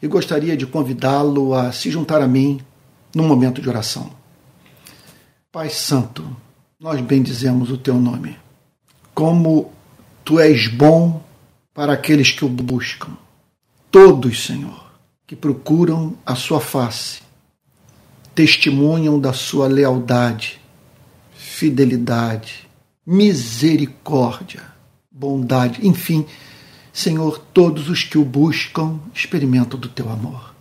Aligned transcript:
e 0.00 0.06
gostaria 0.06 0.56
de 0.56 0.64
convidá-lo 0.64 1.52
a 1.52 1.72
se 1.72 1.90
juntar 1.90 2.22
a 2.22 2.28
mim 2.28 2.60
num 3.12 3.26
momento 3.26 3.60
de 3.60 3.68
oração. 3.68 4.10
Pai 5.50 5.68
Santo, 5.70 6.24
nós 6.78 7.00
bendizemos 7.00 7.70
o 7.70 7.76
teu 7.76 7.94
nome. 7.94 8.38
Como 9.12 9.72
tu 10.24 10.38
és 10.38 10.68
bom 10.68 11.20
para 11.74 11.94
aqueles 11.94 12.30
que 12.30 12.44
o 12.44 12.48
buscam. 12.48 13.16
Todos, 13.90 14.44
Senhor, 14.44 14.88
que 15.26 15.34
procuram 15.34 16.14
a 16.24 16.36
sua 16.36 16.60
face, 16.60 17.22
testemunham 18.36 19.18
da 19.18 19.32
sua 19.32 19.66
lealdade, 19.66 20.60
fidelidade, 21.34 22.68
misericórdia, 23.04 24.62
bondade, 25.10 25.84
enfim, 25.84 26.24
Senhor, 26.98 27.38
todos 27.54 27.88
os 27.88 28.02
que 28.02 28.18
o 28.18 28.24
buscam 28.24 28.98
experimentam 29.14 29.78
do 29.78 29.88
teu 29.88 30.10
amor. 30.10 30.52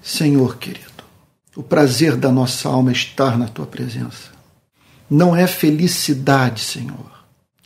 Senhor 0.00 0.56
querido, 0.56 1.04
o 1.54 1.62
prazer 1.62 2.16
da 2.16 2.32
nossa 2.32 2.66
alma 2.66 2.90
é 2.90 2.92
estar 2.94 3.36
na 3.36 3.46
tua 3.46 3.66
presença. 3.66 4.30
Não 5.10 5.36
é 5.36 5.46
felicidade, 5.46 6.62
Senhor, 6.62 7.12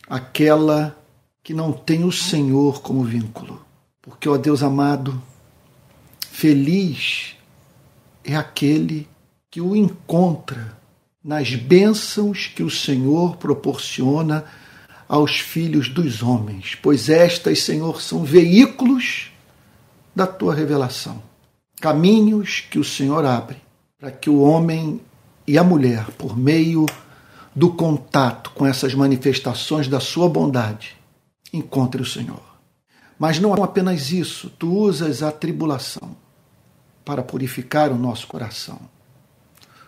aquela 0.09 0.93
que 1.41 1.53
não 1.53 1.71
tem 1.71 2.03
o 2.03 2.11
Senhor 2.11 2.81
como 2.81 3.01
vínculo. 3.05 3.65
Porque, 4.01 4.27
ó 4.27 4.35
Deus 4.35 4.61
amado, 4.61 5.23
feliz 6.29 7.37
é 8.25 8.35
aquele 8.35 9.07
que 9.49 9.61
o 9.61 9.73
encontra 9.73 10.77
nas 11.23 11.55
bênçãos 11.55 12.51
que 12.53 12.61
o 12.61 12.69
Senhor 12.69 13.37
proporciona 13.37 14.43
aos 15.07 15.39
filhos 15.39 15.89
dos 15.89 16.23
homens, 16.23 16.75
pois 16.81 17.09
estas, 17.09 17.61
Senhor, 17.61 18.01
são 18.01 18.23
veículos 18.23 19.31
da 20.15 20.25
tua 20.25 20.53
revelação, 20.53 21.21
caminhos 21.79 22.61
que 22.69 22.79
o 22.79 22.83
Senhor 22.83 23.25
abre 23.25 23.57
para 23.99 24.11
que 24.11 24.29
o 24.29 24.41
homem 24.41 25.01
e 25.47 25.57
a 25.57 25.63
mulher, 25.63 26.11
por 26.11 26.37
meio 26.37 26.85
do 27.55 27.71
contato 27.71 28.51
com 28.51 28.65
essas 28.65 28.93
manifestações 28.93 29.87
da 29.87 29.99
sua 29.99 30.27
bondade, 30.27 30.95
encontre 31.53 32.01
o 32.01 32.05
Senhor. 32.05 32.43
Mas 33.17 33.39
não 33.39 33.53
apenas 33.63 34.11
isso, 34.11 34.49
tu 34.59 34.69
usas 34.69 35.23
a 35.23 35.31
tribulação 35.31 36.15
para 37.05 37.23
purificar 37.23 37.91
o 37.91 37.97
nosso 37.97 38.27
coração. 38.27 38.79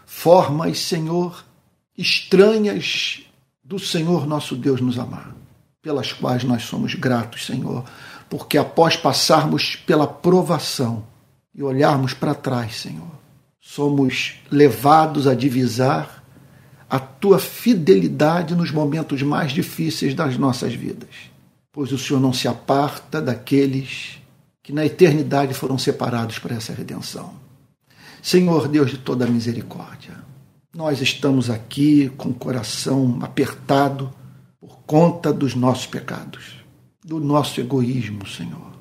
Formas, 0.05 0.79
Senhor, 0.79 1.43
estranhas 1.97 3.26
do 3.67 3.77
Senhor 3.77 4.25
nosso 4.25 4.55
Deus 4.55 4.79
nos 4.79 4.97
amar, 4.97 5.35
pelas 5.81 6.13
quais 6.13 6.45
nós 6.45 6.63
somos 6.63 6.95
gratos, 6.95 7.45
Senhor, 7.45 7.83
porque 8.29 8.57
após 8.57 8.95
passarmos 8.95 9.75
pela 9.75 10.07
provação 10.07 11.03
e 11.53 11.61
olharmos 11.61 12.13
para 12.13 12.33
trás, 12.33 12.77
Senhor, 12.77 13.11
somos 13.59 14.35
levados 14.49 15.27
a 15.27 15.35
divisar 15.35 16.23
a 16.89 16.97
tua 16.97 17.39
fidelidade 17.39 18.55
nos 18.55 18.71
momentos 18.71 19.21
mais 19.21 19.51
difíceis 19.51 20.13
das 20.13 20.37
nossas 20.37 20.73
vidas, 20.73 21.09
pois 21.69 21.91
o 21.91 21.97
Senhor 21.97 22.21
não 22.21 22.31
se 22.31 22.47
aparta 22.47 23.21
daqueles 23.21 24.17
que 24.63 24.71
na 24.71 24.85
eternidade 24.85 25.53
foram 25.53 25.77
separados 25.77 26.39
para 26.39 26.55
essa 26.55 26.71
redenção. 26.71 27.33
Senhor 28.23 28.69
Deus 28.69 28.91
de 28.91 28.97
toda 28.97 29.27
misericórdia, 29.27 30.26
nós 30.77 31.01
estamos 31.01 31.49
aqui 31.49 32.11
com 32.17 32.29
o 32.29 32.33
coração 32.35 33.17
apertado 33.23 34.13
por 34.61 34.77
conta 34.85 35.33
dos 35.33 35.55
nossos 35.55 35.87
pecados, 35.87 36.63
do 37.03 37.19
nosso 37.19 37.59
egoísmo, 37.59 38.27
Senhor, 38.27 38.73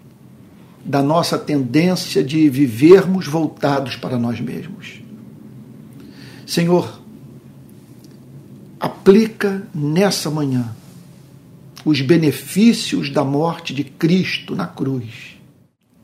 da 0.84 1.02
nossa 1.02 1.38
tendência 1.38 2.22
de 2.22 2.50
vivermos 2.50 3.26
voltados 3.26 3.96
para 3.96 4.18
nós 4.18 4.38
mesmos. 4.42 5.00
Senhor, 6.46 7.00
aplica 8.78 9.66
nessa 9.74 10.30
manhã 10.30 10.76
os 11.82 12.02
benefícios 12.02 13.08
da 13.08 13.24
morte 13.24 13.72
de 13.72 13.84
Cristo 13.84 14.54
na 14.54 14.66
cruz 14.66 15.38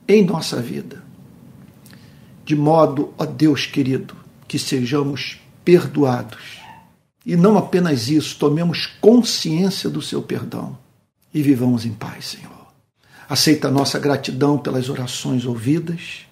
em 0.08 0.24
nossa 0.24 0.58
vida, 0.58 1.04
de 2.46 2.56
modo, 2.56 3.12
ó 3.18 3.26
Deus 3.26 3.66
querido, 3.66 4.16
que 4.48 4.58
sejamos 4.58 5.41
perdoados. 5.64 6.60
E 7.24 7.36
não 7.36 7.56
apenas 7.56 8.08
isso, 8.08 8.36
tomemos 8.38 8.86
consciência 9.00 9.88
do 9.88 10.02
seu 10.02 10.22
perdão 10.22 10.76
e 11.32 11.42
vivamos 11.42 11.86
em 11.86 11.92
paz, 11.92 12.26
Senhor. 12.26 12.50
Aceita 13.28 13.68
a 13.68 13.70
nossa 13.70 13.98
gratidão 13.98 14.58
pelas 14.58 14.88
orações 14.88 15.46
ouvidas 15.46 16.26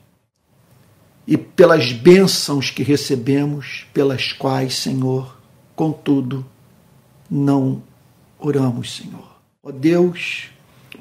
e 1.27 1.37
pelas 1.39 1.93
bênçãos 1.93 2.71
que 2.71 2.83
recebemos, 2.83 3.87
pelas 3.95 4.33
quais, 4.33 4.75
Senhor, 4.75 5.39
contudo, 5.77 6.45
não 7.31 7.83
oramos, 8.39 8.97
Senhor. 8.97 9.31
Ó 9.63 9.71
Deus, 9.71 10.51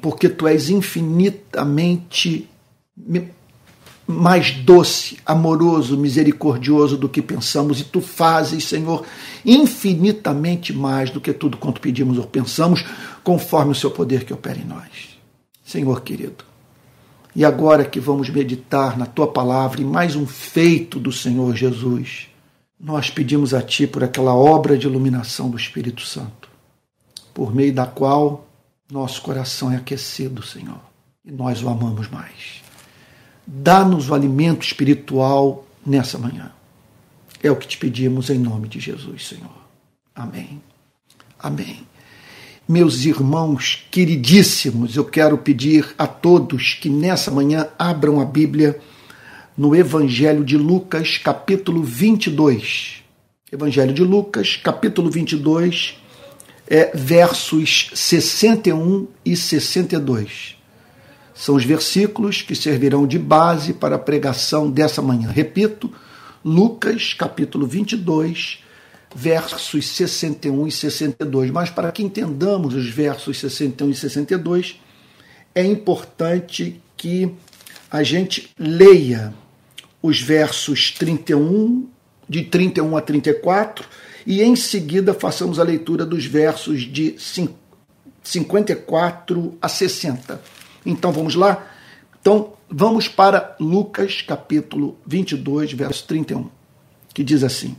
porque 0.00 0.28
tu 0.28 0.46
és 0.46 0.70
infinitamente 0.70 2.48
mais 4.10 4.52
doce, 4.52 5.18
amoroso, 5.24 5.96
misericordioso 5.96 6.96
do 6.96 7.08
que 7.08 7.22
pensamos, 7.22 7.80
e 7.80 7.84
tu 7.84 8.00
fazes, 8.00 8.64
Senhor, 8.64 9.04
infinitamente 9.44 10.72
mais 10.72 11.10
do 11.10 11.20
que 11.20 11.32
tudo 11.32 11.56
quanto 11.56 11.80
pedimos 11.80 12.18
ou 12.18 12.24
pensamos, 12.24 12.84
conforme 13.22 13.72
o 13.72 13.74
seu 13.74 13.90
poder 13.90 14.24
que 14.24 14.32
opera 14.32 14.58
em 14.58 14.64
nós. 14.64 15.18
Senhor 15.64 16.02
querido, 16.02 16.44
e 17.34 17.44
agora 17.44 17.84
que 17.84 18.00
vamos 18.00 18.28
meditar 18.28 18.98
na 18.98 19.06
tua 19.06 19.28
palavra 19.28 19.80
e 19.80 19.84
mais 19.84 20.16
um 20.16 20.26
feito 20.26 20.98
do 20.98 21.12
Senhor 21.12 21.54
Jesus, 21.54 22.28
nós 22.78 23.08
pedimos 23.10 23.54
a 23.54 23.62
ti 23.62 23.86
por 23.86 24.02
aquela 24.02 24.34
obra 24.34 24.76
de 24.76 24.86
iluminação 24.86 25.48
do 25.48 25.56
Espírito 25.56 26.02
Santo, 26.02 26.48
por 27.32 27.54
meio 27.54 27.72
da 27.72 27.86
qual 27.86 28.48
nosso 28.90 29.22
coração 29.22 29.70
é 29.70 29.76
aquecido, 29.76 30.42
Senhor, 30.42 30.80
e 31.24 31.30
nós 31.30 31.62
o 31.62 31.68
amamos 31.68 32.08
mais. 32.08 32.69
Dá-nos 33.52 34.08
o 34.08 34.14
alimento 34.14 34.64
espiritual 34.64 35.66
nessa 35.84 36.16
manhã. 36.16 36.52
É 37.42 37.50
o 37.50 37.56
que 37.56 37.66
te 37.66 37.78
pedimos 37.78 38.30
em 38.30 38.38
nome 38.38 38.68
de 38.68 38.78
Jesus, 38.78 39.26
Senhor. 39.26 39.50
Amém. 40.14 40.62
Amém. 41.36 41.80
Meus 42.68 43.04
irmãos 43.04 43.84
queridíssimos, 43.90 44.94
eu 44.94 45.04
quero 45.04 45.36
pedir 45.36 45.92
a 45.98 46.06
todos 46.06 46.74
que 46.74 46.88
nessa 46.88 47.32
manhã 47.32 47.66
abram 47.76 48.20
a 48.20 48.24
Bíblia 48.24 48.78
no 49.58 49.74
Evangelho 49.74 50.44
de 50.44 50.56
Lucas, 50.56 51.18
capítulo 51.18 51.82
22. 51.82 53.02
Evangelho 53.50 53.92
de 53.92 54.04
Lucas, 54.04 54.54
capítulo 54.62 55.10
22, 55.10 55.98
é, 56.68 56.96
versos 56.96 57.90
61 57.94 59.08
e 59.24 59.36
62. 59.36 60.59
São 61.40 61.54
os 61.54 61.64
versículos 61.64 62.42
que 62.42 62.54
servirão 62.54 63.06
de 63.06 63.18
base 63.18 63.72
para 63.72 63.96
a 63.96 63.98
pregação 63.98 64.70
dessa 64.70 65.00
manhã. 65.00 65.30
Repito, 65.30 65.90
Lucas, 66.44 67.14
capítulo 67.14 67.66
22, 67.66 68.62
versos 69.14 69.88
61 69.88 70.66
e 70.66 70.70
62. 70.70 71.50
Mas 71.50 71.70
para 71.70 71.90
que 71.90 72.02
entendamos 72.02 72.74
os 72.74 72.90
versos 72.90 73.38
61 73.38 73.90
e 73.90 73.94
62, 73.94 74.78
é 75.54 75.64
importante 75.64 76.78
que 76.94 77.32
a 77.90 78.02
gente 78.02 78.50
leia 78.58 79.32
os 80.02 80.20
versos 80.20 80.90
31, 80.90 81.88
de 82.28 82.42
31 82.44 82.98
a 82.98 83.00
34, 83.00 83.88
e 84.26 84.42
em 84.42 84.54
seguida 84.54 85.14
façamos 85.14 85.58
a 85.58 85.62
leitura 85.62 86.04
dos 86.04 86.26
versos 86.26 86.82
de 86.82 87.16
54 88.22 89.56
a 89.58 89.68
60. 89.70 90.59
Então 90.84 91.12
vamos 91.12 91.34
lá? 91.34 91.66
Então 92.20 92.52
vamos 92.68 93.08
para 93.08 93.56
Lucas 93.58 94.22
capítulo 94.22 94.96
22, 95.06 95.72
verso 95.72 96.06
31, 96.06 96.48
que 97.12 97.24
diz 97.24 97.42
assim: 97.42 97.76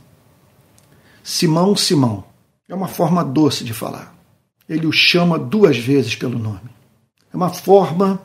Simão, 1.22 1.76
Simão, 1.76 2.24
é 2.68 2.74
uma 2.74 2.88
forma 2.88 3.24
doce 3.24 3.64
de 3.64 3.72
falar. 3.72 4.14
Ele 4.68 4.86
o 4.86 4.92
chama 4.92 5.38
duas 5.38 5.76
vezes 5.76 6.14
pelo 6.14 6.38
nome. 6.38 6.70
É 7.32 7.36
uma 7.36 7.50
forma 7.50 8.20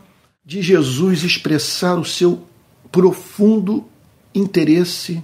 de 0.45 0.61
Jesus 0.61 1.23
expressar 1.23 1.97
o 1.97 2.05
seu 2.05 2.45
profundo 2.91 3.85
interesse 4.33 5.23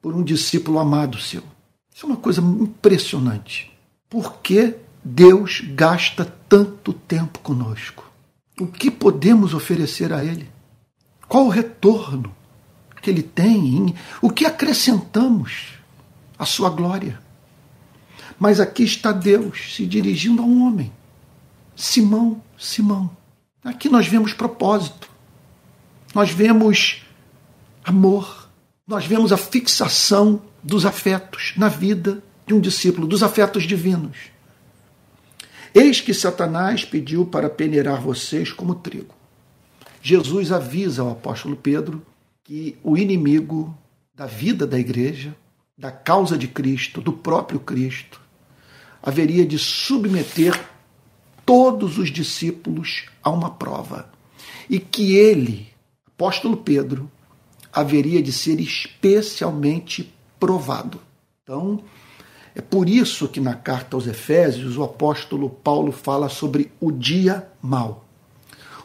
por 0.00 0.14
um 0.14 0.22
discípulo 0.22 0.78
amado 0.78 1.18
seu. 1.18 1.42
Isso 1.94 2.06
é 2.06 2.08
uma 2.08 2.16
coisa 2.16 2.40
impressionante. 2.40 3.70
Por 4.08 4.38
que 4.38 4.74
Deus 5.04 5.60
gasta 5.60 6.24
tanto 6.48 6.92
tempo 6.92 7.38
conosco? 7.40 8.11
O 8.58 8.66
que 8.66 8.90
podemos 8.90 9.54
oferecer 9.54 10.12
a 10.12 10.24
Ele? 10.24 10.50
Qual 11.28 11.46
o 11.46 11.50
retorno 11.50 12.34
que 13.00 13.10
Ele 13.10 13.22
tem? 13.22 13.94
O 14.20 14.30
que 14.30 14.44
acrescentamos 14.46 15.78
à 16.38 16.44
Sua 16.44 16.70
glória? 16.70 17.20
Mas 18.38 18.60
aqui 18.60 18.82
está 18.82 19.12
Deus 19.12 19.74
se 19.74 19.86
dirigindo 19.86 20.42
a 20.42 20.44
um 20.44 20.66
homem. 20.66 20.92
Simão, 21.76 22.42
Simão. 22.58 23.10
Aqui 23.64 23.88
nós 23.88 24.06
vemos 24.06 24.32
propósito. 24.32 25.08
nós 26.14 26.30
vemos 26.30 27.02
amor, 27.84 28.48
nós 28.86 29.06
vemos 29.06 29.32
a 29.32 29.36
fixação 29.36 30.42
dos 30.62 30.84
afetos 30.84 31.54
na 31.56 31.68
vida 31.68 32.22
de 32.46 32.54
um 32.54 32.60
discípulo, 32.60 33.06
dos 33.06 33.22
afetos 33.22 33.64
divinos. 33.64 34.16
Eis 35.74 36.00
que 36.00 36.12
Satanás 36.12 36.84
pediu 36.84 37.24
para 37.24 37.48
peneirar 37.48 38.00
vocês 38.00 38.52
como 38.52 38.74
trigo. 38.74 39.14
Jesus 40.02 40.52
avisa 40.52 41.02
ao 41.02 41.10
apóstolo 41.10 41.56
Pedro 41.56 42.02
que 42.44 42.76
o 42.82 42.98
inimigo 42.98 43.76
da 44.14 44.26
vida 44.26 44.66
da 44.66 44.78
igreja, 44.78 45.34
da 45.78 45.90
causa 45.90 46.36
de 46.36 46.46
Cristo, 46.46 47.00
do 47.00 47.12
próprio 47.12 47.58
Cristo, 47.58 48.20
haveria 49.02 49.46
de 49.46 49.58
submeter 49.58 50.60
todos 51.46 51.98
os 51.98 52.10
discípulos 52.10 53.06
a 53.22 53.30
uma 53.30 53.50
prova. 53.50 54.10
E 54.68 54.78
que 54.78 55.16
ele, 55.16 55.68
apóstolo 56.06 56.56
Pedro, 56.56 57.10
haveria 57.72 58.22
de 58.22 58.32
ser 58.32 58.60
especialmente 58.60 60.12
provado. 60.38 61.00
Então, 61.42 61.82
é 62.54 62.60
por 62.60 62.88
isso 62.88 63.28
que 63.28 63.40
na 63.40 63.54
carta 63.54 63.96
aos 63.96 64.06
Efésios 64.06 64.76
o 64.76 64.82
apóstolo 64.82 65.48
Paulo 65.48 65.90
fala 65.90 66.28
sobre 66.28 66.70
o 66.80 66.92
dia 66.92 67.48
mau. 67.62 68.04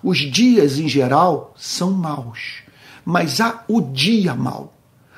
Os 0.01 0.19
dias 0.19 0.79
em 0.79 0.87
geral 0.87 1.53
são 1.57 1.91
maus, 1.91 2.61
mas 3.03 3.41
há 3.41 3.63
o 3.67 3.81
dia 3.81 4.33
mau, 4.33 4.73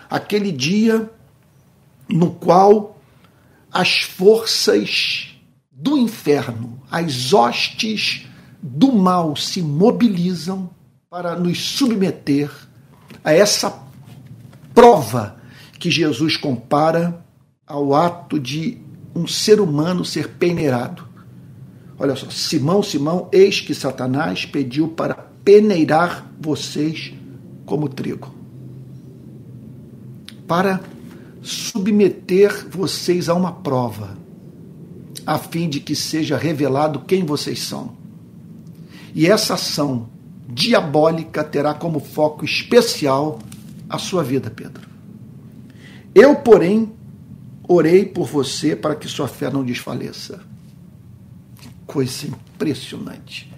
aquele 0.09 0.51
dia 0.51 1.09
no 2.07 2.31
qual 2.31 2.99
as 3.71 3.99
forças 4.01 5.35
do 5.71 5.97
inferno, 5.97 6.81
as 6.89 7.33
hostes 7.33 8.25
do 8.61 8.91
mal 8.91 9.35
se 9.35 9.61
mobilizam 9.61 10.69
para 11.09 11.35
nos 11.35 11.61
submeter 11.61 12.51
a 13.23 13.31
essa 13.31 13.83
prova 14.73 15.37
que 15.79 15.91
Jesus 15.91 16.35
compara 16.35 17.23
ao 17.69 17.93
ato 17.93 18.39
de 18.39 18.79
um 19.15 19.27
ser 19.27 19.61
humano 19.61 20.03
ser 20.03 20.29
peneirado. 20.29 21.07
Olha 21.99 22.15
só, 22.15 22.27
Simão, 22.31 22.81
Simão, 22.81 23.29
eis 23.31 23.61
que 23.61 23.75
Satanás 23.75 24.43
pediu 24.43 24.87
para 24.87 25.13
peneirar 25.13 26.25
vocês 26.41 27.13
como 27.67 27.87
trigo. 27.87 28.33
Para 30.47 30.81
submeter 31.43 32.67
vocês 32.71 33.29
a 33.29 33.35
uma 33.35 33.51
prova, 33.51 34.17
a 35.23 35.37
fim 35.37 35.69
de 35.69 35.79
que 35.79 35.95
seja 35.95 36.37
revelado 36.37 37.01
quem 37.01 37.23
vocês 37.23 37.61
são. 37.61 37.93
E 39.13 39.27
essa 39.27 39.53
ação 39.53 40.09
diabólica 40.47 41.43
terá 41.43 41.75
como 41.75 41.99
foco 41.99 42.43
especial 42.43 43.37
a 43.87 43.99
sua 43.99 44.23
vida, 44.23 44.49
Pedro. 44.49 44.89
Eu, 46.15 46.35
porém, 46.37 46.91
orei 47.69 48.03
por 48.03 48.25
você 48.25 48.75
para 48.75 48.95
que 48.95 49.07
sua 49.07 49.27
fé 49.27 49.51
não 49.51 49.63
desfaleça. 49.63 50.41
Coisa 51.85 52.25
impressionante. 52.25 53.53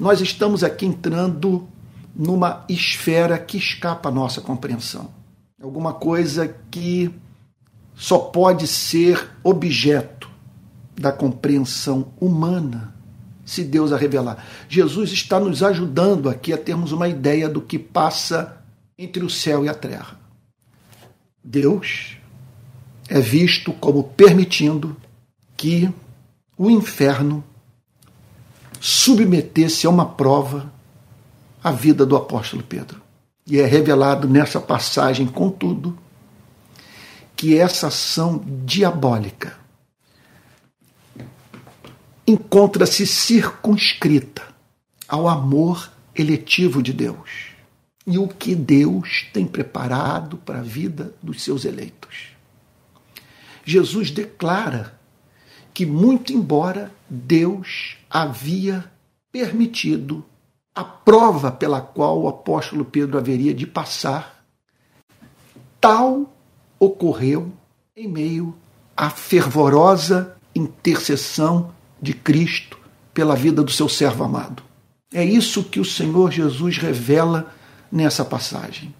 Nós 0.00 0.22
estamos 0.22 0.64
aqui 0.64 0.86
entrando 0.86 1.68
numa 2.16 2.64
esfera 2.68 3.38
que 3.38 3.58
escapa 3.58 4.08
à 4.08 4.12
nossa 4.12 4.40
compreensão. 4.40 5.10
Alguma 5.62 5.92
coisa 5.92 6.56
que 6.70 7.14
só 7.94 8.18
pode 8.18 8.66
ser 8.66 9.30
objeto 9.42 10.30
da 10.98 11.12
compreensão 11.12 12.12
humana 12.18 12.94
se 13.44 13.62
Deus 13.62 13.92
a 13.92 13.98
revelar. 13.98 14.42
Jesus 14.70 15.12
está 15.12 15.38
nos 15.38 15.62
ajudando 15.62 16.30
aqui 16.30 16.50
a 16.50 16.58
termos 16.58 16.92
uma 16.92 17.08
ideia 17.08 17.46
do 17.46 17.60
que 17.60 17.78
passa 17.78 18.62
entre 18.98 19.22
o 19.22 19.28
céu 19.28 19.64
e 19.64 19.68
a 19.68 19.74
terra. 19.74 20.18
Deus 21.42 22.16
é 23.14 23.20
visto 23.20 23.72
como 23.74 24.02
permitindo 24.02 24.96
que 25.56 25.88
o 26.58 26.68
inferno 26.68 27.44
submetesse 28.80 29.86
a 29.86 29.90
uma 29.90 30.04
prova 30.04 30.68
a 31.62 31.70
vida 31.70 32.04
do 32.04 32.16
apóstolo 32.16 32.64
Pedro. 32.64 33.00
E 33.46 33.60
é 33.60 33.66
revelado 33.66 34.28
nessa 34.28 34.60
passagem, 34.60 35.28
contudo, 35.28 35.96
que 37.36 37.56
essa 37.56 37.86
ação 37.86 38.42
diabólica 38.64 39.56
encontra-se 42.26 43.06
circunscrita 43.06 44.42
ao 45.06 45.28
amor 45.28 45.88
eletivo 46.16 46.82
de 46.82 46.92
Deus 46.92 47.30
e 48.04 48.18
o 48.18 48.26
que 48.26 48.56
Deus 48.56 49.24
tem 49.32 49.46
preparado 49.46 50.36
para 50.38 50.58
a 50.58 50.62
vida 50.62 51.14
dos 51.22 51.44
seus 51.44 51.64
eleitos. 51.64 52.33
Jesus 53.64 54.10
declara 54.10 54.98
que, 55.72 55.84
muito 55.84 56.32
embora 56.32 56.92
Deus 57.08 57.96
havia 58.08 58.90
permitido 59.32 60.24
a 60.74 60.84
prova 60.84 61.50
pela 61.50 61.80
qual 61.80 62.20
o 62.20 62.28
apóstolo 62.28 62.84
Pedro 62.84 63.16
haveria 63.18 63.54
de 63.54 63.66
passar, 63.66 64.44
tal 65.80 66.32
ocorreu 66.78 67.52
em 67.96 68.08
meio 68.08 68.54
à 68.96 69.08
fervorosa 69.10 70.36
intercessão 70.54 71.72
de 72.00 72.12
Cristo 72.12 72.78
pela 73.12 73.34
vida 73.34 73.62
do 73.62 73.70
seu 73.70 73.88
servo 73.88 74.24
amado. 74.24 74.62
É 75.12 75.24
isso 75.24 75.62
que 75.64 75.78
o 75.78 75.84
Senhor 75.84 76.32
Jesus 76.32 76.78
revela 76.78 77.54
nessa 77.90 78.24
passagem. 78.24 78.94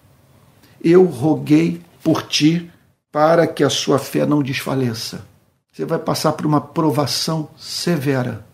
Eu 0.81 1.03
roguei 1.03 1.81
por 2.01 2.23
ti 2.23 2.71
para 3.15 3.47
que 3.47 3.63
a 3.63 3.69
sua 3.69 3.97
fé 3.97 4.25
não 4.25 4.43
desfaleça. 4.43 5.25
Você 5.71 5.85
vai 5.85 5.97
passar 5.97 6.33
por 6.33 6.45
uma 6.45 6.59
provação 6.59 7.47
severa. 7.55 8.45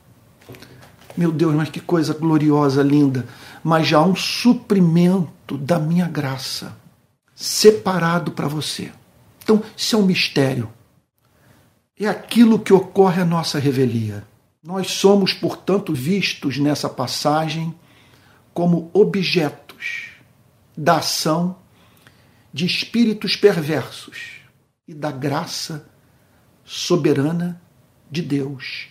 Meu 1.18 1.32
Deus, 1.32 1.56
mas 1.56 1.70
que 1.70 1.80
coisa 1.80 2.14
gloriosa, 2.14 2.84
linda. 2.84 3.26
Mas 3.64 3.88
já 3.88 3.98
há 3.98 4.06
um 4.06 4.16
suprimento 4.16 5.58
da 5.58 5.80
minha 5.80 6.08
graça 6.08 6.78
separado 7.34 8.34
para 8.34 8.48
você. 8.48 8.92
Então, 9.44 9.64
isso 9.76 9.96
é 9.96 9.98
um 9.98 10.06
mistério. 10.06 10.72
É 12.00 12.08
aquilo 12.08 12.60
que 12.60 12.72
ocorre 12.72 13.20
à 13.20 13.26
nossa 13.26 13.58
revelia. 13.58 14.24
Nós 14.64 14.92
somos, 14.92 15.34
portanto, 15.34 15.92
vistos 15.92 16.60
nessa 16.60 16.88
passagem 16.88 17.74
como 18.54 18.92
objetos 18.94 20.12
da 20.78 20.98
ação 20.98 21.56
de 22.54 22.68
espíritos 22.68 23.36
perversos 23.36 24.41
e 24.92 24.94
da 24.94 25.10
graça 25.10 25.86
soberana 26.66 27.62
de 28.10 28.22
Deus, 28.22 28.90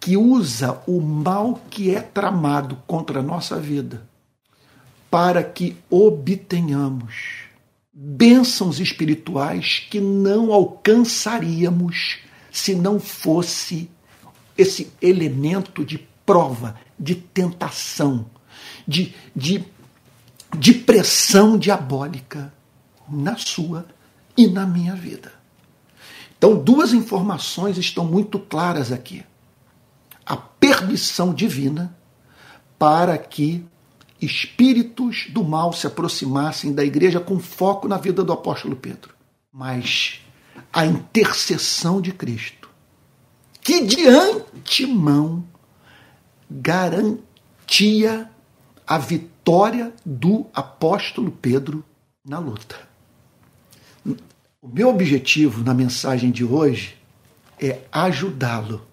que 0.00 0.16
usa 0.16 0.82
o 0.88 1.00
mal 1.00 1.60
que 1.70 1.94
é 1.94 2.00
tramado 2.00 2.76
contra 2.84 3.20
a 3.20 3.22
nossa 3.22 3.60
vida 3.60 4.08
para 5.08 5.44
que 5.44 5.76
obtenhamos 5.88 7.44
bênçãos 7.92 8.80
espirituais 8.80 9.86
que 9.88 10.00
não 10.00 10.52
alcançaríamos 10.52 12.18
se 12.50 12.74
não 12.74 12.98
fosse 12.98 13.88
esse 14.58 14.92
elemento 15.00 15.84
de 15.84 15.98
prova, 16.26 16.74
de 16.98 17.14
tentação, 17.14 18.26
de, 18.86 19.14
de 19.34 19.64
de 20.58 20.74
pressão 20.74 21.56
diabólica 21.56 22.52
na 23.08 23.36
sua 23.36 23.86
e 24.40 24.48
na 24.48 24.66
minha 24.66 24.94
vida. 24.94 25.32
Então, 26.38 26.56
duas 26.56 26.94
informações 26.94 27.76
estão 27.76 28.04
muito 28.04 28.38
claras 28.38 28.90
aqui. 28.90 29.22
A 30.24 30.34
permissão 30.36 31.34
divina 31.34 31.94
para 32.78 33.18
que 33.18 33.62
espíritos 34.20 35.26
do 35.30 35.44
mal 35.44 35.72
se 35.74 35.86
aproximassem 35.86 36.72
da 36.72 36.82
igreja 36.82 37.20
com 37.20 37.38
foco 37.38 37.86
na 37.86 37.98
vida 37.98 38.24
do 38.24 38.32
apóstolo 38.32 38.74
Pedro. 38.74 39.14
Mas 39.52 40.22
a 40.72 40.86
intercessão 40.86 42.00
de 42.00 42.12
Cristo, 42.12 42.70
que 43.60 43.84
de 43.84 44.08
antemão 44.08 45.44
garantia 46.50 48.30
a 48.86 48.96
vitória 48.96 49.92
do 50.04 50.46
apóstolo 50.54 51.30
Pedro 51.30 51.84
na 52.24 52.38
luta. 52.38 52.89
O 54.62 54.68
meu 54.68 54.90
objetivo 54.90 55.64
na 55.64 55.72
mensagem 55.72 56.30
de 56.30 56.44
hoje 56.44 56.94
é 57.58 57.78
ajudá-lo 57.90 58.86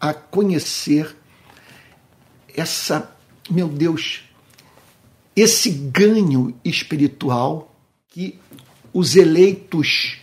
a 0.00 0.14
conhecer 0.14 1.14
essa, 2.56 3.14
meu 3.50 3.68
Deus, 3.68 4.24
esse 5.34 5.70
ganho 5.70 6.58
espiritual 6.64 7.76
que 8.08 8.38
os 8.94 9.14
eleitos 9.14 10.20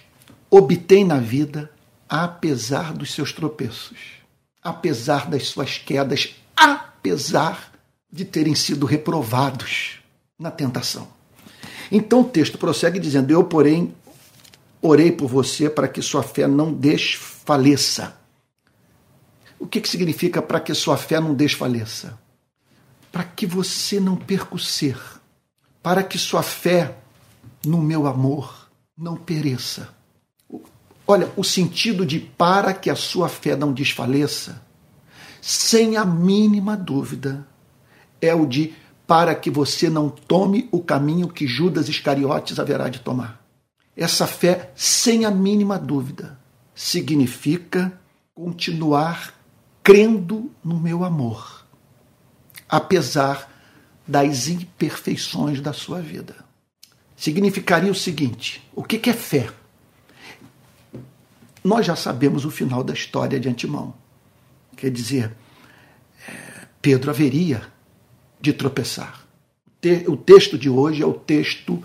obtêm 0.49 1.05
na 1.05 1.19
vida, 1.19 1.71
apesar 2.09 2.91
dos 2.91 3.13
seus 3.13 3.31
tropeços, 3.31 3.99
apesar 4.63 5.29
das 5.29 5.47
suas 5.47 5.77
quedas, 5.77 6.33
apesar 6.55 7.71
de 8.11 8.25
terem 8.25 8.55
sido 8.55 8.87
reprovados 8.87 9.99
na 10.39 10.49
tentação. 10.49 11.07
Então 11.91 12.21
o 12.21 12.25
texto 12.25 12.57
prossegue 12.57 12.97
dizendo: 12.97 13.29
Eu, 13.29 13.43
porém, 13.43 13.93
orei 14.83 15.11
por 15.13 15.29
você 15.29 15.69
para 15.69 15.87
que 15.87 16.01
sua 16.01 16.21
fé 16.21 16.45
não 16.45 16.73
desfaleça. 16.73 18.17
O 19.57 19.65
que, 19.65 19.79
que 19.79 19.87
significa 19.87 20.41
para 20.41 20.59
que 20.59 20.73
sua 20.73 20.97
fé 20.97 21.21
não 21.21 21.33
desfaleça? 21.33 22.19
Para 23.09 23.23
que 23.23 23.45
você 23.45 23.97
não 23.97 24.17
perca 24.17 24.55
o 24.55 24.59
ser, 24.59 24.99
para 25.81 26.03
que 26.03 26.17
sua 26.17 26.43
fé 26.43 26.97
no 27.65 27.81
meu 27.81 28.05
amor 28.05 28.69
não 28.97 29.15
pereça. 29.15 29.89
Olha, 31.07 31.31
o 31.37 31.43
sentido 31.43 32.05
de 32.05 32.19
para 32.19 32.73
que 32.73 32.89
a 32.89 32.95
sua 32.95 33.29
fé 33.29 33.55
não 33.55 33.71
desfaleça, 33.71 34.61
sem 35.41 35.95
a 35.95 36.03
mínima 36.05 36.75
dúvida, 36.75 37.47
é 38.21 38.33
o 38.35 38.45
de 38.45 38.73
para 39.07 39.35
que 39.35 39.49
você 39.49 39.89
não 39.89 40.09
tome 40.09 40.67
o 40.71 40.81
caminho 40.81 41.27
que 41.27 41.45
Judas 41.47 41.87
Iscariotes 41.87 42.59
haverá 42.59 42.89
de 42.89 42.99
tomar. 42.99 43.42
Essa 43.95 44.25
fé, 44.25 44.71
sem 44.75 45.25
a 45.25 45.31
mínima 45.31 45.77
dúvida, 45.77 46.39
significa 46.73 47.99
continuar 48.33 49.33
crendo 49.83 50.51
no 50.63 50.79
meu 50.79 51.03
amor, 51.03 51.65
apesar 52.67 53.51
das 54.07 54.47
imperfeições 54.47 55.61
da 55.61 55.73
sua 55.73 56.01
vida. 56.01 56.35
Significaria 57.15 57.91
o 57.91 57.95
seguinte: 57.95 58.67
o 58.75 58.83
que 58.83 59.09
é 59.09 59.13
fé? 59.13 59.49
Nós 61.63 61.85
já 61.85 61.95
sabemos 61.95 62.43
o 62.43 62.51
final 62.51 62.83
da 62.83 62.93
história 62.93 63.39
de 63.39 63.47
antemão. 63.47 63.93
Quer 64.75 64.91
dizer, 64.91 65.31
é, 66.27 66.67
Pedro 66.81 67.09
haveria 67.09 67.61
de 68.41 68.51
tropeçar. 68.51 69.25
O 70.07 70.17
texto 70.17 70.57
de 70.57 70.69
hoje 70.69 71.01
é 71.01 71.05
o 71.05 71.13
texto 71.13 71.83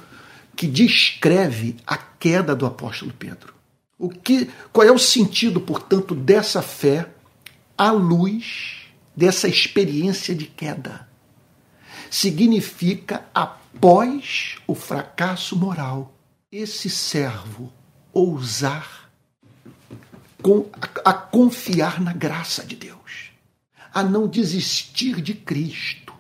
que 0.59 0.67
descreve 0.67 1.77
a 1.87 1.97
queda 1.97 2.53
do 2.53 2.67
apóstolo 2.67 3.13
Pedro. 3.17 3.55
O 3.97 4.09
que, 4.09 4.51
qual 4.73 4.85
é 4.85 4.91
o 4.91 4.99
sentido, 4.99 5.61
portanto, 5.61 6.17
dessa 6.17 6.61
fé 6.61 7.09
à 7.77 7.93
luz 7.93 8.89
dessa 9.17 9.47
experiência 9.47 10.35
de 10.35 10.47
queda? 10.47 11.09
Significa, 12.11 13.25
após 13.33 14.57
o 14.67 14.75
fracasso 14.75 15.55
moral, 15.55 16.13
esse 16.51 16.91
servo 16.91 17.73
ousar 18.13 19.09
a, 21.05 21.13
confiar 21.13 22.01
na 22.01 22.13
graça 22.13 22.67
de 22.67 22.75
Deus, 22.75 23.31
a 23.95 24.03
não 24.03 24.27
desistir 24.27 25.21
de 25.21 25.35
Cristo 25.35 26.13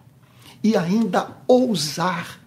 e 0.62 0.76
ainda 0.76 1.36
ousar 1.48 2.38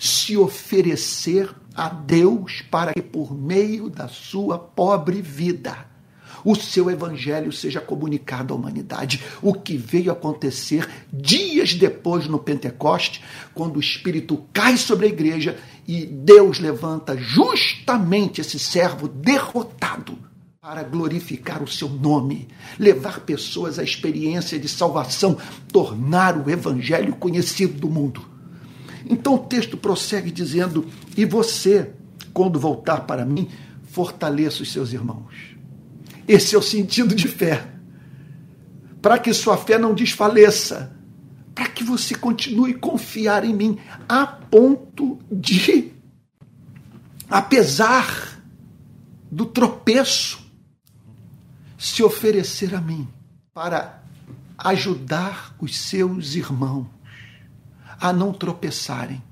se 0.00 0.34
oferecer 0.36 1.54
a 1.74 1.90
Deus 1.90 2.62
para 2.70 2.94
que, 2.94 3.02
por 3.02 3.36
meio 3.36 3.90
da 3.90 4.08
sua 4.08 4.58
pobre 4.58 5.20
vida, 5.20 5.86
o 6.42 6.54
seu 6.54 6.90
evangelho 6.90 7.52
seja 7.52 7.82
comunicado 7.82 8.54
à 8.54 8.56
humanidade. 8.56 9.22
O 9.42 9.52
que 9.52 9.76
veio 9.76 10.10
acontecer 10.10 10.88
dias 11.12 11.74
depois 11.74 12.26
no 12.26 12.38
Pentecoste, 12.38 13.22
quando 13.52 13.76
o 13.76 13.80
Espírito 13.80 14.42
cai 14.54 14.78
sobre 14.78 15.06
a 15.06 15.10
igreja 15.10 15.58
e 15.86 16.06
Deus 16.06 16.58
levanta 16.58 17.14
justamente 17.16 18.40
esse 18.40 18.58
servo 18.58 19.06
derrotado 19.06 20.18
para 20.62 20.82
glorificar 20.82 21.62
o 21.62 21.68
seu 21.68 21.88
nome, 21.88 22.48
levar 22.78 23.20
pessoas 23.20 23.78
à 23.78 23.82
experiência 23.82 24.58
de 24.58 24.68
salvação, 24.68 25.36
tornar 25.70 26.38
o 26.38 26.50
evangelho 26.50 27.16
conhecido 27.16 27.74
do 27.74 27.90
mundo. 27.90 28.39
Então 29.08 29.34
o 29.34 29.38
texto 29.38 29.76
prossegue 29.76 30.30
dizendo: 30.30 30.86
E 31.16 31.24
você, 31.24 31.92
quando 32.32 32.58
voltar 32.58 33.02
para 33.02 33.24
mim, 33.24 33.48
fortaleça 33.84 34.62
os 34.62 34.72
seus 34.72 34.92
irmãos. 34.92 35.34
Esse 36.26 36.54
é 36.54 36.58
o 36.58 36.62
sentido 36.62 37.14
de 37.14 37.28
fé. 37.28 37.66
Para 39.02 39.18
que 39.18 39.32
sua 39.32 39.56
fé 39.56 39.78
não 39.78 39.94
desfaleça, 39.94 40.96
para 41.54 41.68
que 41.68 41.82
você 41.82 42.14
continue 42.14 42.72
a 42.72 42.78
confiar 42.78 43.44
em 43.44 43.54
mim, 43.54 43.78
a 44.08 44.26
ponto 44.26 45.18
de, 45.30 45.92
apesar 47.28 48.40
do 49.30 49.46
tropeço, 49.46 50.38
se 51.78 52.02
oferecer 52.02 52.74
a 52.74 52.80
mim 52.80 53.08
para 53.54 54.02
ajudar 54.58 55.56
os 55.58 55.78
seus 55.78 56.34
irmãos 56.34 56.86
a 58.00 58.12
não 58.12 58.32
tropeçarem, 58.32 59.22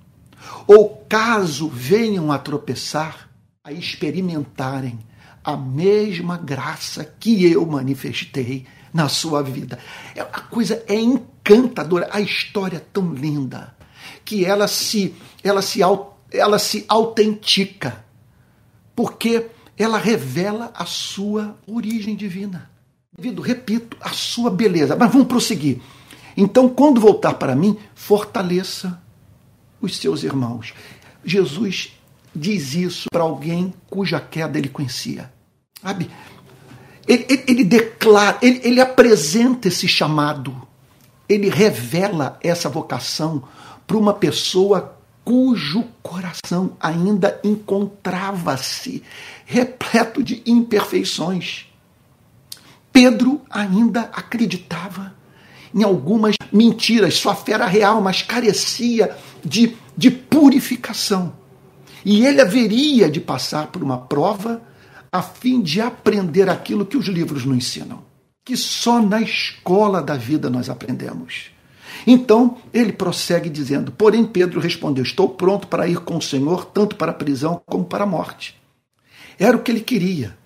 ou 0.67 1.05
caso 1.09 1.69
venham 1.69 2.31
a 2.31 2.39
tropeçar, 2.39 3.29
a 3.65 3.73
experimentarem 3.73 4.99
a 5.43 5.57
mesma 5.57 6.37
graça 6.37 7.05
que 7.05 7.45
eu 7.51 7.65
manifestei 7.67 8.67
na 8.93 9.09
sua 9.09 9.43
vida. 9.43 9.79
É, 10.15 10.21
a 10.21 10.25
coisa 10.25 10.83
é 10.87 10.95
encantadora, 10.95 12.09
a 12.13 12.21
história 12.21 12.77
é 12.77 12.81
tão 12.81 13.13
linda 13.13 13.77
que 14.25 14.45
ela 14.45 14.69
se 14.69 15.15
ela 15.43 15.63
se 15.63 15.81
ela 16.31 16.59
se 16.59 16.85
autentica, 16.89 18.05
porque 18.95 19.47
ela 19.77 19.97
revela 19.97 20.71
a 20.75 20.85
sua 20.85 21.57
origem 21.67 22.17
divina. 22.17 22.71
Devido, 23.17 23.41
repito, 23.41 23.97
a 24.01 24.11
sua 24.11 24.51
beleza. 24.51 24.97
Mas 24.97 25.11
vamos 25.11 25.29
prosseguir. 25.29 25.81
Então, 26.41 26.69
quando 26.69 27.01
voltar 27.01 27.35
para 27.35 27.57
mim, 27.57 27.77
fortaleça 27.97 29.03
os 29.81 29.97
seus 29.97 30.23
irmãos. 30.23 30.73
Jesus 31.25 31.93
diz 32.33 32.75
isso 32.75 33.09
para 33.11 33.25
alguém 33.25 33.75
cuja 33.91 34.21
queda 34.21 34.57
ele 34.57 34.69
conhecia. 34.69 35.33
Sabe? 35.83 36.09
Ele, 37.09 37.27
ele, 37.29 37.45
ele 37.49 37.65
declara, 37.65 38.39
ele, 38.41 38.61
ele 38.63 38.81
apresenta 38.81 39.67
esse 39.67 39.89
chamado, 39.89 40.55
ele 41.29 41.49
revela 41.49 42.39
essa 42.41 42.69
vocação 42.69 43.43
para 43.85 43.97
uma 43.97 44.15
pessoa 44.15 44.97
cujo 45.25 45.87
coração 46.01 46.77
ainda 46.79 47.41
encontrava-se 47.43 49.03
repleto 49.45 50.23
de 50.23 50.41
imperfeições. 50.47 51.67
Pedro 52.93 53.41
ainda 53.51 54.03
acreditava 54.13 55.18
em 55.75 55.83
algumas 55.83 56.37
mentiras. 56.53 57.15
Sua 57.15 57.35
fé 57.35 57.53
era 57.53 57.67
real, 57.67 58.01
mas 58.01 58.23
carecia 58.23 59.17
de, 59.45 59.77
de 59.97 60.11
purificação. 60.11 61.33
E 62.05 62.25
ele 62.25 62.41
haveria 62.41 63.11
de 63.11 63.21
passar 63.21 63.69
por 63.69 63.83
uma 63.83 63.99
prova 63.99 64.63
a 65.11 65.23
fim 65.23 65.61
de 65.61 65.81
aprender 65.81 66.49
aquilo 66.49 66.87
que 66.87 66.97
os 66.97 67.07
livros 67.07 67.45
nos 67.45 67.57
ensinam, 67.57 68.03
que 68.45 68.57
só 68.57 69.01
na 69.01 69.21
escola 69.21 70.03
da 70.03 70.15
vida 70.15 70.51
nós 70.51 70.69
aprendemos. 70.69 71.51
Então 72.07 72.59
ele 72.73 72.93
prossegue 72.93 73.49
dizendo: 73.49 73.91
Porém, 73.91 74.25
Pedro 74.25 74.61
respondeu: 74.61 75.03
Estou 75.03 75.29
pronto 75.31 75.67
para 75.67 75.89
ir 75.89 75.99
com 76.01 76.17
o 76.17 76.23
Senhor, 76.23 76.67
tanto 76.67 76.97
para 76.97 77.11
a 77.11 77.15
prisão 77.15 77.61
como 77.67 77.85
para 77.85 78.05
a 78.05 78.07
morte. 78.07 78.57
Era 79.39 79.57
o 79.57 79.63
que 79.63 79.71
ele 79.71 79.81
queria. 79.81 80.37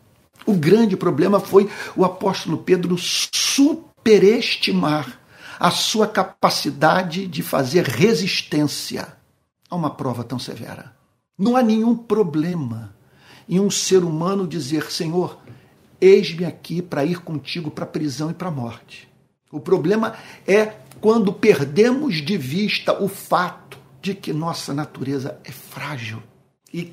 O 0.44 0.54
grande 0.54 0.96
problema 0.96 1.38
foi 1.38 1.68
o 1.96 2.04
apóstolo 2.04 2.58
Pedro 2.58 2.96
superestimar 4.02 5.20
a 5.60 5.70
sua 5.70 6.08
capacidade 6.08 7.28
de 7.28 7.40
fazer 7.40 7.84
resistência 7.84 9.16
a 9.70 9.76
uma 9.76 9.90
prova 9.90 10.24
tão 10.24 10.40
severa. 10.40 10.92
Não 11.38 11.56
há 11.56 11.62
nenhum 11.62 11.96
problema 11.96 12.94
em 13.48 13.60
um 13.60 13.70
ser 13.70 14.02
humano 14.02 14.46
dizer: 14.46 14.90
Senhor, 14.90 15.38
eis-me 16.00 16.44
aqui 16.44 16.82
para 16.82 17.04
ir 17.04 17.20
contigo 17.20 17.70
para 17.70 17.84
a 17.84 17.86
prisão 17.86 18.30
e 18.30 18.34
para 18.34 18.48
a 18.48 18.52
morte. 18.52 19.08
O 19.52 19.60
problema 19.60 20.14
é 20.46 20.74
quando 21.00 21.32
perdemos 21.32 22.16
de 22.16 22.36
vista 22.36 23.00
o 23.00 23.08
fato 23.08 23.78
de 24.00 24.14
que 24.14 24.32
nossa 24.32 24.74
natureza 24.74 25.38
é 25.44 25.52
frágil 25.52 26.20
e, 26.74 26.92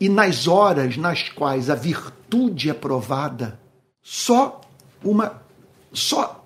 e 0.00 0.08
nas 0.08 0.48
horas 0.48 0.96
nas 0.96 1.28
quais 1.28 1.68
a 1.68 1.74
virtude 1.74 2.70
é 2.70 2.74
provada, 2.74 3.60
só 4.02 4.62
uma 5.04 5.42
só 5.92 6.37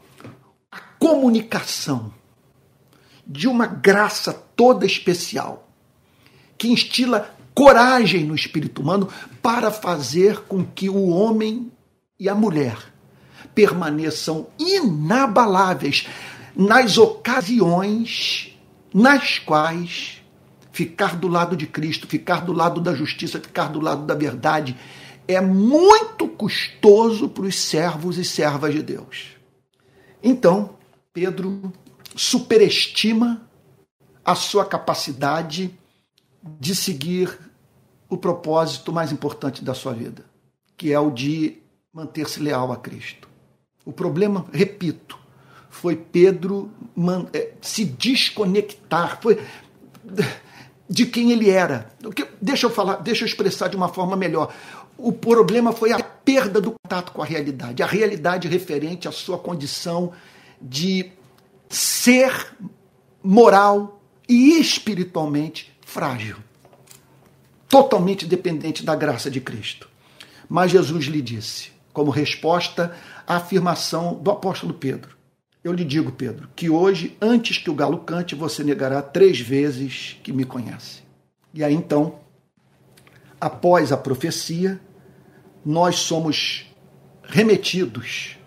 comunicação 1.02 2.14
de 3.26 3.48
uma 3.48 3.66
graça 3.66 4.32
toda 4.32 4.86
especial 4.86 5.68
que 6.56 6.68
instila 6.68 7.34
coragem 7.52 8.24
no 8.24 8.36
espírito 8.36 8.82
humano 8.82 9.08
para 9.42 9.72
fazer 9.72 10.42
com 10.42 10.64
que 10.64 10.88
o 10.88 11.08
homem 11.08 11.72
e 12.20 12.28
a 12.28 12.36
mulher 12.36 12.78
permaneçam 13.52 14.46
inabaláveis 14.56 16.06
nas 16.54 16.96
ocasiões 16.96 18.56
nas 18.94 19.40
quais 19.40 20.22
ficar 20.70 21.16
do 21.16 21.26
lado 21.26 21.56
de 21.56 21.66
Cristo, 21.66 22.06
ficar 22.06 22.42
do 22.42 22.52
lado 22.52 22.80
da 22.80 22.94
justiça, 22.94 23.40
ficar 23.40 23.70
do 23.70 23.80
lado 23.80 24.06
da 24.06 24.14
verdade 24.14 24.76
é 25.26 25.40
muito 25.40 26.28
custoso 26.28 27.28
para 27.28 27.46
os 27.46 27.58
servos 27.58 28.18
e 28.18 28.24
servas 28.24 28.72
de 28.72 28.84
Deus. 28.84 29.32
Então, 30.22 30.80
Pedro 31.12 31.72
superestima 32.16 33.46
a 34.24 34.34
sua 34.34 34.64
capacidade 34.64 35.76
de 36.58 36.74
seguir 36.74 37.38
o 38.08 38.16
propósito 38.16 38.92
mais 38.92 39.12
importante 39.12 39.64
da 39.64 39.74
sua 39.74 39.92
vida, 39.92 40.24
que 40.76 40.92
é 40.92 40.98
o 40.98 41.10
de 41.10 41.58
manter-se 41.92 42.40
leal 42.40 42.72
a 42.72 42.76
Cristo. 42.76 43.28
O 43.84 43.92
problema, 43.92 44.46
repito, 44.52 45.18
foi 45.68 45.96
Pedro 45.96 46.70
é, 47.32 47.52
se 47.60 47.84
desconectar, 47.84 49.20
foi 49.20 49.42
de 50.88 51.06
quem 51.06 51.32
ele 51.32 51.50
era. 51.50 51.90
Deixa 52.40 52.66
eu 52.66 52.70
falar, 52.70 52.96
deixa 52.96 53.24
eu 53.24 53.26
expressar 53.26 53.68
de 53.68 53.76
uma 53.76 53.88
forma 53.88 54.16
melhor. 54.16 54.54
O 54.96 55.12
problema 55.12 55.72
foi 55.72 55.92
a 55.92 56.02
perda 56.02 56.60
do 56.60 56.74
contato 56.82 57.12
com 57.12 57.22
a 57.22 57.24
realidade, 57.24 57.82
a 57.82 57.86
realidade 57.86 58.46
referente 58.46 59.08
à 59.08 59.12
sua 59.12 59.38
condição 59.38 60.12
de 60.62 61.10
ser 61.68 62.56
moral 63.22 64.02
e 64.28 64.58
espiritualmente 64.60 65.76
frágil, 65.84 66.36
totalmente 67.68 68.26
dependente 68.26 68.84
da 68.84 68.94
graça 68.94 69.30
de 69.30 69.40
Cristo. 69.40 69.88
Mas 70.48 70.70
Jesus 70.70 71.06
lhe 71.06 71.22
disse, 71.22 71.72
como 71.92 72.10
resposta 72.10 72.96
à 73.26 73.36
afirmação 73.36 74.14
do 74.14 74.30
apóstolo 74.30 74.74
Pedro: 74.74 75.16
Eu 75.62 75.72
lhe 75.72 75.84
digo, 75.84 76.12
Pedro, 76.12 76.48
que 76.56 76.70
hoje, 76.70 77.16
antes 77.20 77.58
que 77.58 77.70
o 77.70 77.74
galo 77.74 77.98
cante, 77.98 78.34
você 78.34 78.64
negará 78.64 79.02
três 79.02 79.40
vezes 79.40 80.18
que 80.22 80.32
me 80.32 80.44
conhece. 80.44 81.02
E 81.54 81.62
aí 81.62 81.74
então, 81.74 82.20
após 83.40 83.92
a 83.92 83.96
profecia, 83.96 84.80
nós 85.64 85.96
somos 85.96 86.66
remetidos. 87.22 88.38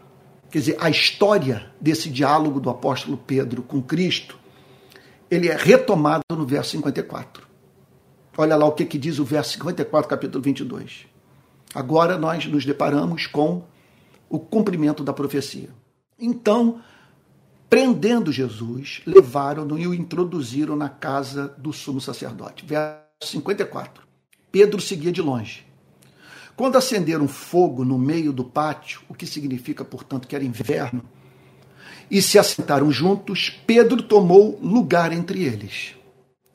Quer 0.56 0.60
dizer, 0.60 0.78
a 0.80 0.90
história 0.90 1.70
desse 1.82 2.10
diálogo 2.10 2.62
do 2.62 2.70
apóstolo 2.70 3.18
Pedro 3.18 3.62
com 3.62 3.82
Cristo, 3.82 4.40
ele 5.30 5.50
é 5.50 5.58
retomado 5.58 6.24
no 6.30 6.46
verso 6.46 6.72
54. 6.72 7.46
Olha 8.38 8.56
lá 8.56 8.66
o 8.66 8.72
que, 8.72 8.86
que 8.86 8.98
diz 8.98 9.20
o 9.20 9.26
verso 9.26 9.52
54, 9.52 10.10
capítulo 10.10 10.42
22. 10.42 11.08
Agora 11.74 12.18
nós 12.18 12.46
nos 12.46 12.64
deparamos 12.64 13.28
com 13.28 13.66
o 14.30 14.40
cumprimento 14.40 15.04
da 15.04 15.12
profecia. 15.12 15.68
Então, 16.18 16.80
prendendo 17.70 18.32
Jesus, 18.32 19.02
levaram-no 19.06 19.78
e 19.78 19.86
o 19.86 19.94
introduziram 19.94 20.78
na 20.78 20.88
casa 20.88 21.54
do 21.58 21.74
sumo 21.74 22.00
sacerdote. 22.00 22.66
Verso 22.66 23.30
54. 23.30 24.08
Pedro 24.54 24.80
seguia 24.80 25.12
de 25.12 25.22
longe. 25.22 25.66
Quando 26.56 26.78
acenderam 26.78 27.28
fogo 27.28 27.84
no 27.84 27.98
meio 27.98 28.32
do 28.32 28.44
pátio, 28.44 29.02
o 29.10 29.14
que 29.14 29.26
significa, 29.26 29.84
portanto, 29.84 30.28
que 30.28 30.36
era 30.36 30.44
inverno, 30.44 31.04
e 32.10 32.22
se 32.22 32.40
assentaram 32.40 32.92
juntos, 32.92 33.50
Pedro 33.66 34.02
tomou 34.02 34.60
lugar 34.62 35.12
entre 35.12 35.44
eles. 35.44 35.96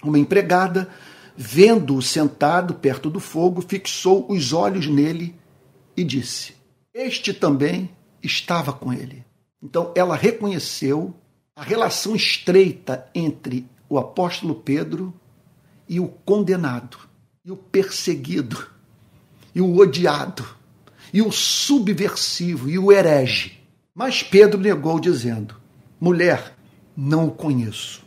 Uma 0.03 0.19
empregada 0.19 0.89
vendo-o 1.37 2.03
sentado 2.03 2.75
perto 2.75 3.09
do 3.09 3.19
fogo, 3.19 3.63
fixou 3.63 4.31
os 4.31 4.53
olhos 4.53 4.87
nele 4.87 5.35
e 5.97 6.05
disse: 6.05 6.55
Este 6.93 7.33
também 7.33 7.91
estava 8.23 8.73
com 8.73 8.93
ele. 8.93 9.25
Então 9.63 9.93
ela 9.95 10.17
reconheceu 10.17 11.15
a 11.55 11.63
relação 11.63 12.15
estreita 12.15 13.07
entre 13.15 13.67
o 13.89 13.99
apóstolo 13.99 14.55
Pedro 14.55 15.13
e 15.89 15.99
o 15.99 16.09
condenado, 16.09 16.99
e 17.45 17.51
o 17.51 17.57
perseguido, 17.57 18.69
e 19.55 19.61
o 19.61 19.77
odiado, 19.79 20.47
e 21.13 21.23
o 21.23 21.31
subversivo, 21.31 22.69
e 22.69 22.79
o 22.79 22.93
herege. 22.93 23.59
Mas 23.95 24.23
Pedro 24.23 24.61
negou, 24.61 25.01
dizendo: 25.01 25.57
Mulher, 26.01 26.55
não 26.97 27.27
o 27.27 27.31
conheço. 27.31 28.03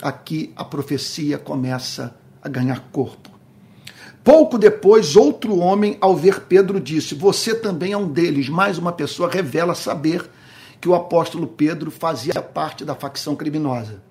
Aqui 0.00 0.52
a 0.56 0.64
profecia 0.64 1.38
começa 1.38 2.14
a 2.42 2.48
ganhar 2.48 2.80
corpo. 2.92 3.30
Pouco 4.24 4.56
depois, 4.56 5.16
outro 5.16 5.58
homem, 5.58 5.96
ao 6.00 6.16
ver 6.16 6.42
Pedro, 6.42 6.80
disse: 6.80 7.14
Você 7.14 7.54
também 7.54 7.92
é 7.92 7.96
um 7.96 8.08
deles. 8.08 8.48
Mais 8.48 8.78
uma 8.78 8.92
pessoa 8.92 9.30
revela 9.30 9.74
saber 9.74 10.28
que 10.80 10.88
o 10.88 10.94
apóstolo 10.94 11.46
Pedro 11.46 11.90
fazia 11.90 12.40
parte 12.42 12.84
da 12.84 12.94
facção 12.94 13.34
criminosa. 13.34 14.02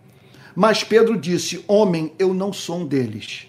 Mas 0.56 0.84
Pedro 0.84 1.17
disse: 1.17 1.63
Homem, 1.67 2.13
eu 2.20 2.34
não 2.34 2.52
sou 2.52 2.80
um 2.80 2.86
deles. 2.86 3.48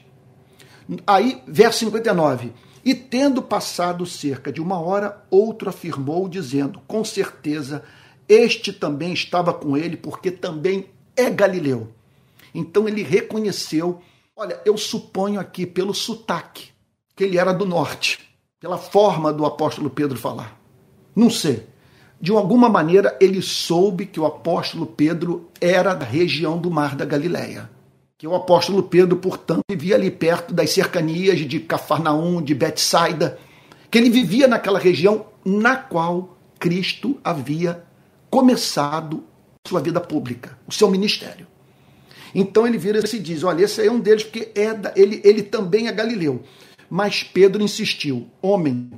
Aí, 1.06 1.42
verso 1.46 1.80
59. 1.80 2.52
E 2.84 2.94
tendo 2.94 3.42
passado 3.42 4.04
cerca 4.04 4.52
de 4.52 4.60
uma 4.60 4.80
hora, 4.80 5.24
outro 5.30 5.68
afirmou, 5.68 6.28
dizendo: 6.28 6.80
Com 6.86 7.04
certeza, 7.04 7.82
este 8.28 8.72
também 8.72 9.12
estava 9.12 9.52
com 9.52 9.76
ele, 9.76 9.96
porque 9.96 10.30
também 10.30 10.86
é 11.16 11.30
galileu. 11.30 11.88
Então 12.54 12.88
ele 12.88 13.02
reconheceu 13.02 14.02
Olha, 14.34 14.58
eu 14.64 14.78
suponho 14.78 15.38
aqui 15.38 15.66
pelo 15.66 15.92
sotaque 15.92 16.70
que 17.14 17.22
ele 17.24 17.36
era 17.36 17.52
do 17.52 17.66
norte, 17.66 18.18
pela 18.58 18.78
forma 18.78 19.30
do 19.30 19.44
apóstolo 19.44 19.90
Pedro 19.90 20.18
falar. 20.18 20.58
Não 21.14 21.28
sei. 21.28 21.66
De 22.18 22.32
alguma 22.32 22.68
maneira 22.68 23.16
ele 23.20 23.42
soube 23.42 24.06
que 24.06 24.18
o 24.18 24.24
apóstolo 24.24 24.86
Pedro 24.86 25.50
era 25.60 25.92
da 25.92 26.06
região 26.06 26.56
do 26.56 26.70
Mar 26.70 26.96
da 26.96 27.04
Galileia. 27.04 27.70
Que 28.22 28.26
o 28.28 28.36
apóstolo 28.36 28.84
Pedro, 28.84 29.16
portanto, 29.16 29.62
vivia 29.68 29.96
ali 29.96 30.08
perto 30.08 30.54
das 30.54 30.70
cercanias 30.70 31.40
de 31.40 31.58
Cafarnaum, 31.58 32.40
de 32.40 32.54
Betsaida, 32.54 33.36
que 33.90 33.98
ele 33.98 34.10
vivia 34.10 34.46
naquela 34.46 34.78
região 34.78 35.26
na 35.44 35.74
qual 35.74 36.38
Cristo 36.56 37.18
havia 37.24 37.82
começado 38.30 39.24
sua 39.66 39.80
vida 39.80 40.00
pública, 40.00 40.56
o 40.68 40.72
seu 40.72 40.88
ministério. 40.88 41.48
Então 42.32 42.64
ele 42.64 42.78
vira 42.78 43.00
e 43.00 43.08
se 43.08 43.18
diz: 43.18 43.42
olha, 43.42 43.64
esse 43.64 43.80
aí 43.80 43.88
é 43.88 43.90
um 43.90 43.98
deles, 43.98 44.22
porque 44.22 44.52
é 44.54 44.72
da, 44.72 44.92
ele, 44.94 45.20
ele 45.24 45.42
também 45.42 45.88
é 45.88 45.92
galileu. 45.92 46.44
Mas 46.88 47.24
Pedro 47.24 47.60
insistiu: 47.60 48.28
homem, 48.40 48.88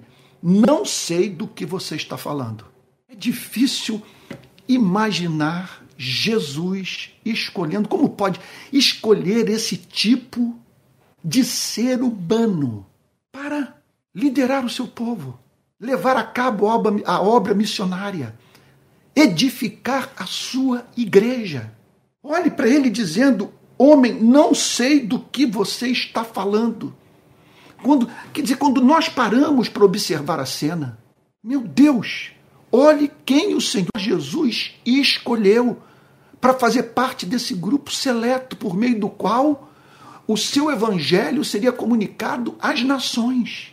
não 0.43 0.85
sei 0.85 1.31
do 1.31 1.49
que 1.49 1.65
você 1.65 1.97
está 1.97 2.19
falando. 2.19 2.67
É 3.09 3.15
difícil 3.15 4.03
imaginar 4.69 5.83
Jesus 5.97 7.11
escolhendo, 7.25 7.89
como 7.89 8.09
pode 8.09 8.41
escolher 8.73 9.49
esse 9.49 9.77
tipo 9.77 10.59
de 11.25 11.45
ser 11.45 12.03
humano 12.03 12.87
para 13.33 13.77
liderar 14.15 14.65
o 14.65 14.71
seu 14.71 14.87
povo, 14.87 15.39
levar 15.81 16.17
a 16.17 16.23
cabo 16.25 16.69
a 16.69 17.21
obra, 17.21 17.55
missionária, 17.55 18.35
edificar 19.15 20.13
a 20.17 20.27
sua 20.27 20.87
igreja. 20.97 21.73
Olhe 22.23 22.51
para 22.51 22.69
ele 22.69 22.91
dizendo: 22.91 23.53
Homem, 23.79 24.15
não 24.15 24.55
sei 24.55 25.01
do 25.01 25.19
que 25.19 25.47
você 25.47 25.89
está 25.89 26.25
falando. 26.25 26.95
Quando, 27.83 28.09
quer 28.33 28.43
dizer, 28.43 28.57
quando 28.57 28.81
nós 28.81 29.09
paramos 29.09 29.69
para 29.69 29.85
observar 29.85 30.41
a 30.41 30.47
cena, 30.47 30.99
meu 31.43 31.61
Deus, 31.61 32.34
olhe 32.75 33.11
quem 33.25 33.55
o 33.55 33.61
Senhor 33.61 33.97
Jesus 33.97 34.75
escolheu 34.85 35.79
para 36.41 36.55
fazer 36.55 36.85
parte 36.85 37.25
desse 37.25 37.55
grupo 37.55 37.93
seleto 37.93 38.57
por 38.57 38.77
meio 38.77 38.99
do 38.99 39.09
qual 39.09 39.71
o 40.27 40.37
seu 40.37 40.71
evangelho 40.71 41.45
seria 41.45 41.71
comunicado 41.71 42.57
às 42.61 42.83
nações. 42.83 43.73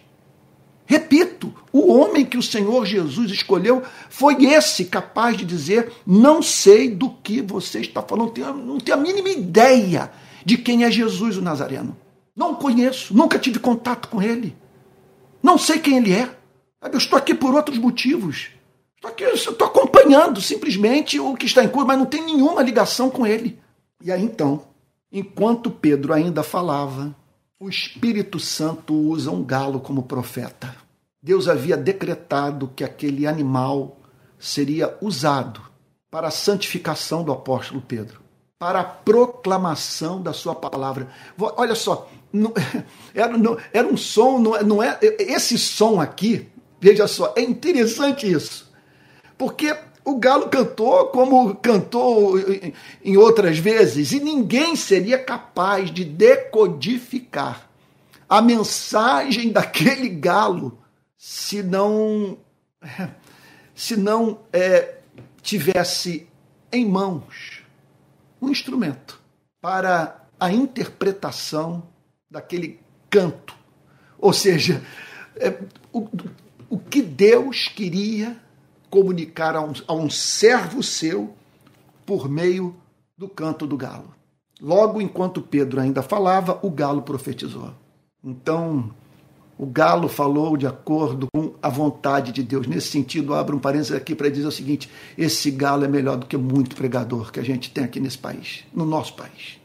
Repito, 0.86 1.54
o 1.72 1.92
homem 1.94 2.26
que 2.26 2.38
o 2.38 2.44
Senhor 2.44 2.86
Jesus 2.86 3.32
escolheu 3.32 3.82
foi 4.10 4.46
esse 4.46 4.86
capaz 4.86 5.38
de 5.38 5.46
dizer: 5.46 5.92
Não 6.06 6.42
sei 6.42 6.90
do 6.90 7.10
que 7.10 7.42
você 7.42 7.80
está 7.80 8.02
falando, 8.02 8.34
não 8.56 8.78
tenho, 8.78 8.98
a 8.98 9.02
mínima 9.02 9.30
ideia 9.30 10.12
de 10.46 10.58
quem 10.58 10.84
é 10.84 10.92
Jesus 10.92 11.38
o 11.38 11.42
Nazareno. 11.42 11.98
Não 12.36 12.56
conheço, 12.56 13.16
nunca 13.16 13.40
tive 13.40 13.58
contato 13.58 14.10
com 14.10 14.22
ele. 14.22 14.56
Não 15.42 15.58
sei 15.58 15.80
quem 15.80 15.98
ele 15.98 16.14
é. 16.14 16.30
Eu 16.92 16.98
estou 16.98 17.18
aqui 17.18 17.34
por 17.34 17.56
outros 17.56 17.78
motivos. 17.78 18.50
Estou 19.02 19.10
aqui, 19.10 19.24
estou 19.24 19.68
acompanhando 19.68 20.40
simplesmente 20.40 21.20
o 21.20 21.36
que 21.36 21.48
está 21.48 21.64
em 21.64 21.68
curso, 21.68 21.88
mas 21.88 21.98
não 21.98 22.06
tem 22.06 22.24
nenhuma 22.24 22.62
ligação 22.62 23.10
com 23.10 23.26
ele. 23.26 23.60
E 24.00 24.12
aí 24.12 24.24
então, 24.24 24.62
enquanto 25.12 25.72
Pedro 25.72 26.14
ainda 26.14 26.44
falava, 26.44 27.16
o 27.60 27.68
Espírito 27.68 28.40
Santo 28.40 28.94
usa 28.94 29.32
um 29.32 29.44
galo 29.44 29.80
como 29.80 30.04
profeta. 30.04 30.76
Deus 31.20 31.48
havia 31.48 31.76
decretado 31.76 32.72
que 32.76 32.84
aquele 32.84 33.26
animal 33.26 33.98
seria 34.38 34.96
usado 35.02 35.64
para 36.12 36.28
a 36.28 36.32
santificação 36.32 37.24
do 37.24 37.32
apóstolo 37.32 37.82
Pedro, 37.82 38.22
para 38.60 38.82
a 38.82 38.84
proclamação 38.84 40.22
da 40.22 40.32
sua 40.32 40.54
palavra. 40.54 41.08
Olha 41.40 41.74
só, 41.74 42.08
não, 42.32 42.54
era, 43.16 43.36
não, 43.36 43.58
era, 43.74 43.88
um 43.88 43.98
som, 43.98 44.38
não, 44.38 44.62
não 44.62 44.84
é 44.84 45.00
esse 45.02 45.58
som 45.58 46.00
aqui. 46.00 46.48
Veja 46.80 47.08
só, 47.08 47.34
é 47.36 47.42
interessante 47.42 48.32
isso, 48.32 48.71
porque 49.42 49.76
o 50.06 50.20
galo 50.20 50.50
cantou 50.50 51.08
como 51.08 51.56
cantou 51.56 52.36
em 53.04 53.18
outras 53.18 53.58
vezes, 53.58 54.12
e 54.12 54.20
ninguém 54.20 54.76
seria 54.76 55.18
capaz 55.18 55.90
de 55.90 56.06
decodificar 56.06 57.68
a 58.30 58.40
mensagem 58.40 59.52
daquele 59.52 60.10
galo 60.10 60.78
se 61.18 61.64
não, 61.64 62.38
se 63.74 63.98
não 63.98 64.42
é, 64.54 65.00
tivesse 65.42 66.28
em 66.72 66.86
mãos 66.86 67.64
um 68.40 68.48
instrumento 68.48 69.20
para 69.60 70.24
a 70.40 70.52
interpretação 70.52 71.82
daquele 72.30 72.80
canto. 73.10 73.56
Ou 74.20 74.34
seja, 74.34 74.84
é, 75.36 75.58
o, 75.92 76.08
o 76.70 76.78
que 76.78 77.02
Deus 77.02 77.68
queria 77.68 78.40
comunicar 78.92 79.56
a 79.56 79.62
um, 79.62 79.74
a 79.88 79.94
um 79.94 80.10
servo 80.10 80.84
seu 80.84 81.34
por 82.06 82.30
meio 82.30 82.76
do 83.18 83.28
canto 83.28 83.66
do 83.66 83.78
galo. 83.78 84.14
Logo 84.62 85.02
enquanto 85.02 85.42
Pedro 85.42 85.80
ainda 85.80 86.04
falava, 86.04 86.60
o 86.62 86.70
galo 86.70 87.02
profetizou. 87.02 87.74
Então, 88.24 88.94
o 89.58 89.66
galo 89.66 90.08
falou 90.08 90.56
de 90.56 90.68
acordo 90.68 91.28
com 91.34 91.56
a 91.62 91.70
vontade 91.70 92.32
de 92.32 92.44
Deus. 92.44 92.68
Nesse 92.68 92.90
sentido, 92.90 93.34
abro 93.34 93.56
um 93.56 93.60
parênteses 93.60 93.94
aqui 93.94 94.14
para 94.14 94.30
dizer 94.30 94.46
o 94.46 94.52
seguinte: 94.52 94.90
esse 95.18 95.50
galo 95.50 95.86
é 95.86 95.88
melhor 95.88 96.18
do 96.18 96.28
que 96.28 96.38
muito 96.38 96.76
pregador 96.76 97.32
que 97.32 97.40
a 97.40 97.44
gente 97.44 97.72
tem 97.72 97.84
aqui 97.84 98.00
nesse 98.00 98.18
país, 98.18 98.66
no 98.74 98.86
nosso 98.86 99.16
país. 99.16 99.60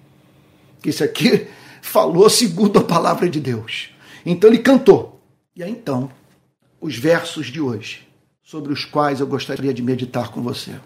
Esse 0.84 1.02
aqui 1.02 1.48
falou 1.82 2.30
segundo 2.30 2.78
a 2.78 2.84
palavra 2.84 3.28
de 3.28 3.40
Deus. 3.40 3.90
Então 4.24 4.48
ele 4.48 4.60
cantou. 4.60 5.20
E 5.54 5.62
aí 5.62 5.70
então, 5.70 6.10
os 6.80 6.96
versos 6.96 7.46
de 7.46 7.60
hoje, 7.60 8.05
sobre 8.46 8.72
os 8.72 8.84
quais 8.84 9.18
eu 9.18 9.26
gostaria 9.26 9.74
de 9.74 9.82
meditar 9.82 10.30
com 10.30 10.40
você. 10.40 10.76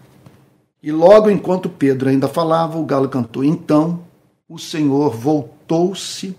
E 0.81 0.91
logo 0.91 1.29
enquanto 1.29 1.69
Pedro 1.69 2.09
ainda 2.09 2.27
falava, 2.27 2.79
o 2.79 2.83
galo 2.83 3.07
cantou. 3.07 3.43
Então 3.43 4.03
o 4.49 4.57
Senhor 4.57 5.15
voltou-se 5.15 6.35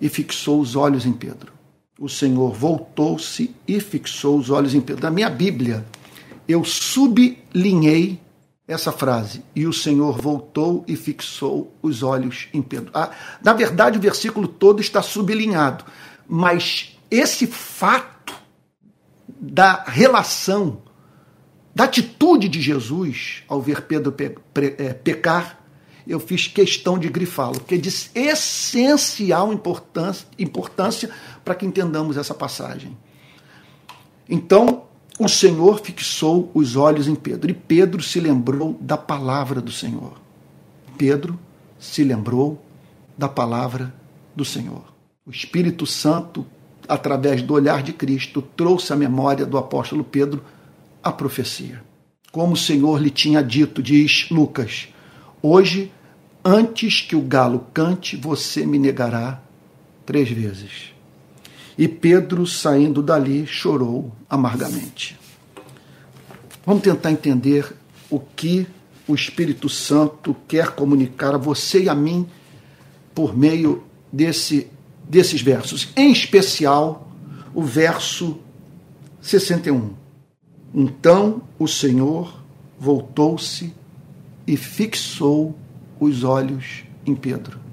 e 0.00 0.08
fixou 0.08 0.60
os 0.60 0.74
olhos 0.74 1.06
em 1.06 1.12
Pedro. 1.12 1.52
O 2.00 2.08
Senhor 2.08 2.52
voltou-se 2.52 3.54
e 3.66 3.78
fixou 3.78 4.36
os 4.36 4.50
olhos 4.50 4.74
em 4.74 4.80
Pedro. 4.80 5.04
Na 5.04 5.10
minha 5.10 5.30
Bíblia, 5.30 5.86
eu 6.48 6.64
sublinhei 6.64 8.18
essa 8.66 8.90
frase. 8.90 9.44
E 9.54 9.68
o 9.68 9.72
Senhor 9.72 10.20
voltou 10.20 10.84
e 10.88 10.96
fixou 10.96 11.72
os 11.80 12.02
olhos 12.02 12.48
em 12.52 12.60
Pedro. 12.60 12.90
Ah, 12.92 13.12
na 13.40 13.52
verdade, 13.52 13.98
o 13.98 14.02
versículo 14.02 14.48
todo 14.48 14.80
está 14.80 15.00
sublinhado, 15.00 15.84
mas 16.28 16.98
esse 17.08 17.46
fato 17.46 18.15
da 19.40 19.84
relação, 19.86 20.82
da 21.74 21.84
atitude 21.84 22.48
de 22.48 22.60
Jesus 22.60 23.42
ao 23.48 23.60
ver 23.60 23.82
Pedro 23.82 24.12
pe 24.12 24.30
pe 24.52 24.74
é, 24.78 24.92
pecar, 24.92 25.62
eu 26.06 26.20
fiz 26.20 26.46
questão 26.46 26.98
de 26.98 27.08
grifá-lo, 27.08 27.54
porque 27.54 27.74
é 27.74 27.78
de 27.78 27.88
essencial 28.14 29.52
importância, 29.52 30.26
importância 30.38 31.10
para 31.44 31.54
que 31.54 31.66
entendamos 31.66 32.16
essa 32.16 32.32
passagem. 32.32 32.96
Então, 34.28 34.84
o 35.18 35.28
Senhor 35.28 35.80
fixou 35.80 36.50
os 36.54 36.76
olhos 36.76 37.08
em 37.08 37.14
Pedro 37.14 37.50
e 37.50 37.54
Pedro 37.54 38.02
se 38.02 38.20
lembrou 38.20 38.76
da 38.80 38.96
palavra 38.96 39.60
do 39.60 39.72
Senhor. 39.72 40.20
Pedro 40.96 41.38
se 41.78 42.04
lembrou 42.04 42.62
da 43.16 43.28
palavra 43.28 43.94
do 44.34 44.44
Senhor. 44.44 44.84
O 45.24 45.30
Espírito 45.30 45.86
Santo, 45.86 46.46
através 46.88 47.42
do 47.42 47.54
olhar 47.54 47.82
de 47.82 47.92
Cristo, 47.92 48.42
trouxe 48.42 48.92
à 48.92 48.96
memória 48.96 49.44
do 49.44 49.58
apóstolo 49.58 50.04
Pedro 50.04 50.42
a 51.02 51.12
profecia. 51.12 51.82
Como 52.32 52.54
o 52.54 52.56
Senhor 52.56 53.00
lhe 53.00 53.10
tinha 53.10 53.42
dito, 53.42 53.82
diz 53.82 54.28
Lucas: 54.30 54.88
Hoje, 55.42 55.92
antes 56.44 57.00
que 57.00 57.16
o 57.16 57.20
galo 57.20 57.66
cante, 57.72 58.16
você 58.16 58.66
me 58.66 58.78
negará 58.78 59.40
três 60.04 60.28
vezes. 60.28 60.92
E 61.78 61.86
Pedro, 61.86 62.46
saindo 62.46 63.02
dali, 63.02 63.46
chorou 63.46 64.12
amargamente. 64.28 65.18
Vamos 66.64 66.82
tentar 66.82 67.12
entender 67.12 67.74
o 68.10 68.18
que 68.18 68.66
o 69.06 69.14
Espírito 69.14 69.68
Santo 69.68 70.34
quer 70.48 70.70
comunicar 70.70 71.34
a 71.34 71.38
você 71.38 71.84
e 71.84 71.88
a 71.88 71.94
mim 71.94 72.26
por 73.14 73.36
meio 73.36 73.84
desse, 74.12 74.68
desses 75.08 75.40
versos. 75.40 75.88
Em 75.96 76.10
especial, 76.12 77.08
o 77.54 77.62
verso 77.62 78.38
61. 79.20 79.90
Então 80.74 81.42
o 81.58 81.66
Senhor 81.66 82.42
voltou-se 82.78 83.72
e 84.46 84.56
fixou 84.56 85.56
os 85.98 86.24
olhos 86.24 86.84
em 87.06 87.14
Pedro. 87.14 87.66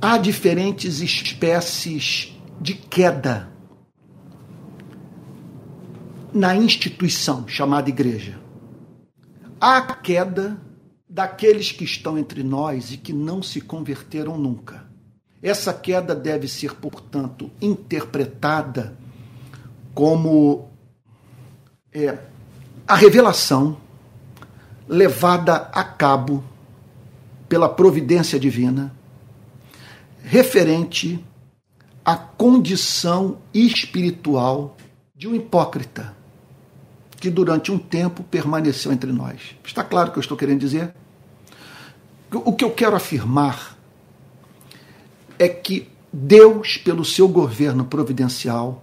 há 0.00 0.16
diferentes 0.16 1.00
espécies 1.00 2.34
de 2.60 2.74
queda 2.74 3.50
na 6.32 6.56
instituição 6.56 7.46
chamada 7.46 7.90
igreja. 7.90 8.40
Há 9.60 9.82
queda 9.82 10.60
daqueles 11.10 11.72
que 11.72 11.82
estão 11.82 12.16
entre 12.16 12.44
nós 12.44 12.92
e 12.92 12.96
que 12.96 13.12
não 13.12 13.42
se 13.42 13.60
converteram 13.60 14.38
nunca. 14.38 14.88
Essa 15.42 15.74
queda 15.74 16.14
deve 16.14 16.46
ser, 16.46 16.74
portanto, 16.76 17.50
interpretada 17.60 18.96
como 19.92 20.68
é, 21.92 22.16
a 22.86 22.94
revelação 22.94 23.76
levada 24.86 25.56
a 25.72 25.82
cabo 25.82 26.44
pela 27.48 27.68
providência 27.68 28.38
divina 28.38 28.94
referente 30.22 31.24
à 32.04 32.16
condição 32.16 33.38
espiritual 33.52 34.76
de 35.16 35.26
um 35.26 35.34
hipócrita 35.34 36.14
que 37.16 37.30
durante 37.30 37.72
um 37.72 37.78
tempo 37.78 38.22
permaneceu 38.22 38.92
entre 38.92 39.12
nós. 39.12 39.56
Está 39.64 39.82
claro 39.82 40.08
o 40.10 40.12
que 40.12 40.18
eu 40.18 40.22
estou 40.22 40.36
querendo 40.36 40.60
dizer? 40.60 40.94
O 42.32 42.52
que 42.52 42.64
eu 42.64 42.70
quero 42.70 42.94
afirmar 42.94 43.76
é 45.38 45.48
que 45.48 45.88
Deus, 46.12 46.76
pelo 46.76 47.04
seu 47.04 47.28
governo 47.28 47.84
providencial, 47.84 48.82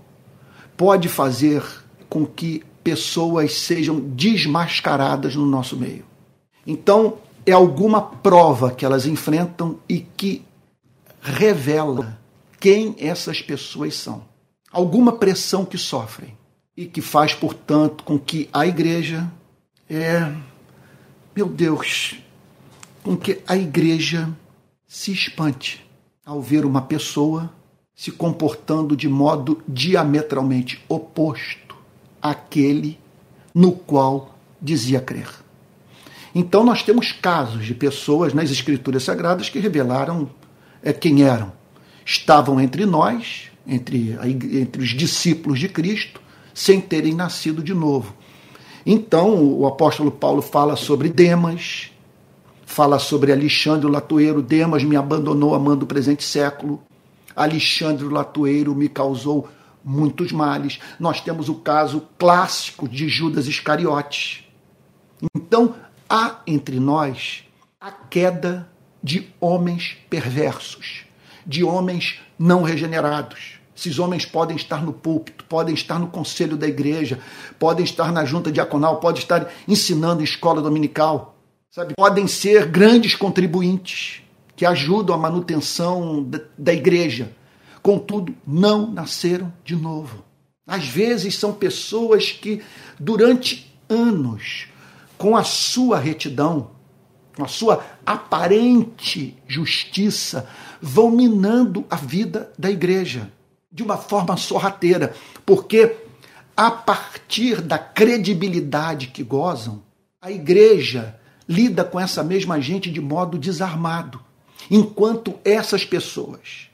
pode 0.75 1.07
fazer 1.07 1.63
com 2.09 2.25
que 2.25 2.63
pessoas 2.83 3.53
sejam 3.53 3.99
desmascaradas 3.99 5.35
no 5.35 5.45
nosso 5.45 5.75
meio. 5.75 6.05
Então, 6.65 7.17
é 7.45 7.51
alguma 7.51 8.01
prova 8.01 8.71
que 8.71 8.85
elas 8.85 9.05
enfrentam 9.05 9.79
e 9.87 9.99
que 9.99 10.45
revela 11.21 12.17
quem 12.59 12.95
essas 12.99 13.41
pessoas 13.41 13.95
são. 13.95 14.23
Alguma 14.71 15.13
pressão 15.13 15.65
que 15.65 15.77
sofrem 15.77 16.37
e 16.75 16.85
que 16.85 17.01
faz, 17.01 17.33
portanto, 17.33 18.03
com 18.03 18.19
que 18.19 18.49
a 18.51 18.65
igreja 18.65 19.31
é, 19.89 20.33
meu 21.35 21.47
Deus, 21.47 22.17
com 23.07 23.15
que 23.15 23.39
a 23.47 23.55
igreja 23.55 24.29
se 24.85 25.13
espante 25.13 25.81
ao 26.25 26.41
ver 26.41 26.65
uma 26.65 26.81
pessoa 26.81 27.49
se 27.95 28.11
comportando 28.11 28.97
de 28.97 29.07
modo 29.07 29.63
diametralmente 29.65 30.83
oposto 30.89 31.73
àquele 32.21 32.99
no 33.55 33.71
qual 33.71 34.37
dizia 34.61 34.99
crer. 34.99 35.29
Então 36.35 36.65
nós 36.65 36.83
temos 36.83 37.13
casos 37.13 37.65
de 37.65 37.73
pessoas 37.73 38.33
nas 38.33 38.51
escrituras 38.51 39.03
sagradas 39.03 39.47
que 39.47 39.57
revelaram 39.57 40.29
é, 40.83 40.91
quem 40.91 41.23
eram. 41.23 41.53
Estavam 42.05 42.59
entre 42.59 42.85
nós, 42.85 43.49
entre, 43.65 44.17
entre 44.21 44.81
os 44.81 44.89
discípulos 44.89 45.61
de 45.61 45.69
Cristo, 45.69 46.19
sem 46.53 46.81
terem 46.81 47.13
nascido 47.13 47.63
de 47.63 47.73
novo. 47.73 48.13
Então, 48.85 49.41
o 49.45 49.65
apóstolo 49.65 50.11
Paulo 50.11 50.41
fala 50.41 50.75
sobre 50.75 51.07
Demas, 51.07 51.91
fala 52.67 52.99
sobre 52.99 53.31
Alexandre 53.31 53.89
Latoeiro. 53.89 54.41
Demas 54.41 54.83
me 54.83 54.97
abandonou 54.97 55.55
amando 55.55 55.85
o 55.85 55.87
presente 55.87 56.23
século. 56.23 56.83
Alexandre 57.33 58.05
Latoeiro 58.05 58.75
me 58.75 58.89
causou 58.89 59.47
muitos 59.83 60.33
males. 60.33 60.77
Nós 60.99 61.21
temos 61.21 61.47
o 61.47 61.55
caso 61.55 62.03
clássico 62.19 62.87
de 62.87 63.07
Judas 63.07 63.47
Iscariotes. 63.47 64.43
Então, 65.33 65.75
há 66.09 66.41
entre 66.45 66.79
nós 66.79 67.45
a 67.79 67.89
queda 67.89 68.69
de 69.01 69.33
homens 69.39 69.97
perversos, 70.09 71.05
de 71.45 71.63
homens 71.63 72.19
não 72.37 72.63
regenerados. 72.63 73.59
Esses 73.75 73.97
homens 73.97 74.25
podem 74.25 74.57
estar 74.57 74.83
no 74.83 74.91
púlpito, 74.91 75.45
podem 75.45 75.73
estar 75.73 75.99
no 75.99 76.07
conselho 76.07 76.57
da 76.57 76.67
igreja, 76.67 77.19
podem 77.57 77.85
estar 77.85 78.11
na 78.11 78.25
junta 78.25 78.51
diaconal, 78.51 78.99
podem 78.99 79.21
estar 79.21 79.51
ensinando 79.67 80.21
em 80.21 80.25
escola 80.25 80.61
dominical, 80.61 81.36
sabe? 81.77 81.93
Podem 81.95 82.25
ser 82.25 82.65
grandes 82.65 83.13
contribuintes 83.13 84.23
que 84.55 84.65
ajudam 84.65 85.15
a 85.15 85.19
manutenção 85.19 86.27
da 86.57 86.73
igreja. 86.73 87.31
Contudo, 87.83 88.33
não 88.45 88.91
nasceram 88.91 89.53
de 89.63 89.75
novo. 89.75 90.23
Às 90.65 90.87
vezes 90.87 91.35
são 91.35 91.53
pessoas 91.53 92.31
que, 92.31 92.63
durante 92.99 93.71
anos, 93.87 94.69
com 95.19 95.37
a 95.37 95.43
sua 95.43 95.99
retidão, 95.99 96.71
a 97.39 97.47
sua 97.47 97.85
aparente 98.03 99.37
justiça, 99.47 100.49
vão 100.81 101.11
minando 101.11 101.85
a 101.91 101.95
vida 101.95 102.51
da 102.57 102.71
igreja 102.71 103.31
de 103.71 103.83
uma 103.83 103.97
forma 103.97 104.35
sorrateira, 104.35 105.13
porque 105.45 105.95
a 106.55 106.71
partir 106.71 107.61
da 107.61 107.77
credibilidade 107.77 109.07
que 109.07 109.21
gozam, 109.21 109.83
a 110.19 110.31
igreja 110.31 111.19
lida 111.47 111.83
com 111.83 111.99
essa 111.99 112.23
mesma 112.23 112.59
gente 112.59 112.91
de 112.91 112.99
modo 112.99 113.37
desarmado. 113.37 114.19
Enquanto 114.69 115.35
essas 115.45 115.85
pessoas, 115.85 116.67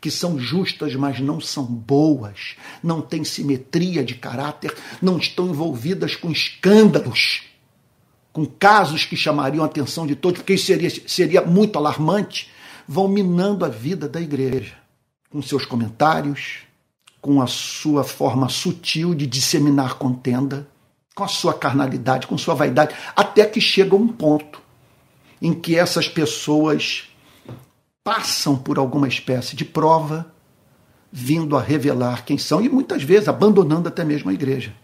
que 0.00 0.10
são 0.10 0.38
justas, 0.38 0.94
mas 0.94 1.20
não 1.20 1.40
são 1.40 1.64
boas, 1.64 2.56
não 2.82 3.00
têm 3.00 3.24
simetria 3.24 4.04
de 4.04 4.14
caráter, 4.14 4.74
não 5.00 5.18
estão 5.18 5.48
envolvidas 5.48 6.16
com 6.16 6.30
escândalos, 6.30 7.42
com 8.32 8.44
casos 8.44 9.04
que 9.04 9.16
chamariam 9.16 9.62
a 9.62 9.66
atenção 9.66 10.06
de 10.06 10.14
todos, 10.14 10.38
porque 10.40 10.54
isso 10.54 10.66
seria, 10.66 10.90
seria 11.06 11.42
muito 11.42 11.78
alarmante, 11.78 12.50
vão 12.86 13.08
minando 13.08 13.64
a 13.64 13.68
vida 13.68 14.08
da 14.08 14.20
igreja, 14.20 14.74
com 15.30 15.40
seus 15.40 15.64
comentários, 15.64 16.58
com 17.20 17.40
a 17.40 17.46
sua 17.46 18.04
forma 18.04 18.48
sutil 18.48 19.14
de 19.14 19.26
disseminar 19.26 19.94
contenda, 19.94 20.68
com 21.16 21.24
a 21.24 21.28
sua 21.28 21.54
carnalidade, 21.54 22.26
com 22.26 22.36
sua 22.36 22.54
vaidade, 22.54 22.94
até 23.16 23.46
que 23.46 23.58
chega 23.58 23.96
um 23.96 24.06
ponto 24.06 24.60
em 25.40 25.54
que 25.54 25.74
essas 25.74 26.06
pessoas 26.06 27.08
passam 28.04 28.54
por 28.54 28.78
alguma 28.78 29.08
espécie 29.08 29.56
de 29.56 29.64
prova, 29.64 30.30
vindo 31.10 31.56
a 31.56 31.62
revelar 31.62 32.26
quem 32.26 32.36
são 32.36 32.60
e 32.60 32.68
muitas 32.68 33.02
vezes 33.02 33.28
abandonando 33.28 33.88
até 33.88 34.04
mesmo 34.04 34.28
a 34.28 34.34
igreja, 34.34 34.74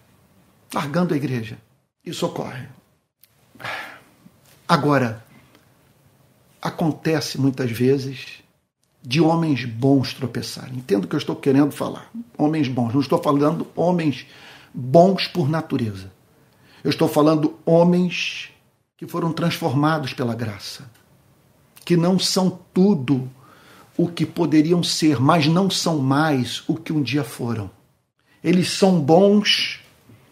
largando 0.72 1.12
a 1.12 1.16
igreja. 1.18 1.58
Isso 2.02 2.24
ocorre. 2.24 2.66
Agora, 4.66 5.22
acontece 6.62 7.38
muitas 7.38 7.70
vezes 7.70 8.42
de 9.02 9.20
homens 9.20 9.66
bons 9.66 10.14
tropeçarem. 10.14 10.76
Entendo 10.76 11.04
o 11.04 11.08
que 11.08 11.14
eu 11.14 11.18
estou 11.18 11.36
querendo 11.36 11.72
falar. 11.72 12.10
Homens 12.38 12.68
bons. 12.68 12.94
Não 12.94 13.02
estou 13.02 13.22
falando 13.22 13.66
homens 13.76 14.26
bons 14.72 15.26
por 15.26 15.46
natureza. 15.46 16.10
Eu 16.82 16.90
estou 16.90 17.08
falando 17.08 17.56
homens 17.64 18.50
que 18.96 19.06
foram 19.06 19.32
transformados 19.32 20.12
pela 20.12 20.34
graça, 20.34 20.90
que 21.84 21.96
não 21.96 22.18
são 22.18 22.58
tudo 22.72 23.30
o 23.96 24.08
que 24.08 24.26
poderiam 24.26 24.82
ser, 24.82 25.20
mas 25.20 25.46
não 25.46 25.70
são 25.70 25.98
mais 25.98 26.62
o 26.66 26.74
que 26.74 26.92
um 26.92 27.02
dia 27.02 27.22
foram. 27.22 27.70
Eles 28.42 28.70
são 28.70 29.00
bons 29.00 29.80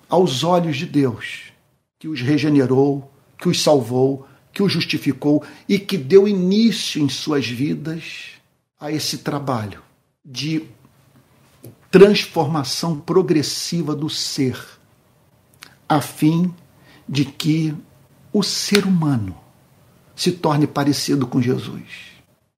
aos 0.08 0.42
olhos 0.42 0.76
de 0.76 0.86
Deus, 0.86 1.52
que 1.98 2.08
os 2.08 2.20
regenerou, 2.20 3.10
que 3.38 3.48
os 3.48 3.62
salvou, 3.62 4.26
que 4.52 4.62
os 4.62 4.72
justificou 4.72 5.44
e 5.68 5.78
que 5.78 5.96
deu 5.96 6.26
início 6.26 7.00
em 7.00 7.08
suas 7.08 7.46
vidas 7.46 8.32
a 8.78 8.90
esse 8.90 9.18
trabalho 9.18 9.82
de 10.24 10.64
transformação 11.90 12.98
progressiva 12.98 13.94
do 13.94 14.08
ser 14.08 14.79
a 15.90 16.00
fim 16.00 16.55
de 17.09 17.24
que 17.24 17.74
o 18.33 18.44
ser 18.44 18.87
humano 18.87 19.37
se 20.14 20.31
torne 20.31 20.64
parecido 20.64 21.26
com 21.26 21.42
Jesus. 21.42 21.83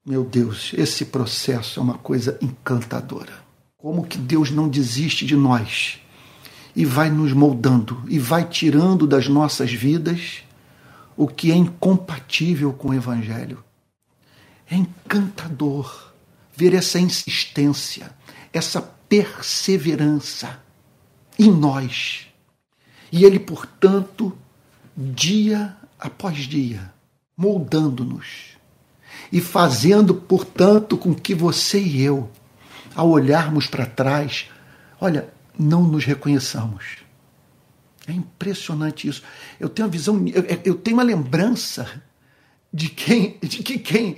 Meu 0.05 0.23
Deus, 0.23 0.73
esse 0.77 1.07
processo 1.07 1.81
é 1.81 1.83
uma 1.83 1.97
coisa 1.97 2.37
encantadora. 2.43 3.33
Como 3.79 4.05
que 4.05 4.19
Deus 4.19 4.51
não 4.51 4.69
desiste 4.69 5.25
de 5.25 5.35
nós 5.35 5.99
e 6.77 6.85
vai 6.85 7.09
nos 7.09 7.33
moldando 7.33 8.05
e 8.07 8.19
vai 8.19 8.47
tirando 8.47 9.07
das 9.07 9.29
nossas 9.29 9.73
vidas 9.73 10.43
o 11.17 11.27
que 11.27 11.51
é 11.51 11.55
incompatível 11.55 12.71
com 12.75 12.89
o 12.89 12.95
Evangelho. 12.95 13.65
É 14.71 14.77
encantador 14.77 16.13
ver 16.55 16.75
essa 16.75 16.99
insistência, 17.01 18.11
essa 18.53 18.83
perseverança 18.83 20.61
em 21.39 21.51
nós 21.51 22.32
e 23.13 23.27
ele, 23.27 23.39
portanto, 23.39 24.37
dia 24.97 25.77
após 26.01 26.39
dia, 26.39 26.93
moldando-nos 27.37 28.57
e 29.31 29.41
fazendo, 29.41 30.15
portanto, 30.15 30.97
com 30.97 31.15
que 31.15 31.35
você 31.35 31.79
e 31.79 32.03
eu, 32.03 32.31
ao 32.95 33.11
olharmos 33.11 33.67
para 33.67 33.85
trás, 33.85 34.51
olha, 34.99 35.29
não 35.59 35.83
nos 35.83 36.05
reconheçamos. 36.05 36.97
É 38.07 38.13
impressionante 38.13 39.07
isso. 39.07 39.23
Eu 39.61 39.69
tenho 39.69 39.87
uma 39.87 39.93
visão, 39.93 40.27
eu, 40.29 40.45
eu 40.65 40.75
tenho 40.75 40.97
uma 40.97 41.03
lembrança 41.03 42.03
de 42.73 42.89
quem, 42.89 43.39
de 43.43 43.63
que 43.63 43.79
quem, 43.79 44.17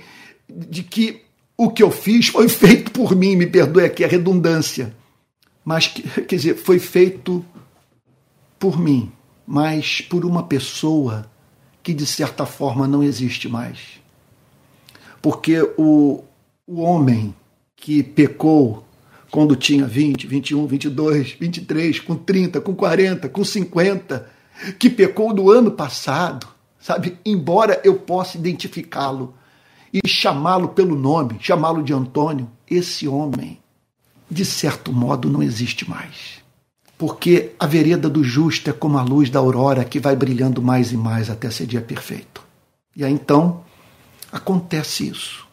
de 0.49 0.81
que 0.83 1.23
o 1.57 1.69
que 1.69 1.83
eu 1.83 1.91
fiz 1.91 2.27
foi 2.27 2.49
feito 2.49 2.91
por 2.91 3.15
mim, 3.15 3.35
me 3.35 3.45
perdoe 3.45 3.85
aqui 3.85 4.03
a 4.03 4.07
redundância, 4.07 4.95
mas 5.63 5.87
quer 5.87 6.35
dizer, 6.35 6.55
foi 6.55 6.79
feito 6.79 7.45
por 8.65 8.79
mim, 8.79 9.11
mas 9.45 10.01
por 10.01 10.25
uma 10.25 10.41
pessoa 10.41 11.29
que 11.83 11.93
de 11.93 12.03
certa 12.03 12.47
forma 12.47 12.87
não 12.87 13.03
existe 13.03 13.47
mais. 13.47 14.01
Porque 15.21 15.61
o, 15.77 16.23
o 16.65 16.81
homem 16.81 17.31
que 17.75 18.01
pecou 18.01 18.83
quando 19.29 19.55
tinha 19.55 19.85
20, 19.85 20.25
21, 20.25 20.65
22, 20.65 21.31
23, 21.33 21.99
com 21.99 22.15
30, 22.15 22.59
com 22.59 22.73
40, 22.73 23.29
com 23.29 23.45
50, 23.45 24.27
que 24.79 24.89
pecou 24.89 25.31
do 25.31 25.51
ano 25.51 25.69
passado, 25.69 26.47
sabe? 26.79 27.19
Embora 27.23 27.79
eu 27.83 27.97
possa 27.99 28.35
identificá-lo 28.35 29.35
e 29.93 30.07
chamá-lo 30.07 30.69
pelo 30.69 30.95
nome, 30.95 31.37
chamá-lo 31.39 31.83
de 31.83 31.93
Antônio, 31.93 32.49
esse 32.67 33.07
homem, 33.07 33.59
de 34.27 34.43
certo 34.43 34.91
modo, 34.91 35.29
não 35.29 35.43
existe 35.43 35.87
mais 35.87 36.43
porque 36.97 37.51
a 37.59 37.67
vereda 37.67 38.09
do 38.09 38.23
justo 38.23 38.69
é 38.69 38.73
como 38.73 38.97
a 38.97 39.03
luz 39.03 39.29
da 39.29 39.39
aurora 39.39 39.83
que 39.83 39.99
vai 39.99 40.15
brilhando 40.15 40.61
mais 40.61 40.91
e 40.91 40.97
mais 40.97 41.29
até 41.29 41.49
ser 41.49 41.65
dia 41.65 41.81
perfeito. 41.81 42.41
E 42.95 43.03
aí 43.03 43.11
então 43.11 43.63
acontece 44.31 45.07
isso, 45.07 45.45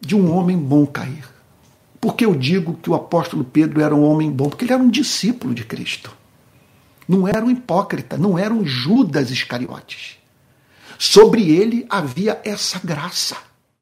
de 0.00 0.14
um 0.14 0.32
homem 0.32 0.56
bom 0.56 0.86
cair. 0.86 1.28
Por 2.00 2.14
que 2.14 2.24
eu 2.24 2.34
digo 2.34 2.74
que 2.74 2.90
o 2.90 2.94
apóstolo 2.94 3.44
Pedro 3.44 3.80
era 3.80 3.94
um 3.94 4.04
homem 4.04 4.30
bom? 4.30 4.48
Porque 4.48 4.64
ele 4.64 4.72
era 4.72 4.82
um 4.82 4.90
discípulo 4.90 5.54
de 5.54 5.64
Cristo. 5.64 6.14
Não 7.08 7.26
era 7.26 7.44
um 7.44 7.50
hipócrita, 7.50 8.16
não 8.16 8.38
era 8.38 8.52
um 8.52 8.64
Judas 8.64 9.30
Iscariotes. 9.30 10.18
Sobre 10.98 11.50
ele 11.50 11.86
havia 11.88 12.40
essa 12.44 12.78
graça. 12.78 13.36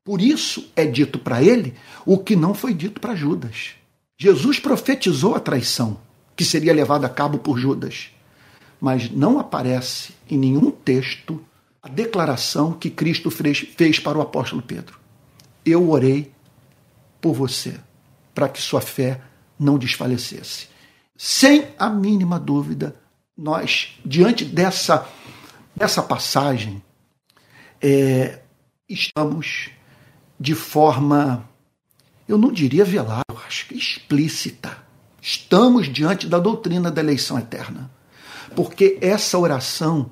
Por 0.04 0.20
isso 0.20 0.70
é 0.74 0.86
dito 0.86 1.18
para 1.18 1.42
ele 1.42 1.74
o 2.06 2.18
que 2.18 2.34
não 2.34 2.54
foi 2.54 2.72
dito 2.72 3.00
para 3.00 3.14
Judas. 3.14 3.72
Jesus 4.18 4.58
profetizou 4.58 5.34
a 5.34 5.40
traição 5.40 5.98
que 6.36 6.44
seria 6.44 6.72
levado 6.72 7.04
a 7.04 7.08
cabo 7.08 7.38
por 7.38 7.58
Judas. 7.58 8.10
Mas 8.80 9.10
não 9.10 9.38
aparece 9.38 10.14
em 10.28 10.36
nenhum 10.36 10.70
texto 10.70 11.44
a 11.82 11.88
declaração 11.88 12.72
que 12.72 12.90
Cristo 12.90 13.30
fez 13.30 13.98
para 13.98 14.18
o 14.18 14.22
apóstolo 14.22 14.62
Pedro. 14.62 14.98
Eu 15.64 15.90
orei 15.90 16.32
por 17.20 17.34
você, 17.34 17.78
para 18.34 18.48
que 18.48 18.60
sua 18.60 18.80
fé 18.80 19.20
não 19.58 19.78
desfalecesse. 19.78 20.68
Sem 21.16 21.68
a 21.78 21.88
mínima 21.88 22.38
dúvida, 22.38 22.96
nós, 23.36 23.98
diante 24.04 24.44
dessa, 24.44 25.06
dessa 25.74 26.02
passagem, 26.02 26.82
é, 27.80 28.40
estamos 28.88 29.70
de 30.38 30.54
forma, 30.54 31.48
eu 32.26 32.36
não 32.36 32.52
diria 32.52 32.84
velada, 32.84 33.22
eu 33.30 33.38
acho 33.46 33.68
que 33.68 33.76
explícita, 33.76 34.81
Estamos 35.24 35.88
diante 35.88 36.26
da 36.26 36.40
doutrina 36.40 36.90
da 36.90 37.00
eleição 37.00 37.38
eterna. 37.38 37.88
Porque 38.56 38.98
essa 39.00 39.38
oração 39.38 40.10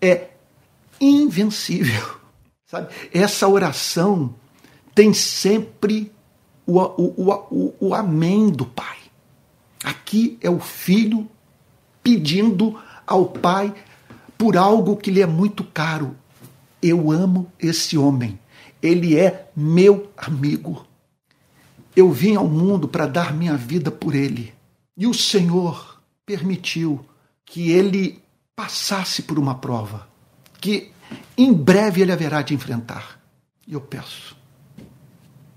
é 0.00 0.28
invencível. 1.00 2.20
Sabe? 2.64 2.94
Essa 3.12 3.48
oração 3.48 4.36
tem 4.94 5.12
sempre 5.12 6.12
o, 6.64 6.78
o, 6.78 7.44
o, 7.50 7.74
o, 7.80 7.94
amém 7.94 8.50
do 8.50 8.64
Pai. 8.64 8.98
Aqui 9.82 10.38
é 10.40 10.48
o 10.48 10.60
filho 10.60 11.28
pedindo 12.00 12.80
ao 13.04 13.26
Pai 13.26 13.74
por 14.38 14.56
algo 14.56 14.96
que 14.96 15.10
lhe 15.10 15.20
é 15.20 15.26
muito 15.26 15.64
caro. 15.64 16.16
Eu 16.80 17.10
amo 17.10 17.50
esse 17.58 17.98
homem. 17.98 18.38
Ele 18.80 19.18
é 19.18 19.50
meu 19.56 20.08
amigo. 20.16 20.86
Eu 21.94 22.10
vim 22.10 22.36
ao 22.36 22.48
mundo 22.48 22.88
para 22.88 23.06
dar 23.06 23.34
minha 23.34 23.56
vida 23.56 23.90
por 23.90 24.14
ele. 24.14 24.52
E 24.96 25.06
o 25.06 25.14
Senhor 25.14 26.00
permitiu 26.24 27.04
que 27.44 27.70
ele 27.70 28.22
passasse 28.54 29.22
por 29.22 29.38
uma 29.38 29.56
prova, 29.56 30.08
que 30.60 30.90
em 31.36 31.52
breve 31.52 32.02
ele 32.02 32.12
haverá 32.12 32.42
de 32.42 32.54
enfrentar. 32.54 33.20
E 33.66 33.74
eu 33.74 33.80
peço 33.80 34.36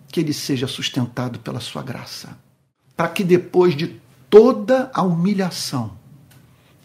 que 0.07 0.19
ele 0.19 0.33
seja 0.33 0.67
sustentado 0.67 1.39
pela 1.39 1.59
sua 1.59 1.83
graça, 1.83 2.37
para 2.95 3.09
que 3.09 3.23
depois 3.23 3.75
de 3.75 3.99
toda 4.29 4.89
a 4.93 5.01
humilhação, 5.01 5.97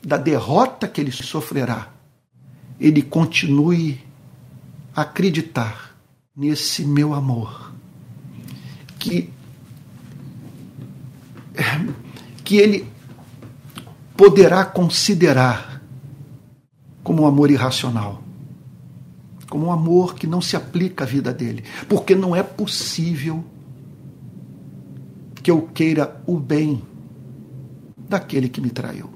da 0.03 0.17
derrota 0.17 0.89
que 0.89 1.01
ele 1.01 1.13
sofrerá, 1.13 1.93
ele 2.79 3.03
continue 3.03 4.01
a 4.95 5.03
acreditar 5.03 5.95
nesse 6.35 6.85
meu 6.85 7.15
amor, 7.15 7.73
que 8.99 9.31
que 12.51 12.57
ele 12.57 12.85
poderá 14.17 14.65
considerar 14.65 15.81
como 17.01 17.23
um 17.23 17.27
amor 17.29 17.49
irracional, 17.49 18.25
como 19.49 19.67
um 19.67 19.73
amor 19.73 20.17
que 20.17 20.27
não 20.27 20.41
se 20.41 20.57
aplica 20.57 21.05
à 21.05 21.07
vida 21.07 21.33
dele, 21.33 21.63
porque 21.89 22.13
não 22.13 22.35
é 22.35 22.43
possível 22.43 23.45
que 25.37 25.49
eu 25.49 25.63
queira 25.73 26.21
o 26.27 26.41
bem 26.41 26.83
daquele 27.97 28.49
que 28.49 28.61
me 28.61 28.71
traiu. 28.71 29.09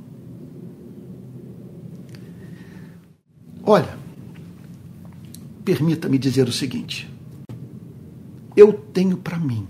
Olha, 3.65 3.99
permita-me 5.65 6.19
dizer 6.19 6.47
o 6.47 6.53
seguinte: 6.53 7.13
eu 8.57 8.73
tenho 8.73 9.17
para 9.17 9.41
mim. 9.41 9.67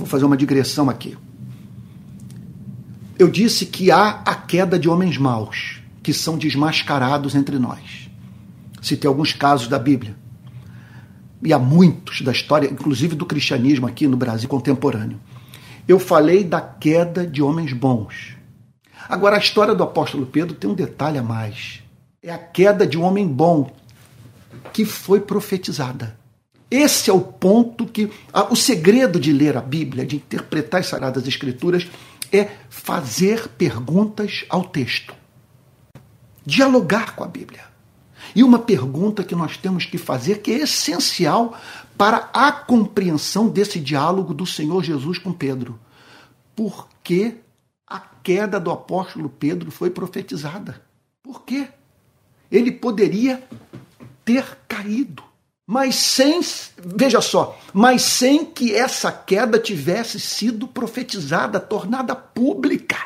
Vou 0.00 0.06
fazer 0.06 0.24
uma 0.24 0.36
digressão 0.36 0.88
aqui. 0.88 1.14
Eu 3.18 3.28
disse 3.28 3.66
que 3.66 3.90
há 3.90 4.22
a 4.24 4.34
queda 4.34 4.78
de 4.78 4.88
homens 4.88 5.18
maus, 5.18 5.82
que 6.02 6.14
são 6.14 6.38
desmascarados 6.38 7.34
entre 7.34 7.58
nós. 7.58 8.10
Citei 8.80 9.06
alguns 9.06 9.34
casos 9.34 9.68
da 9.68 9.78
Bíblia. 9.78 10.16
E 11.42 11.52
há 11.52 11.58
muitos 11.58 12.22
da 12.22 12.32
história, 12.32 12.66
inclusive 12.66 13.14
do 13.14 13.26
cristianismo 13.26 13.86
aqui 13.86 14.08
no 14.08 14.16
Brasil 14.16 14.48
contemporâneo. 14.48 15.20
Eu 15.86 15.98
falei 15.98 16.44
da 16.44 16.62
queda 16.62 17.26
de 17.26 17.42
homens 17.42 17.74
bons. 17.74 18.34
Agora, 19.06 19.36
a 19.36 19.38
história 19.38 19.74
do 19.74 19.82
apóstolo 19.82 20.24
Pedro 20.24 20.54
tem 20.54 20.70
um 20.70 20.74
detalhe 20.74 21.18
a 21.18 21.22
mais. 21.22 21.82
É 22.22 22.32
a 22.32 22.38
queda 22.38 22.86
de 22.86 22.96
um 22.96 23.02
homem 23.02 23.28
bom 23.28 23.70
que 24.72 24.86
foi 24.86 25.20
profetizada. 25.20 26.18
Esse 26.70 27.10
é 27.10 27.12
o 27.12 27.20
ponto 27.20 27.86
que. 27.86 28.10
o 28.48 28.56
segredo 28.56 29.18
de 29.18 29.32
ler 29.32 29.56
a 29.56 29.60
Bíblia, 29.60 30.06
de 30.06 30.16
interpretar 30.16 30.80
as 30.80 30.86
Sagradas 30.86 31.26
Escrituras, 31.26 31.88
é 32.32 32.48
fazer 32.68 33.48
perguntas 33.48 34.44
ao 34.48 34.64
texto. 34.64 35.14
Dialogar 36.46 37.16
com 37.16 37.24
a 37.24 37.28
Bíblia. 37.28 37.64
E 38.34 38.44
uma 38.44 38.58
pergunta 38.58 39.24
que 39.24 39.34
nós 39.34 39.56
temos 39.56 39.84
que 39.84 39.98
fazer, 39.98 40.38
que 40.38 40.52
é 40.52 40.58
essencial 40.58 41.58
para 41.98 42.30
a 42.32 42.52
compreensão 42.52 43.48
desse 43.48 43.80
diálogo 43.80 44.32
do 44.32 44.46
Senhor 44.46 44.84
Jesus 44.84 45.18
com 45.18 45.32
Pedro. 45.32 45.78
Por 46.54 46.88
que 47.02 47.36
a 47.86 47.98
queda 47.98 48.60
do 48.60 48.70
apóstolo 48.70 49.28
Pedro 49.28 49.70
foi 49.70 49.90
profetizada? 49.90 50.80
Por 51.22 51.42
quê? 51.42 51.68
Ele 52.50 52.70
poderia 52.70 53.42
ter 54.24 54.58
caído. 54.68 55.29
Mas 55.72 55.94
sem, 55.94 56.40
veja 56.78 57.20
só, 57.20 57.56
mas 57.72 58.02
sem 58.02 58.44
que 58.44 58.74
essa 58.74 59.12
queda 59.12 59.56
tivesse 59.56 60.18
sido 60.18 60.66
profetizada, 60.66 61.60
tornada 61.60 62.12
pública. 62.16 62.96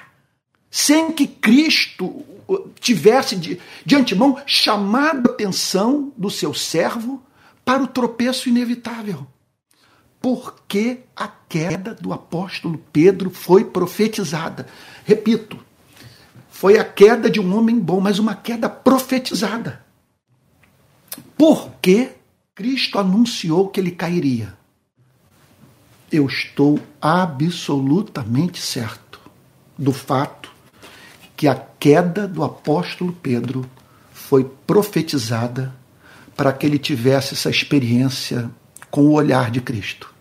Sem 0.71 1.13
que 1.13 1.27
Cristo 1.27 2.07
uh, 2.07 2.71
tivesse 2.81 3.37
de, 3.37 3.61
de 3.85 3.95
antemão 3.95 4.39
chamado 4.47 5.29
a 5.29 5.33
atenção 5.35 6.11
do 6.17 6.31
seu 6.31 6.55
servo 6.55 7.23
para 7.67 7.83
o 7.83 7.87
tropeço 7.87 8.49
inevitável. 8.49 9.27
Porque 10.19 11.01
a 11.15 11.29
queda 11.29 11.93
do 11.93 12.15
apóstolo 12.15 12.83
Pedro 12.91 13.29
foi 13.29 13.67
profetizada. 13.67 14.67
Repito, 15.05 15.63
foi 16.49 16.79
a 16.79 16.85
queda 16.85 17.29
de 17.29 17.39
um 17.39 17.55
homem 17.55 17.79
bom, 17.79 18.01
mas 18.01 18.19
uma 18.19 18.35
queda 18.35 18.71
profetizada. 18.71 19.85
Porque 21.37 22.14
Cristo 22.55 23.01
anunciou 23.01 23.69
que 23.69 23.81
ele 23.81 23.91
cairia. 23.91 24.57
Eu 26.11 26.27
estou 26.27 26.79
absolutamente 27.01 28.61
certo 28.61 29.21
do 29.77 29.93
fato 29.93 30.53
que 31.37 31.49
a 31.49 31.57
queda 31.57 32.29
do 32.29 32.45
apóstolo 32.45 33.13
Pedro 33.13 33.69
foi 34.13 34.45
profetizada 34.45 35.75
para 36.37 36.53
que 36.53 36.65
ele 36.65 36.79
tivesse 36.79 37.35
essa 37.35 37.51
experiência 37.51 38.49
com 38.89 39.03
o 39.03 39.13
olhar 39.13 39.51
de 39.51 39.61
Cristo. 39.61 40.15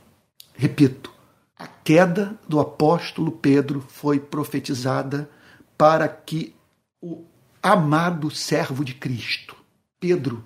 Repito, 0.55 1.13
a 1.55 1.67
queda 1.67 2.35
do 2.47 2.59
apóstolo 2.59 3.31
Pedro 3.31 3.85
foi 3.87 4.19
profetizada 4.19 5.29
para 5.77 6.07
que 6.07 6.55
o 6.99 7.23
amado 7.61 8.31
servo 8.31 8.83
de 8.83 8.95
Cristo, 8.95 9.55
Pedro, 9.99 10.43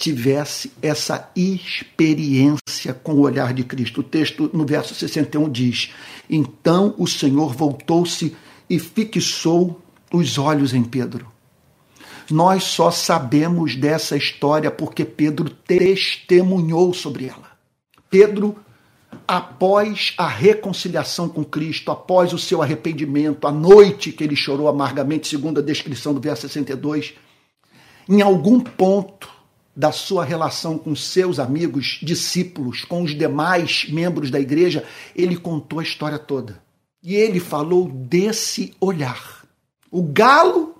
tivesse 0.00 0.72
essa 0.80 1.30
experiência 1.36 2.94
com 2.94 3.12
o 3.12 3.20
olhar 3.20 3.52
de 3.52 3.62
Cristo. 3.62 4.00
O 4.00 4.04
texto 4.04 4.48
no 4.54 4.64
verso 4.64 4.94
61 4.94 5.50
diz: 5.50 5.92
Então 6.28 6.94
o 6.96 7.06
Senhor 7.06 7.52
voltou-se 7.52 8.34
e 8.68 8.78
fixou 8.78 9.82
os 10.10 10.38
olhos 10.38 10.72
em 10.72 10.82
Pedro. 10.82 11.30
Nós 12.30 12.64
só 12.64 12.90
sabemos 12.90 13.76
dessa 13.76 14.16
história 14.16 14.70
porque 14.70 15.04
Pedro 15.04 15.50
testemunhou 15.50 16.94
sobre 16.94 17.26
ela. 17.26 17.50
Pedro, 18.08 18.56
após 19.28 20.14
a 20.16 20.26
reconciliação 20.26 21.28
com 21.28 21.44
Cristo, 21.44 21.90
após 21.90 22.32
o 22.32 22.38
seu 22.38 22.62
arrependimento, 22.62 23.46
a 23.46 23.52
noite 23.52 24.12
que 24.12 24.24
ele 24.24 24.36
chorou 24.36 24.66
amargamente, 24.66 25.28
segundo 25.28 25.60
a 25.60 25.62
descrição 25.62 26.14
do 26.14 26.20
verso 26.20 26.42
62, 26.42 27.14
em 28.08 28.22
algum 28.22 28.60
ponto 28.60 29.39
da 29.80 29.90
sua 29.90 30.26
relação 30.26 30.76
com 30.76 30.94
seus 30.94 31.38
amigos, 31.38 32.00
discípulos, 32.02 32.84
com 32.84 33.02
os 33.02 33.16
demais 33.16 33.86
membros 33.88 34.30
da 34.30 34.38
igreja, 34.38 34.84
ele 35.16 35.38
contou 35.38 35.78
a 35.78 35.82
história 35.82 36.18
toda. 36.18 36.62
E 37.02 37.14
ele 37.14 37.40
falou 37.40 37.88
desse 37.88 38.74
olhar. 38.78 39.42
O 39.90 40.02
galo, 40.02 40.74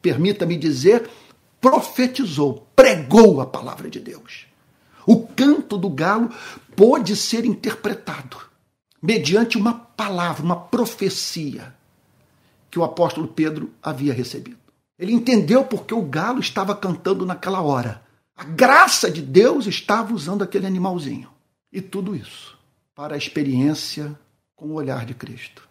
permita-me 0.00 0.56
dizer, 0.56 1.10
profetizou, 1.60 2.66
pregou 2.74 3.42
a 3.42 3.46
palavra 3.46 3.90
de 3.90 4.00
Deus. 4.00 4.46
O 5.06 5.26
canto 5.26 5.76
do 5.76 5.90
galo 5.90 6.30
pôde 6.74 7.16
ser 7.16 7.44
interpretado 7.44 8.38
mediante 9.02 9.58
uma 9.58 9.74
palavra, 9.74 10.42
uma 10.42 10.56
profecia 10.56 11.74
que 12.70 12.78
o 12.78 12.84
apóstolo 12.84 13.28
Pedro 13.28 13.74
havia 13.82 14.14
recebido. 14.14 14.56
Ele 14.98 15.12
entendeu 15.12 15.64
porque 15.64 15.92
o 15.92 16.00
galo 16.00 16.40
estava 16.40 16.74
cantando 16.74 17.26
naquela 17.26 17.60
hora 17.60 18.07
a 18.38 18.44
graça 18.44 19.10
de 19.10 19.20
Deus 19.20 19.66
estava 19.66 20.14
usando 20.14 20.44
aquele 20.44 20.64
animalzinho. 20.64 21.28
E 21.72 21.82
tudo 21.82 22.14
isso 22.14 22.56
para 22.94 23.16
a 23.16 23.18
experiência 23.18 24.16
com 24.54 24.66
o 24.66 24.74
olhar 24.74 25.04
de 25.04 25.12
Cristo. 25.12 25.68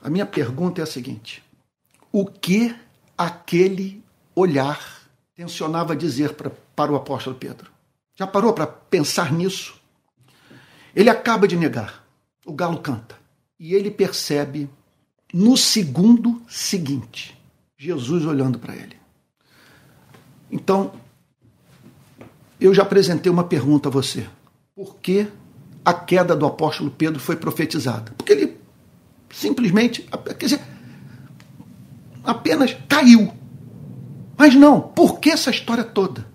A 0.00 0.08
minha 0.08 0.24
pergunta 0.24 0.80
é 0.80 0.84
a 0.84 0.86
seguinte: 0.86 1.42
o 2.12 2.24
que 2.24 2.74
aquele 3.18 4.04
olhar 4.36 5.02
tensionava 5.34 5.96
dizer 5.96 6.34
pra, 6.34 6.50
para 6.76 6.92
o 6.92 6.96
apóstolo 6.96 7.34
Pedro? 7.34 7.72
Já 8.14 8.26
parou 8.26 8.52
para 8.52 8.68
pensar 8.68 9.32
nisso? 9.32 9.80
Ele 10.94 11.10
acaba 11.10 11.48
de 11.48 11.56
negar. 11.56 12.04
O 12.46 12.52
galo 12.52 12.78
canta. 12.78 13.18
E 13.58 13.74
ele 13.74 13.90
percebe 13.90 14.70
no 15.34 15.56
segundo 15.56 16.40
seguinte 16.48 17.36
Jesus 17.76 18.24
olhando 18.24 18.58
para 18.58 18.76
ele. 18.76 18.99
Então, 20.50 20.92
eu 22.60 22.74
já 22.74 22.82
apresentei 22.82 23.30
uma 23.30 23.44
pergunta 23.44 23.88
a 23.88 23.92
você. 23.92 24.26
Por 24.74 24.96
que 24.96 25.26
a 25.84 25.94
queda 25.94 26.36
do 26.36 26.46
apóstolo 26.46 26.90
Pedro 26.90 27.20
foi 27.20 27.36
profetizada? 27.36 28.12
Porque 28.16 28.32
ele 28.32 28.56
simplesmente, 29.30 30.06
quer 30.38 30.44
dizer, 30.44 30.60
apenas 32.24 32.76
caiu. 32.88 33.32
Mas 34.36 34.54
não, 34.54 34.80
por 34.80 35.20
que 35.20 35.30
essa 35.30 35.50
história 35.50 35.84
toda? 35.84 36.26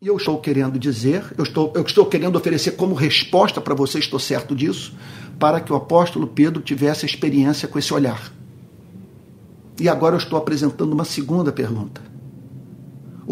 E 0.00 0.06
eu 0.08 0.16
estou 0.16 0.40
querendo 0.40 0.78
dizer, 0.78 1.24
eu 1.38 1.44
estou, 1.44 1.72
eu 1.76 1.82
estou 1.82 2.06
querendo 2.06 2.36
oferecer 2.36 2.72
como 2.72 2.94
resposta 2.94 3.60
para 3.60 3.74
você, 3.74 4.00
estou 4.00 4.18
certo 4.18 4.54
disso, 4.54 4.96
para 5.38 5.60
que 5.60 5.72
o 5.72 5.76
apóstolo 5.76 6.26
Pedro 6.26 6.60
tivesse 6.60 7.06
experiência 7.06 7.68
com 7.68 7.78
esse 7.78 7.94
olhar. 7.94 8.32
E 9.80 9.88
agora 9.88 10.14
eu 10.14 10.18
estou 10.18 10.38
apresentando 10.38 10.92
uma 10.92 11.04
segunda 11.04 11.52
pergunta 11.52 12.11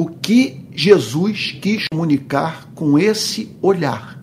o 0.00 0.08
que 0.08 0.66
Jesus 0.74 1.58
quis 1.60 1.84
comunicar 1.92 2.70
com 2.74 2.98
esse 2.98 3.54
olhar 3.60 4.18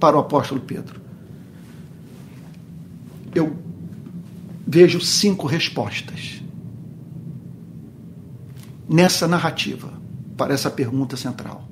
para 0.00 0.16
o 0.16 0.18
apóstolo 0.18 0.60
Pedro? 0.60 1.00
Eu 3.32 3.56
vejo 4.66 5.00
cinco 5.00 5.46
respostas 5.46 6.42
nessa 8.88 9.28
narrativa 9.28 9.92
para 10.36 10.52
essa 10.52 10.68
pergunta 10.68 11.16
central. 11.16 11.68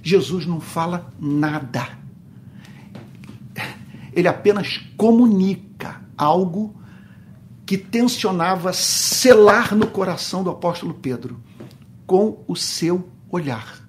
Jesus 0.00 0.46
não 0.46 0.60
fala 0.60 1.12
nada. 1.18 1.88
Ele 4.12 4.28
apenas 4.28 4.78
comunica 4.96 6.00
algo 6.16 6.80
que 7.66 7.76
tensionava 7.76 8.72
selar 8.72 9.74
no 9.74 9.88
coração 9.88 10.44
do 10.44 10.50
apóstolo 10.50 10.94
Pedro 10.94 11.44
com 12.06 12.44
o 12.46 12.54
seu 12.54 13.08
olhar. 13.28 13.86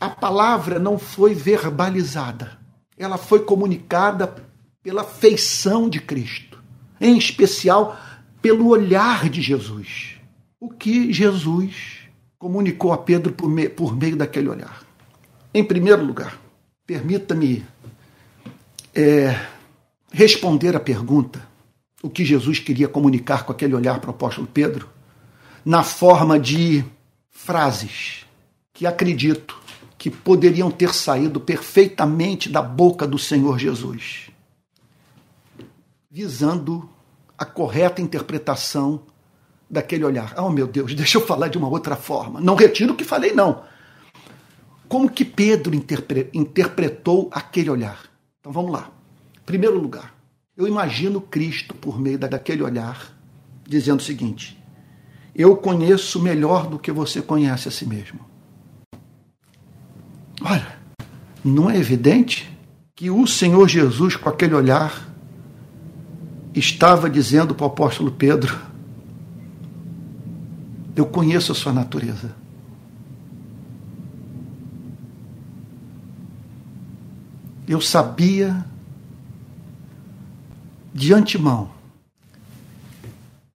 A 0.00 0.08
palavra 0.08 0.78
não 0.78 0.98
foi 0.98 1.34
verbalizada, 1.34 2.58
ela 2.96 3.18
foi 3.18 3.40
comunicada 3.40 4.34
pela 4.82 5.04
feição 5.04 5.88
de 5.88 6.00
Cristo, 6.00 6.62
em 7.00 7.16
especial 7.16 7.98
pelo 8.40 8.68
olhar 8.68 9.28
de 9.28 9.42
Jesus. 9.42 10.16
o 10.60 10.68
que 10.68 11.10
Jesus 11.10 12.00
comunicou 12.38 12.92
a 12.92 12.98
Pedro 12.98 13.32
por, 13.32 13.48
me, 13.48 13.68
por 13.68 13.96
meio 13.96 14.16
daquele 14.16 14.48
olhar. 14.48 14.82
Em 15.54 15.64
primeiro 15.64 16.04
lugar, 16.04 16.38
permita-me 16.86 17.64
é, 18.94 19.40
responder 20.12 20.76
a 20.76 20.80
pergunta: 20.80 21.46
o 22.02 22.10
que 22.10 22.24
Jesus 22.24 22.58
queria 22.58 22.88
comunicar 22.88 23.44
com 23.44 23.52
aquele 23.52 23.74
olhar 23.74 24.00
para 24.00 24.10
o 24.10 24.14
apóstolo 24.14 24.46
Pedro, 24.46 24.88
na 25.64 25.82
forma 25.82 26.38
de 26.38 26.84
frases 27.44 28.26
que 28.72 28.86
acredito 28.86 29.58
que 29.96 30.10
poderiam 30.10 30.70
ter 30.70 30.94
saído 30.94 31.40
perfeitamente 31.40 32.48
da 32.48 32.62
boca 32.62 33.06
do 33.06 33.18
Senhor 33.18 33.58
Jesus, 33.58 34.30
visando 36.10 36.88
a 37.36 37.44
correta 37.44 38.00
interpretação 38.00 39.02
daquele 39.68 40.04
olhar. 40.04 40.34
Oh, 40.38 40.50
meu 40.50 40.66
Deus, 40.66 40.94
deixa 40.94 41.18
eu 41.18 41.26
falar 41.26 41.48
de 41.48 41.58
uma 41.58 41.68
outra 41.68 41.96
forma. 41.96 42.40
Não 42.40 42.54
retiro 42.54 42.92
o 42.92 42.96
que 42.96 43.04
falei, 43.04 43.32
não. 43.32 43.62
Como 44.88 45.10
que 45.10 45.24
Pedro 45.24 45.74
interpre 45.74 46.28
interpretou 46.34 47.30
aquele 47.32 47.70
olhar? 47.70 48.04
Então 48.40 48.52
vamos 48.52 48.72
lá. 48.72 48.90
Primeiro 49.46 49.78
lugar, 49.78 50.14
eu 50.56 50.66
imagino 50.66 51.20
Cristo 51.20 51.74
por 51.74 51.98
meio 51.98 52.18
daquele 52.18 52.62
olhar 52.62 53.16
dizendo 53.66 54.00
o 54.00 54.02
seguinte: 54.02 54.59
Eu 55.40 55.56
conheço 55.56 56.20
melhor 56.20 56.66
do 56.66 56.78
que 56.78 56.92
você 56.92 57.22
conhece 57.22 57.66
a 57.66 57.70
si 57.70 57.86
mesmo. 57.86 58.20
Olha, 60.42 60.78
não 61.42 61.70
é 61.70 61.78
evidente 61.78 62.54
que 62.94 63.08
o 63.08 63.26
Senhor 63.26 63.66
Jesus, 63.66 64.16
com 64.16 64.28
aquele 64.28 64.54
olhar, 64.54 65.08
estava 66.54 67.08
dizendo 67.08 67.54
para 67.54 67.64
o 67.64 67.68
apóstolo 67.68 68.12
Pedro: 68.12 68.54
eu 70.94 71.06
conheço 71.06 71.52
a 71.52 71.54
sua 71.54 71.72
natureza. 71.72 72.36
Eu 77.66 77.80
sabia 77.80 78.62
de 80.92 81.14
antemão 81.14 81.79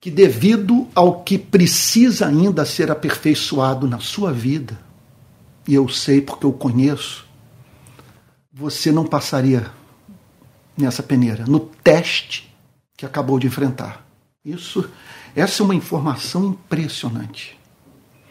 que, 0.05 0.11
devido 0.11 0.87
ao 0.93 1.23
que 1.23 1.35
precisa 1.35 2.27
ainda 2.27 2.63
ser 2.63 2.91
aperfeiçoado 2.91 3.87
na 3.87 3.97
sua 3.97 4.31
vida, 4.31 4.79
e 5.67 5.73
eu 5.73 5.89
sei 5.89 6.21
porque 6.21 6.45
eu 6.45 6.53
conheço, 6.53 7.25
você 8.53 8.91
não 8.91 9.03
passaria 9.03 9.65
nessa 10.77 11.01
peneira, 11.01 11.45
no 11.47 11.59
teste 11.59 12.55
que 12.95 13.03
acabou 13.03 13.39
de 13.39 13.47
enfrentar. 13.47 14.05
Isso 14.45 14.87
essa 15.35 15.63
é 15.63 15.65
uma 15.65 15.73
informação 15.73 16.49
impressionante. 16.49 17.57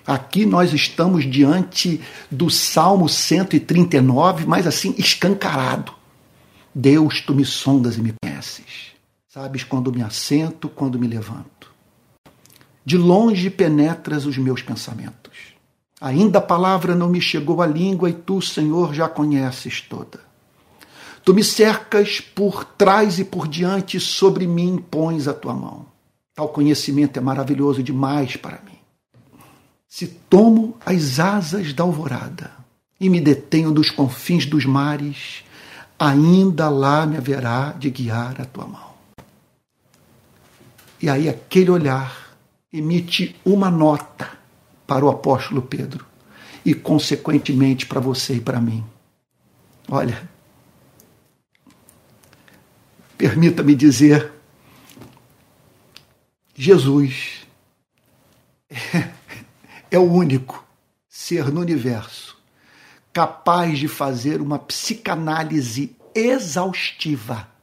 Aqui 0.06 0.46
nós 0.46 0.72
estamos 0.72 1.28
diante 1.28 2.00
do 2.30 2.50
Salmo 2.50 3.08
139, 3.08 4.46
mas 4.46 4.64
assim, 4.64 4.94
escancarado. 4.96 5.92
Deus, 6.72 7.20
tu 7.20 7.34
me 7.34 7.44
sondas 7.44 7.96
e 7.96 8.00
me 8.00 8.14
conheces. 8.22 8.94
Sabes 9.26 9.64
quando 9.64 9.92
me 9.92 10.00
assento, 10.00 10.68
quando 10.68 10.96
me 10.96 11.08
levanto. 11.08 11.53
De 12.84 12.98
longe 12.98 13.48
penetras 13.48 14.26
os 14.26 14.36
meus 14.36 14.60
pensamentos. 14.62 15.54
Ainda 16.00 16.38
a 16.38 16.42
palavra 16.42 16.94
não 16.94 17.08
me 17.08 17.20
chegou 17.20 17.62
à 17.62 17.66
língua 17.66 18.10
e 18.10 18.12
tu, 18.12 18.42
Senhor, 18.42 18.92
já 18.92 19.08
conheces 19.08 19.80
toda. 19.80 20.20
Tu 21.24 21.32
me 21.32 21.42
cercas 21.42 22.20
por 22.20 22.64
trás 22.64 23.18
e 23.18 23.24
por 23.24 23.48
diante, 23.48 23.98
sobre 23.98 24.46
mim 24.46 24.76
pões 24.90 25.26
a 25.26 25.32
tua 25.32 25.54
mão. 25.54 25.86
Tal 26.34 26.48
conhecimento 26.50 27.16
é 27.16 27.22
maravilhoso 27.22 27.82
demais 27.82 28.36
para 28.36 28.60
mim. 28.66 28.78
Se 29.88 30.06
tomo 30.06 30.76
as 30.84 31.18
asas 31.18 31.72
da 31.72 31.84
alvorada 31.84 32.50
e 33.00 33.08
me 33.08 33.20
detenho 33.20 33.70
nos 33.70 33.90
confins 33.90 34.44
dos 34.44 34.66
mares, 34.66 35.44
ainda 35.98 36.68
lá 36.68 37.06
me 37.06 37.16
haverá 37.16 37.72
de 37.78 37.88
guiar 37.88 38.40
a 38.40 38.44
tua 38.44 38.66
mão. 38.66 38.92
E 41.00 41.08
aí 41.08 41.28
aquele 41.28 41.70
olhar 41.70 42.23
emite 42.76 43.36
uma 43.44 43.70
nota 43.70 44.36
para 44.84 45.04
o 45.04 45.08
apóstolo 45.08 45.62
Pedro 45.62 46.04
e, 46.64 46.74
consequentemente, 46.74 47.86
para 47.86 48.00
você 48.00 48.34
e 48.34 48.40
para 48.40 48.60
mim. 48.60 48.84
Olha, 49.88 50.28
permita-me 53.16 53.76
dizer 53.76 54.32
Jesus 56.56 57.46
é, 58.68 59.10
é 59.92 59.98
o 59.98 60.10
único 60.10 60.66
ser 61.08 61.52
no 61.52 61.60
universo 61.60 62.36
capaz 63.12 63.78
de 63.78 63.86
fazer 63.86 64.40
uma 64.40 64.58
psicanálise 64.58 65.94
exaustiva 66.12 67.53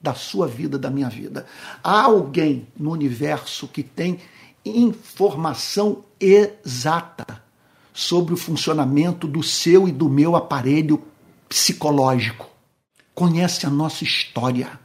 da 0.00 0.14
sua 0.14 0.46
vida, 0.46 0.78
da 0.78 0.90
minha 0.90 1.08
vida. 1.08 1.46
Há 1.82 2.02
alguém 2.02 2.66
no 2.76 2.90
universo 2.92 3.66
que 3.68 3.82
tem 3.82 4.18
informação 4.64 6.04
exata 6.20 7.42
sobre 7.92 8.34
o 8.34 8.36
funcionamento 8.36 9.26
do 9.26 9.42
seu 9.42 9.88
e 9.88 9.92
do 9.92 10.08
meu 10.08 10.36
aparelho 10.36 11.02
psicológico. 11.48 12.48
Conhece 13.14 13.66
a 13.66 13.70
nossa 13.70 14.04
história 14.04 14.78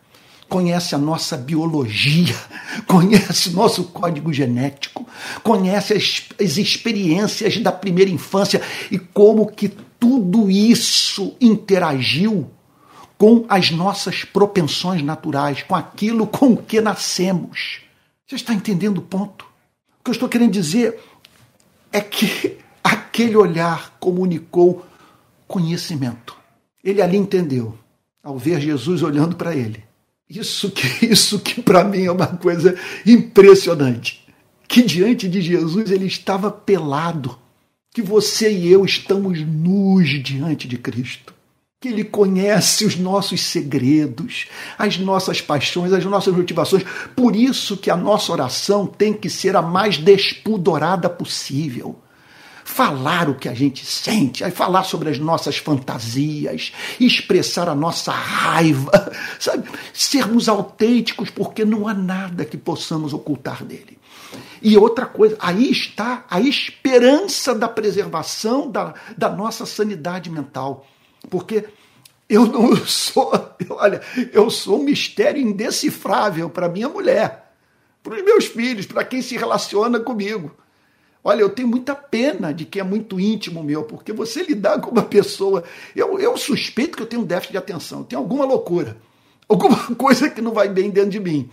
conhece 0.54 0.94
a 0.94 1.00
nossa 1.00 1.36
biologia, 1.36 2.36
conhece 2.86 3.50
o 3.50 3.54
nosso 3.54 3.86
código 3.86 4.32
genético, 4.32 5.08
conhece 5.42 5.94
as, 5.96 6.26
as 6.40 6.58
experiências 6.58 7.58
da 7.58 7.72
primeira 7.72 8.12
infância 8.12 8.62
e 8.92 9.00
como 9.00 9.48
que 9.48 9.68
tudo 10.00 10.52
isso 10.52 11.36
interagiu 11.42 12.52
com 13.24 13.46
as 13.48 13.72
nossas 13.72 14.26
propensões 14.26 15.02
naturais, 15.02 15.64
com 15.64 15.74
aquilo 15.74 16.28
com 16.28 16.58
que 16.58 16.82
nascemos. 16.82 17.80
Você 18.28 18.36
está 18.36 18.54
entendendo 18.54 18.98
o 18.98 19.02
ponto? 19.02 19.46
O 19.98 20.04
que 20.04 20.10
eu 20.10 20.12
estou 20.12 20.28
querendo 20.28 20.52
dizer 20.52 21.00
é 21.90 22.02
que 22.02 22.58
aquele 22.84 23.38
olhar 23.38 23.96
comunicou 23.98 24.86
conhecimento. 25.48 26.36
Ele 26.84 27.02
ali 27.02 27.16
entendeu, 27.16 27.78
ao 28.22 28.38
ver 28.38 28.60
Jesus 28.60 29.02
olhando 29.02 29.38
para 29.38 29.56
ele, 29.56 29.82
isso 30.30 30.70
que, 30.70 30.86
isso 31.08 31.40
que 31.40 31.62
para 31.62 31.86
mim 31.86 32.04
é 32.04 32.12
uma 32.12 32.28
coisa 32.28 32.78
impressionante. 33.06 34.28
Que 34.68 34.82
diante 34.82 35.30
de 35.30 35.42
Jesus 35.42 35.92
ele 35.92 36.08
estava 36.08 36.52
pelado. 36.52 37.40
Que 37.90 38.02
você 38.02 38.52
e 38.52 38.70
eu 38.70 38.84
estamos 38.84 39.40
nus 39.40 40.10
diante 40.22 40.68
de 40.68 40.78
Cristo. 40.78 41.33
Que 41.84 41.90
ele 41.90 42.06
conhece 42.06 42.86
os 42.86 42.96
nossos 42.96 43.42
segredos, 43.42 44.48
as 44.78 44.98
nossas 44.98 45.42
paixões, 45.42 45.92
as 45.92 46.06
nossas 46.06 46.34
motivações. 46.34 46.86
Por 47.14 47.36
isso 47.36 47.76
que 47.76 47.92
a 47.92 47.98
nossa 47.98 48.32
oração 48.32 48.86
tem 48.86 49.12
que 49.12 49.30
ser 49.30 49.58
a 49.58 49.62
mais 49.62 49.98
despudorada 49.98 51.10
possível 51.10 52.00
falar 52.64 53.28
o 53.28 53.36
que 53.36 53.50
a 53.50 53.54
gente 53.54 53.86
sente, 53.86 54.50
falar 54.52 54.86
sobre 54.86 55.10
as 55.10 55.20
nossas 55.20 55.58
fantasias, 55.58 56.72
expressar 57.02 57.68
a 57.68 57.76
nossa 57.76 58.14
raiva, 58.14 59.12
sabe? 59.38 59.70
Sermos 59.94 60.48
autênticos, 60.48 61.30
porque 61.32 61.66
não 61.66 61.86
há 61.86 61.94
nada 61.94 62.46
que 62.46 62.56
possamos 62.56 63.14
ocultar 63.14 63.66
dele. 63.66 64.00
E 64.62 64.78
outra 64.78 65.06
coisa, 65.06 65.36
aí 65.38 65.70
está 65.70 66.24
a 66.30 66.40
esperança 66.40 67.54
da 67.54 67.68
preservação 67.68 68.72
da, 68.72 68.94
da 69.18 69.30
nossa 69.30 69.66
sanidade 69.66 70.30
mental. 70.30 70.88
Porque 71.30 71.66
eu 72.30 72.46
não 72.46 72.76
sou, 72.86 73.32
olha, 73.70 74.02
eu 74.32 74.50
sou 74.50 74.80
um 74.80 74.84
mistério 74.84 75.42
indecifrável 75.42 76.50
para 76.50 76.70
minha 76.70 76.90
mulher, 76.90 77.54
para 78.02 78.16
os 78.16 78.24
meus 78.24 78.46
filhos, 78.46 78.86
para 78.86 79.04
quem 79.04 79.22
se 79.22 79.38
relaciona 79.38 80.00
comigo. 80.00 80.52
Olha, 81.24 81.42
eu 81.42 81.50
tenho 81.50 81.70
muita 81.70 81.96
pena 81.96 82.54
de 82.54 82.66
que 82.66 82.80
é 82.80 82.84
muito 82.84 83.18
íntimo 83.18 83.64
meu, 83.64 83.84
porque 83.84 84.12
você 84.12 84.44
lidar 84.44 84.82
com 84.82 84.92
uma 84.92 85.04
pessoa. 85.04 85.64
Eu, 85.96 86.20
eu 86.20 86.36
suspeito 86.36 86.98
que 86.98 87.04
eu 87.04 87.08
tenho 87.08 87.22
um 87.22 87.26
déficit 87.26 87.54
de 87.54 87.58
atenção, 87.58 88.04
tenho 88.04 88.22
alguma 88.22 88.44
loucura, 88.44 88.98
alguma 89.48 89.96
coisa 89.96 90.30
que 90.30 90.42
não 90.42 90.52
vai 90.52 90.68
bem 90.68 90.90
dentro 90.90 91.12
de 91.12 91.20
mim. 91.22 91.50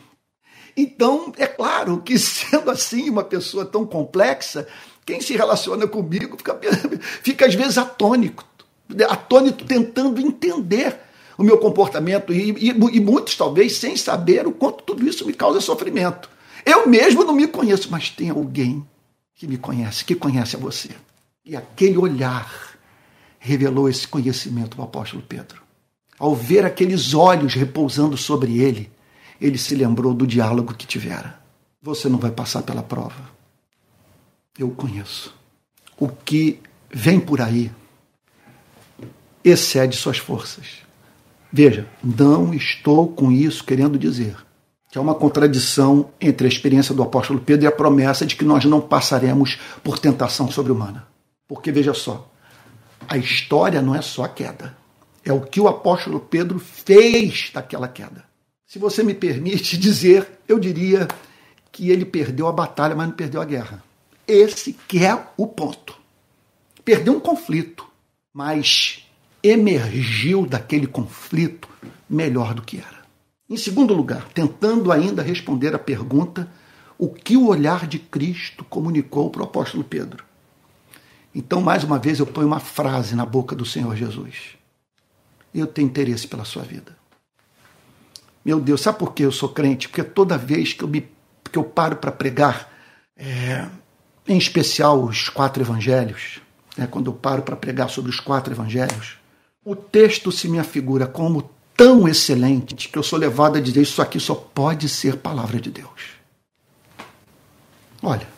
Então, 0.76 1.32
é 1.36 1.46
claro 1.46 2.02
que 2.02 2.18
sendo 2.18 2.70
assim 2.70 3.08
uma 3.08 3.22
pessoa 3.22 3.64
tão 3.64 3.86
complexa, 3.86 4.66
quem 5.06 5.20
se 5.20 5.36
relaciona 5.36 5.86
comigo 5.86 6.36
fica, 6.36 6.58
fica 7.22 7.46
às 7.46 7.54
vezes 7.54 7.78
atônico, 7.78 8.44
atônito 9.08 9.64
tentando 9.64 10.20
entender 10.20 10.98
o 11.36 11.42
meu 11.42 11.58
comportamento 11.58 12.32
e, 12.32 12.50
e, 12.50 12.68
e 12.68 13.00
muitos 13.00 13.34
talvez 13.34 13.76
sem 13.76 13.96
saber 13.96 14.46
o 14.46 14.52
quanto 14.52 14.84
tudo 14.84 15.06
isso 15.06 15.26
me 15.26 15.32
causa 15.32 15.60
sofrimento. 15.60 16.28
Eu 16.64 16.86
mesmo 16.86 17.24
não 17.24 17.32
me 17.32 17.46
conheço, 17.46 17.90
mas 17.90 18.10
tem 18.10 18.28
alguém 18.30 18.86
que 19.34 19.46
me 19.46 19.56
conhece, 19.56 20.04
que 20.04 20.14
conhece 20.14 20.56
a 20.56 20.58
você. 20.58 20.90
E 21.44 21.56
aquele 21.56 21.96
olhar 21.96 22.76
revelou 23.38 23.88
esse 23.88 24.06
conhecimento 24.06 24.78
ao 24.78 24.84
apóstolo 24.86 25.22
Pedro. 25.26 25.62
Ao 26.18 26.34
ver 26.34 26.66
aqueles 26.66 27.14
olhos 27.14 27.54
repousando 27.54 28.16
sobre 28.18 28.58
ele, 28.58 28.90
ele 29.40 29.56
se 29.56 29.74
lembrou 29.74 30.12
do 30.12 30.26
diálogo 30.26 30.74
que 30.74 30.86
tivera. 30.86 31.40
Você 31.80 32.10
não 32.10 32.18
vai 32.18 32.30
passar 32.30 32.62
pela 32.62 32.82
prova. 32.82 33.30
eu 34.58 34.70
conheço. 34.72 35.34
O 35.98 36.06
que 36.08 36.60
vem 36.92 37.18
por 37.18 37.40
aí 37.40 37.72
excede 39.44 39.96
suas 39.96 40.18
forças. 40.18 40.78
Veja, 41.52 41.86
não 42.02 42.54
estou 42.54 43.08
com 43.08 43.32
isso 43.32 43.64
querendo 43.64 43.98
dizer 43.98 44.36
que 44.90 44.98
há 44.98 45.00
uma 45.00 45.14
contradição 45.14 46.10
entre 46.20 46.46
a 46.46 46.50
experiência 46.50 46.94
do 46.94 47.02
apóstolo 47.02 47.40
Pedro 47.40 47.64
e 47.64 47.68
a 47.68 47.72
promessa 47.72 48.26
de 48.26 48.34
que 48.34 48.44
nós 48.44 48.64
não 48.64 48.80
passaremos 48.80 49.58
por 49.84 49.98
tentação 49.98 50.50
sobre-humana. 50.50 51.06
Porque 51.46 51.70
veja 51.70 51.94
só, 51.94 52.28
a 53.08 53.16
história 53.16 53.80
não 53.80 53.94
é 53.94 54.02
só 54.02 54.24
a 54.24 54.28
queda. 54.28 54.76
É 55.24 55.32
o 55.32 55.40
que 55.40 55.60
o 55.60 55.68
apóstolo 55.68 56.18
Pedro 56.18 56.58
fez 56.58 57.50
daquela 57.52 57.86
queda. 57.86 58.24
Se 58.66 58.78
você 58.78 59.02
me 59.02 59.14
permite 59.14 59.76
dizer, 59.78 60.40
eu 60.48 60.58
diria 60.58 61.06
que 61.70 61.90
ele 61.90 62.04
perdeu 62.04 62.48
a 62.48 62.52
batalha, 62.52 62.96
mas 62.96 63.08
não 63.08 63.14
perdeu 63.14 63.40
a 63.40 63.44
guerra. 63.44 63.82
Esse 64.26 64.72
que 64.72 65.04
é 65.04 65.26
o 65.36 65.46
ponto. 65.46 65.96
Perdeu 66.84 67.12
um 67.14 67.20
conflito, 67.20 67.86
mas 68.32 69.08
emergiu 69.42 70.46
daquele 70.46 70.86
conflito 70.86 71.68
melhor 72.08 72.54
do 72.54 72.62
que 72.62 72.78
era. 72.78 73.00
Em 73.48 73.56
segundo 73.56 73.94
lugar, 73.94 74.28
tentando 74.34 74.92
ainda 74.92 75.22
responder 75.22 75.74
à 75.74 75.78
pergunta 75.78 76.48
o 76.98 77.08
que 77.08 77.36
o 77.36 77.48
olhar 77.48 77.86
de 77.86 77.98
Cristo 77.98 78.64
comunicou 78.64 79.30
para 79.30 79.42
o 79.42 79.44
apóstolo 79.44 79.82
Pedro. 79.82 80.24
Então, 81.34 81.60
mais 81.60 81.82
uma 81.82 81.98
vez, 81.98 82.18
eu 82.18 82.26
ponho 82.26 82.46
uma 82.46 82.60
frase 82.60 83.14
na 83.14 83.24
boca 83.24 83.56
do 83.56 83.64
Senhor 83.64 83.96
Jesus. 83.96 84.56
Eu 85.54 85.66
tenho 85.66 85.86
interesse 85.86 86.28
pela 86.28 86.44
sua 86.44 86.62
vida. 86.62 86.96
Meu 88.44 88.60
Deus, 88.60 88.80
sabe 88.80 88.98
por 88.98 89.14
que 89.14 89.22
eu 89.22 89.32
sou 89.32 89.48
crente? 89.48 89.88
Porque 89.88 90.02
toda 90.02 90.36
vez 90.36 90.72
que 90.72 90.82
eu, 90.82 90.88
me, 90.88 91.08
que 91.50 91.58
eu 91.58 91.64
paro 91.64 91.96
para 91.96 92.10
pregar, 92.10 92.70
é, 93.16 93.66
em 94.26 94.38
especial 94.38 95.02
os 95.02 95.28
quatro 95.28 95.62
evangelhos, 95.62 96.40
né, 96.76 96.86
quando 96.86 97.10
eu 97.10 97.14
paro 97.14 97.42
para 97.42 97.56
pregar 97.56 97.90
sobre 97.90 98.10
os 98.10 98.18
quatro 98.18 98.52
evangelhos, 98.52 99.19
o 99.64 99.76
texto 99.76 100.32
se 100.32 100.48
me 100.48 100.58
afigura 100.58 101.06
como 101.06 101.50
tão 101.76 102.08
excelente 102.08 102.88
que 102.88 102.98
eu 102.98 103.02
sou 103.02 103.18
levado 103.18 103.56
a 103.56 103.60
dizer 103.60 103.82
isso 103.82 104.02
aqui 104.02 104.20
só 104.20 104.34
pode 104.34 104.88
ser 104.88 105.16
palavra 105.16 105.60
de 105.60 105.70
Deus. 105.70 106.20
Olha, 108.02 108.28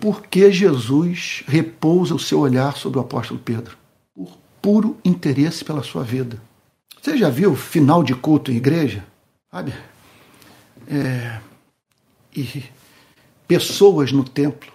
por 0.00 0.26
que 0.26 0.50
Jesus 0.50 1.42
repousa 1.46 2.14
o 2.14 2.18
seu 2.18 2.40
olhar 2.40 2.76
sobre 2.76 2.98
o 2.98 3.02
apóstolo 3.02 3.40
Pedro? 3.40 3.76
Por 4.14 4.36
puro 4.60 4.96
interesse 5.04 5.64
pela 5.64 5.82
sua 5.82 6.02
vida. 6.02 6.40
Você 7.00 7.16
já 7.16 7.28
viu 7.28 7.54
final 7.54 8.02
de 8.02 8.14
culto 8.14 8.50
em 8.50 8.56
igreja? 8.56 9.04
Sabe? 9.50 9.74
É, 10.88 11.40
e 12.34 12.64
pessoas 13.46 14.10
no 14.10 14.24
templo 14.24 14.72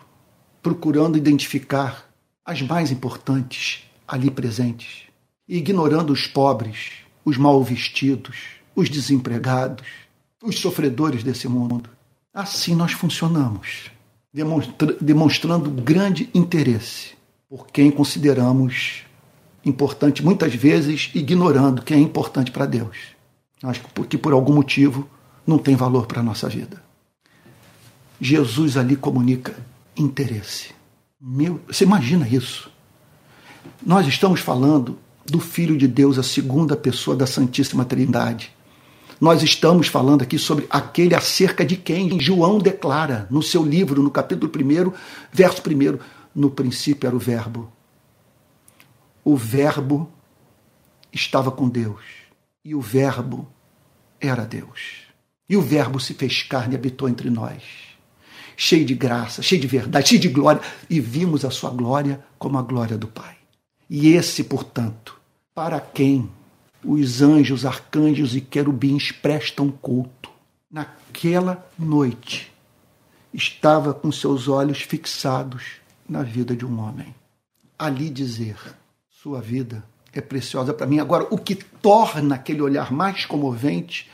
procurando 0.61 1.17
identificar 1.17 2.09
as 2.45 2.61
mais 2.61 2.91
importantes 2.91 3.83
ali 4.07 4.31
presentes, 4.31 5.08
ignorando 5.57 6.13
os 6.13 6.27
pobres, 6.27 6.91
os 7.25 7.37
mal 7.37 7.61
vestidos, 7.63 8.37
os 8.75 8.89
desempregados, 8.89 9.85
os 10.43 10.59
sofredores 10.59 11.23
desse 11.23 11.47
mundo. 11.47 11.89
Assim 12.31 12.75
nós 12.75 12.91
funcionamos, 12.91 13.89
demonstra 14.31 14.95
demonstrando 15.01 15.69
grande 15.71 16.29
interesse 16.33 17.17
por 17.49 17.67
quem 17.67 17.89
consideramos 17.89 19.03
importante, 19.65 20.23
muitas 20.23 20.53
vezes 20.53 21.09
ignorando 21.15 21.81
quem 21.81 21.97
é 21.97 22.01
importante 22.01 22.51
para 22.51 22.67
Deus. 22.67 22.97
Acho 23.63 23.81
que 24.07 24.17
por 24.17 24.31
algum 24.31 24.53
motivo 24.53 25.09
não 25.45 25.57
tem 25.57 25.75
valor 25.75 26.05
para 26.05 26.21
a 26.21 26.23
nossa 26.23 26.47
vida. 26.47 26.81
Jesus 28.21 28.77
ali 28.77 28.95
comunica 28.95 29.55
interesse. 29.97 30.71
Meu, 31.19 31.59
você 31.67 31.83
imagina 31.83 32.27
isso? 32.27 32.71
Nós 33.85 34.07
estamos 34.07 34.39
falando 34.39 34.97
do 35.29 35.39
Filho 35.39 35.77
de 35.77 35.87
Deus, 35.87 36.17
a 36.17 36.23
segunda 36.23 36.75
pessoa 36.75 37.15
da 37.15 37.27
Santíssima 37.27 37.85
Trindade. 37.85 38.55
Nós 39.19 39.43
estamos 39.43 39.87
falando 39.87 40.21
aqui 40.21 40.37
sobre 40.37 40.65
aquele 40.69 41.13
acerca 41.13 41.65
de 41.65 41.75
quem 41.75 42.19
João 42.19 42.57
declara 42.57 43.27
no 43.29 43.43
seu 43.43 43.63
livro, 43.63 44.01
no 44.01 44.09
capítulo 44.09 44.51
1, 44.51 44.91
verso 45.31 45.61
1. 45.61 45.99
No 46.33 46.49
princípio 46.49 47.07
era 47.07 47.15
o 47.15 47.19
Verbo. 47.19 47.71
O 49.23 49.35
Verbo 49.35 50.09
estava 51.11 51.51
com 51.51 51.67
Deus. 51.67 52.01
E 52.63 52.73
o 52.73 52.81
Verbo 52.81 53.47
era 54.21 54.45
Deus. 54.45 55.07
E 55.49 55.57
o 55.57 55.61
Verbo 55.61 55.99
se 55.99 56.13
fez 56.13 56.43
carne 56.43 56.75
e 56.75 56.77
habitou 56.77 57.09
entre 57.09 57.29
nós 57.29 57.89
cheio 58.59 58.83
de 58.83 58.93
graça, 58.93 59.41
cheio 59.41 59.61
de 59.61 59.67
verdade, 59.67 60.09
cheio 60.09 60.19
de 60.19 60.27
glória, 60.27 60.61
e 60.89 60.99
vimos 60.99 61.45
a 61.45 61.49
sua 61.49 61.69
glória 61.69 62.19
como 62.37 62.57
a 62.57 62.61
glória 62.61 62.97
do 62.97 63.07
Pai. 63.07 63.37
E 63.89 64.09
esse, 64.09 64.43
portanto, 64.43 65.18
para 65.59 65.81
quem 65.81 66.31
os 66.85 67.21
anjos, 67.21 67.65
arcanjos 67.65 68.33
e 68.33 68.39
querubins 68.39 69.11
prestam 69.11 69.69
culto, 69.69 70.29
naquela 70.71 71.69
noite 71.77 72.49
estava 73.33 73.93
com 73.93 74.09
seus 74.09 74.47
olhos 74.47 74.79
fixados 74.83 75.81
na 76.07 76.23
vida 76.23 76.55
de 76.55 76.65
um 76.65 76.79
homem. 76.79 77.13
Ali 77.77 78.09
dizer: 78.09 78.55
Sua 79.09 79.41
vida 79.41 79.83
é 80.13 80.21
preciosa 80.21 80.73
para 80.73 80.87
mim. 80.87 80.99
Agora, 80.99 81.27
o 81.29 81.37
que 81.37 81.55
torna 81.55 82.35
aquele 82.35 82.61
olhar 82.61 82.89
mais 82.89 83.25
comovente 83.25 84.09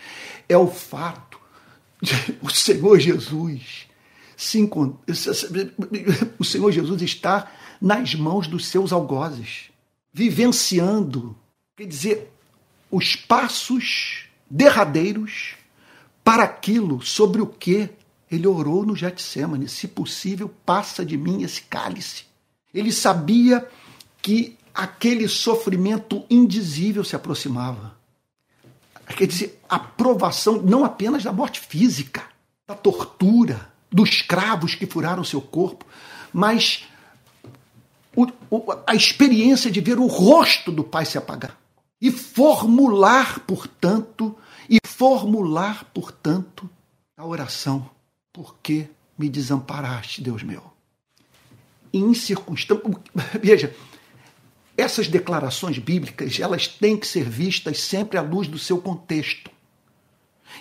é 0.49 0.57
o 0.57 0.65
fato 0.65 1.39
de 2.01 2.39
o 2.41 2.49
Senhor 2.49 2.99
Jesus 2.99 3.85
se 4.35 4.67
o 6.39 6.43
Senhor 6.43 6.71
Jesus 6.71 7.03
está 7.03 7.51
nas 7.79 8.15
mãos 8.15 8.47
dos 8.47 8.65
seus 8.65 8.91
algozes, 8.91 9.74
vivenciando, 10.15 11.35
quer 11.75 11.85
dizer, 11.85 12.31
os 12.89 13.17
passos 13.17 14.29
derradeiros 14.49 15.55
para 16.23 16.45
aquilo 16.45 17.01
sobre 17.01 17.41
o 17.41 17.45
que 17.45 17.89
ele 18.31 18.47
orou 18.47 18.85
no 18.85 18.95
Getsemane, 18.95 19.67
se 19.67 19.89
possível, 19.89 20.49
passa 20.65 21.05
de 21.05 21.17
mim 21.17 21.43
esse 21.43 21.63
cálice. 21.63 22.23
Ele 22.73 22.93
sabia 22.93 23.67
que 24.21 24.57
aquele 24.73 25.27
sofrimento 25.27 26.23
indizível 26.29 27.03
se 27.03 27.17
aproximava. 27.17 27.97
Quer 29.17 29.27
dizer, 29.27 29.61
a 29.67 29.77
provação 29.77 30.61
não 30.61 30.85
apenas 30.85 31.25
da 31.25 31.33
morte 31.33 31.59
física, 31.59 32.23
da 32.65 32.73
tortura, 32.73 33.69
dos 33.91 34.21
cravos 34.21 34.75
que 34.75 34.85
furaram 34.85 35.25
seu 35.25 35.41
corpo, 35.41 35.85
mas 36.31 36.85
o, 38.15 38.27
o, 38.49 38.63
a 38.87 38.95
experiência 38.95 39.69
de 39.69 39.81
ver 39.81 39.99
o 39.99 40.07
rosto 40.07 40.71
do 40.71 40.83
Pai 40.83 41.05
se 41.05 41.17
apagar. 41.17 41.57
E 42.01 42.11
formular, 42.11 43.39
portanto, 43.41 44.35
e 44.69 44.77
formular, 44.85 45.85
portanto, 45.93 46.69
a 47.17 47.25
oração: 47.25 47.89
Por 48.33 48.57
que 48.61 48.87
me 49.17 49.29
desamparaste, 49.29 50.21
Deus 50.21 50.43
meu? 50.43 50.63
Em 51.93 52.13
circunstâncias. 52.13 52.95
Veja, 53.41 53.73
essas 54.77 55.07
declarações 55.07 55.77
bíblicas 55.79 56.39
elas 56.39 56.67
têm 56.67 56.97
que 56.97 57.07
ser 57.07 57.29
vistas 57.29 57.79
sempre 57.79 58.17
à 58.17 58.21
luz 58.21 58.47
do 58.47 58.59
seu 58.59 58.79
contexto. 58.79 59.49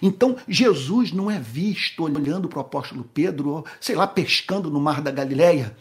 Então, 0.03 0.37
Jesus 0.49 1.13
não 1.13 1.31
é 1.31 1.39
visto 1.39 2.03
olhando 2.03 2.49
para 2.49 2.59
o 2.59 2.63
apóstolo 2.63 3.05
Pedro, 3.13 3.49
ou, 3.51 3.67
sei 3.81 3.95
lá, 3.95 4.07
pescando 4.07 4.71
no 4.71 4.81
mar 4.81 5.01
da 5.01 5.11
Galileia, 5.11 5.77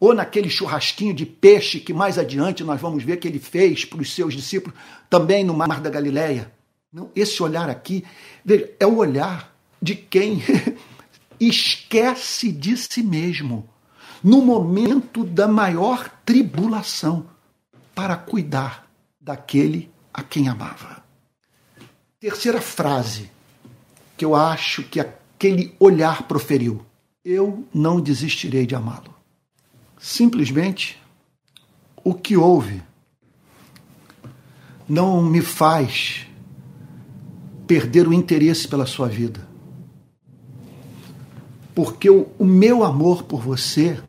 ou 0.00 0.14
naquele 0.14 0.48
churrasquinho 0.48 1.12
de 1.12 1.26
peixe 1.26 1.78
que 1.78 1.92
mais 1.92 2.18
adiante 2.18 2.64
nós 2.64 2.80
vamos 2.80 3.04
ver 3.04 3.18
que 3.18 3.28
ele 3.28 3.38
fez 3.38 3.84
para 3.84 4.00
os 4.00 4.12
seus 4.14 4.32
discípulos, 4.32 4.76
também 5.10 5.44
no 5.44 5.52
mar 5.52 5.80
da 5.80 5.90
Galileia. 5.90 6.50
Não, 6.90 7.10
esse 7.14 7.40
olhar 7.42 7.68
aqui, 7.68 8.02
veja, 8.42 8.72
é 8.80 8.86
o 8.86 8.96
olhar 8.96 9.54
de 9.80 9.94
quem 9.94 10.42
esquece 11.38 12.50
de 12.50 12.76
si 12.78 13.02
mesmo 13.02 13.68
no 14.24 14.42
momento 14.42 15.22
da 15.22 15.46
maior 15.46 16.08
tribulação 16.24 17.26
para 17.94 18.16
cuidar 18.16 18.90
daquele 19.20 19.90
a 20.12 20.22
quem 20.22 20.48
amava. 20.48 21.04
Terceira 22.18 22.60
frase 22.60 23.30
que 24.16 24.24
eu 24.24 24.34
acho 24.34 24.82
que 24.82 24.98
aquele 24.98 25.74
olhar 25.78 26.24
proferiu. 26.24 26.84
Eu 27.24 27.66
não 27.72 28.00
desistirei 28.00 28.66
de 28.66 28.74
amá-lo. 28.74 29.19
Simplesmente 30.00 30.98
o 32.02 32.14
que 32.14 32.34
houve 32.34 32.82
não 34.88 35.22
me 35.22 35.42
faz 35.42 36.26
perder 37.66 38.08
o 38.08 38.12
interesse 38.12 38.66
pela 38.66 38.86
sua 38.86 39.06
vida. 39.06 39.46
Porque 41.74 42.08
o, 42.08 42.28
o 42.38 42.46
meu 42.46 42.82
amor 42.82 43.24
por 43.24 43.42
você 43.42 44.02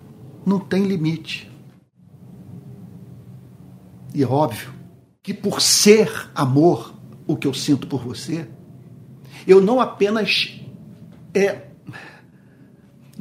não 0.46 0.60
tem 0.60 0.86
limite. 0.86 1.52
E 4.16 4.24
é 4.24 4.28
óbvio 4.28 4.74
que 5.22 5.34
por 5.34 5.62
ser 5.62 6.10
amor 6.34 6.96
o 7.28 7.36
que 7.36 7.46
eu 7.46 7.54
sinto 7.54 7.86
por 7.86 8.02
você, 8.02 8.48
eu 9.46 9.62
não 9.62 9.80
apenas 9.80 10.58
é, 11.34 11.70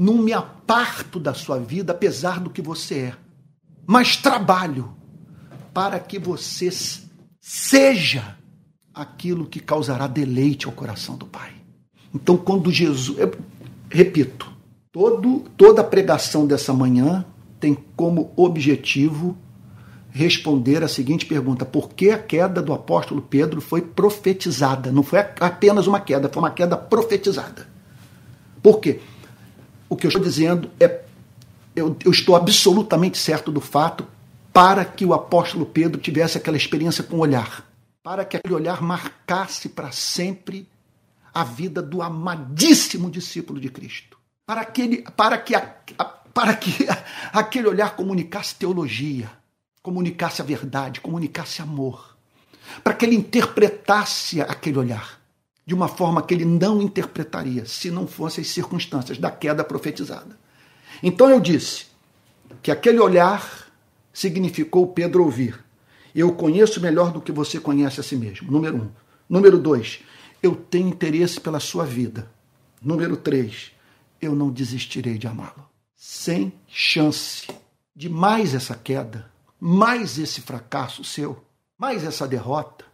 não 0.00 0.14
me 0.14 0.32
aparto 0.32 1.20
da 1.20 1.34
sua 1.34 1.58
vida 1.58 1.92
apesar 1.92 2.40
do 2.40 2.48
que 2.48 2.62
você 2.62 2.94
é, 2.94 3.14
mas 3.86 4.16
trabalho 4.16 4.94
para 5.74 6.00
que 6.00 6.18
você 6.18 6.70
seja 7.38 8.34
aquilo 8.94 9.44
que 9.44 9.60
causará 9.60 10.06
deleite 10.06 10.64
ao 10.64 10.72
coração 10.72 11.16
do 11.16 11.26
Pai. 11.26 11.52
Então, 12.14 12.38
quando 12.38 12.72
Jesus, 12.72 13.18
eu 13.18 13.30
repito, 13.90 14.50
todo, 14.90 15.40
toda 15.54 15.82
a 15.82 15.84
pregação 15.84 16.46
dessa 16.46 16.72
manhã 16.72 17.22
tem 17.60 17.76
como 17.94 18.32
objetivo 18.36 19.36
responder 20.08 20.82
a 20.82 20.88
seguinte 20.88 21.26
pergunta: 21.26 21.66
por 21.66 21.90
que 21.90 22.10
a 22.10 22.18
queda 22.18 22.62
do 22.62 22.72
apóstolo 22.72 23.20
Pedro 23.20 23.60
foi 23.60 23.82
profetizada? 23.82 24.90
Não 24.90 25.02
foi 25.02 25.18
apenas 25.18 25.86
uma 25.86 26.00
queda, 26.00 26.30
foi 26.30 26.42
uma 26.42 26.50
queda 26.50 26.74
profetizada. 26.74 27.68
Por 28.62 28.80
quê? 28.80 29.00
O 29.90 29.96
que 29.96 30.06
eu 30.06 30.08
estou 30.08 30.22
dizendo 30.22 30.70
é, 30.78 31.02
eu, 31.74 31.96
eu 32.04 32.12
estou 32.12 32.36
absolutamente 32.36 33.18
certo 33.18 33.50
do 33.50 33.60
fato 33.60 34.06
para 34.52 34.84
que 34.84 35.04
o 35.04 35.12
apóstolo 35.12 35.66
Pedro 35.66 36.00
tivesse 36.00 36.38
aquela 36.38 36.56
experiência 36.56 37.02
com 37.02 37.16
o 37.16 37.20
olhar, 37.20 37.68
para 38.00 38.24
que 38.24 38.36
aquele 38.36 38.54
olhar 38.54 38.80
marcasse 38.80 39.68
para 39.68 39.90
sempre 39.90 40.68
a 41.34 41.42
vida 41.42 41.82
do 41.82 42.02
amadíssimo 42.02 43.10
discípulo 43.10 43.60
de 43.60 43.68
Cristo, 43.68 44.16
para 44.46 44.64
que, 44.64 44.80
ele, 44.80 45.02
para 45.16 45.36
que, 45.38 45.56
a, 45.56 45.74
a, 45.98 46.04
para 46.04 46.54
que 46.54 46.86
aquele 47.32 47.66
olhar 47.66 47.96
comunicasse 47.96 48.54
teologia, 48.54 49.28
comunicasse 49.82 50.40
a 50.40 50.44
verdade, 50.44 51.00
comunicasse 51.00 51.60
amor, 51.60 52.16
para 52.84 52.94
que 52.94 53.04
ele 53.04 53.16
interpretasse 53.16 54.40
aquele 54.40 54.78
olhar 54.78 55.19
de 55.70 55.74
uma 55.76 55.86
forma 55.86 56.20
que 56.20 56.34
ele 56.34 56.44
não 56.44 56.82
interpretaria 56.82 57.64
se 57.64 57.92
não 57.92 58.04
fossem 58.04 58.42
as 58.42 58.48
circunstâncias 58.48 59.18
da 59.18 59.30
queda 59.30 59.62
profetizada. 59.62 60.36
Então 61.00 61.30
eu 61.30 61.38
disse 61.38 61.86
que 62.60 62.72
aquele 62.72 62.98
olhar 62.98 63.70
significou 64.12 64.88
Pedro 64.88 65.22
ouvir. 65.22 65.64
Eu 66.12 66.32
conheço 66.32 66.80
melhor 66.80 67.12
do 67.12 67.20
que 67.20 67.30
você 67.30 67.60
conhece 67.60 68.00
a 68.00 68.02
si 68.02 68.16
mesmo. 68.16 68.50
Número 68.50 68.78
um. 68.78 68.90
Número 69.28 69.56
dois, 69.60 70.00
eu 70.42 70.56
tenho 70.56 70.88
interesse 70.88 71.40
pela 71.40 71.60
sua 71.60 71.84
vida. 71.84 72.28
Número 72.82 73.16
três, 73.16 73.70
eu 74.20 74.34
não 74.34 74.50
desistirei 74.50 75.18
de 75.18 75.28
amá-lo. 75.28 75.70
Sem 75.94 76.52
chance 76.66 77.46
de 77.94 78.08
mais 78.08 78.56
essa 78.56 78.74
queda, 78.74 79.30
mais 79.60 80.18
esse 80.18 80.40
fracasso 80.40 81.04
seu, 81.04 81.44
mais 81.78 82.02
essa 82.02 82.26
derrota, 82.26 82.84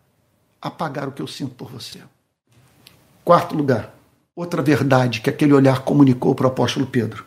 apagar 0.60 1.08
o 1.08 1.12
que 1.12 1.22
eu 1.22 1.26
sinto 1.26 1.54
por 1.54 1.70
você. 1.70 2.02
Quarto 3.26 3.56
lugar, 3.56 3.92
outra 4.36 4.62
verdade 4.62 5.20
que 5.20 5.28
aquele 5.28 5.52
olhar 5.52 5.80
comunicou 5.82 6.32
para 6.32 6.46
o 6.46 6.48
apóstolo 6.48 6.86
Pedro. 6.86 7.26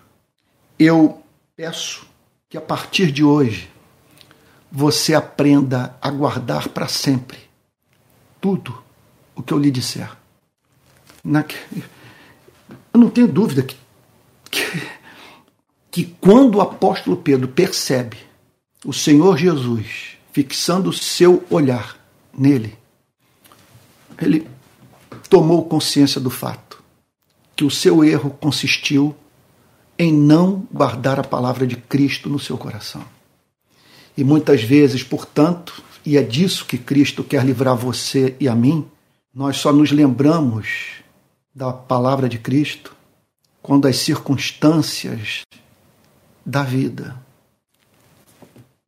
Eu 0.80 1.22
peço 1.58 2.08
que 2.47 2.58
a 2.58 2.62
partir 2.62 3.12
de 3.12 3.22
hoje 3.22 3.70
você 4.72 5.14
aprenda 5.14 5.93
a 6.02 6.10
guardar 6.10 6.70
para 6.70 6.88
sempre 6.88 7.38
tudo 8.39 8.82
o 9.36 9.43
que 9.43 9.54
eu 9.54 9.60
lhe 9.60 9.70
disser. 9.70 10.10
Eu 11.26 12.97
não 12.97 13.10
tenho 13.10 13.28
dúvida 13.28 13.62
que, 13.62 13.76
que, 14.50 14.89
que 15.91 16.06
quando 16.22 16.56
o 16.56 16.62
apóstolo 16.62 17.18
Pedro 17.18 17.50
percebe 17.50 18.16
o 18.86 18.93
Senhor 18.93 19.38
Jesus 19.38 20.18
fixando 20.32 20.91
o 20.91 20.93
seu 20.93 21.45
olhar 21.50 21.97
nele, 22.34 22.78
ele 24.18 24.47
tomou 25.30 25.66
consciência 25.66 26.20
do 26.20 26.30
fato 26.30 26.82
que 27.55 27.66
o 27.66 27.70
seu 27.70 28.05
erro 28.05 28.30
consistiu 28.39 29.14
em 29.97 30.14
não 30.14 30.66
guardar 30.72 31.20
a 31.20 31.24
palavra 31.24 31.68
de 31.68 31.76
Cristo 31.76 32.30
no 32.30 32.39
seu 32.39 32.57
coração. 32.57 33.03
E 34.16 34.24
muitas 34.24 34.64
vezes, 34.64 35.03
portanto, 35.03 35.84
e 36.05 36.18
é 36.18 36.24
disso 36.24 36.66
que 36.66 36.78
Cristo 36.78 37.22
quer 37.22 37.43
livrar 37.43 37.76
você 37.76 38.34
e 38.39 38.47
a 38.47 38.55
mim, 38.55 38.88
nós 39.34 39.57
só 39.57 39.74
nos 39.74 39.91
lembramos 39.91 41.01
da 41.53 41.74
palavra 41.74 42.30
de 42.30 42.39
Cristo 42.39 42.95
quando 43.62 43.88
as 43.88 43.97
circunstâncias 43.97 45.41
da 46.45 46.64
vida 46.64 47.16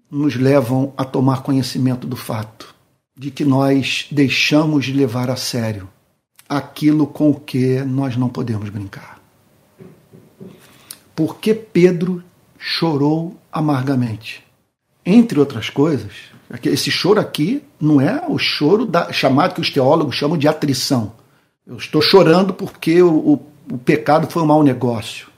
nos 0.09 0.35
levam 0.35 0.93
a 0.95 1.03
tomar 1.03 1.41
conhecimento 1.43 2.07
do 2.07 2.15
fato 2.15 2.73
de 3.17 3.29
que 3.29 3.43
nós 3.43 4.07
deixamos 4.09 4.85
de 4.85 4.93
levar 4.93 5.29
a 5.29 5.35
sério 5.35 5.89
aquilo 6.51 7.07
com 7.07 7.29
o 7.29 7.39
que 7.39 7.79
nós 7.79 8.17
não 8.17 8.27
podemos 8.27 8.69
brincar. 8.69 9.21
Porque 11.15 11.53
Pedro 11.53 12.21
chorou 12.59 13.37
amargamente? 13.49 14.43
Entre 15.05 15.39
outras 15.39 15.69
coisas, 15.69 16.11
esse 16.65 16.91
choro 16.91 17.21
aqui 17.21 17.63
não 17.79 18.01
é 18.01 18.21
o 18.27 18.37
choro 18.37 18.85
da, 18.85 19.13
chamado 19.13 19.55
que 19.55 19.61
os 19.61 19.69
teólogos 19.69 20.17
chamam 20.17 20.37
de 20.37 20.45
atrição. 20.45 21.13
Eu 21.65 21.77
estou 21.77 22.01
chorando 22.01 22.53
porque 22.53 23.01
o, 23.01 23.13
o, 23.13 23.33
o 23.71 23.77
pecado 23.77 24.29
foi 24.29 24.43
um 24.43 24.47
mau 24.47 24.61
negócio 24.61 25.29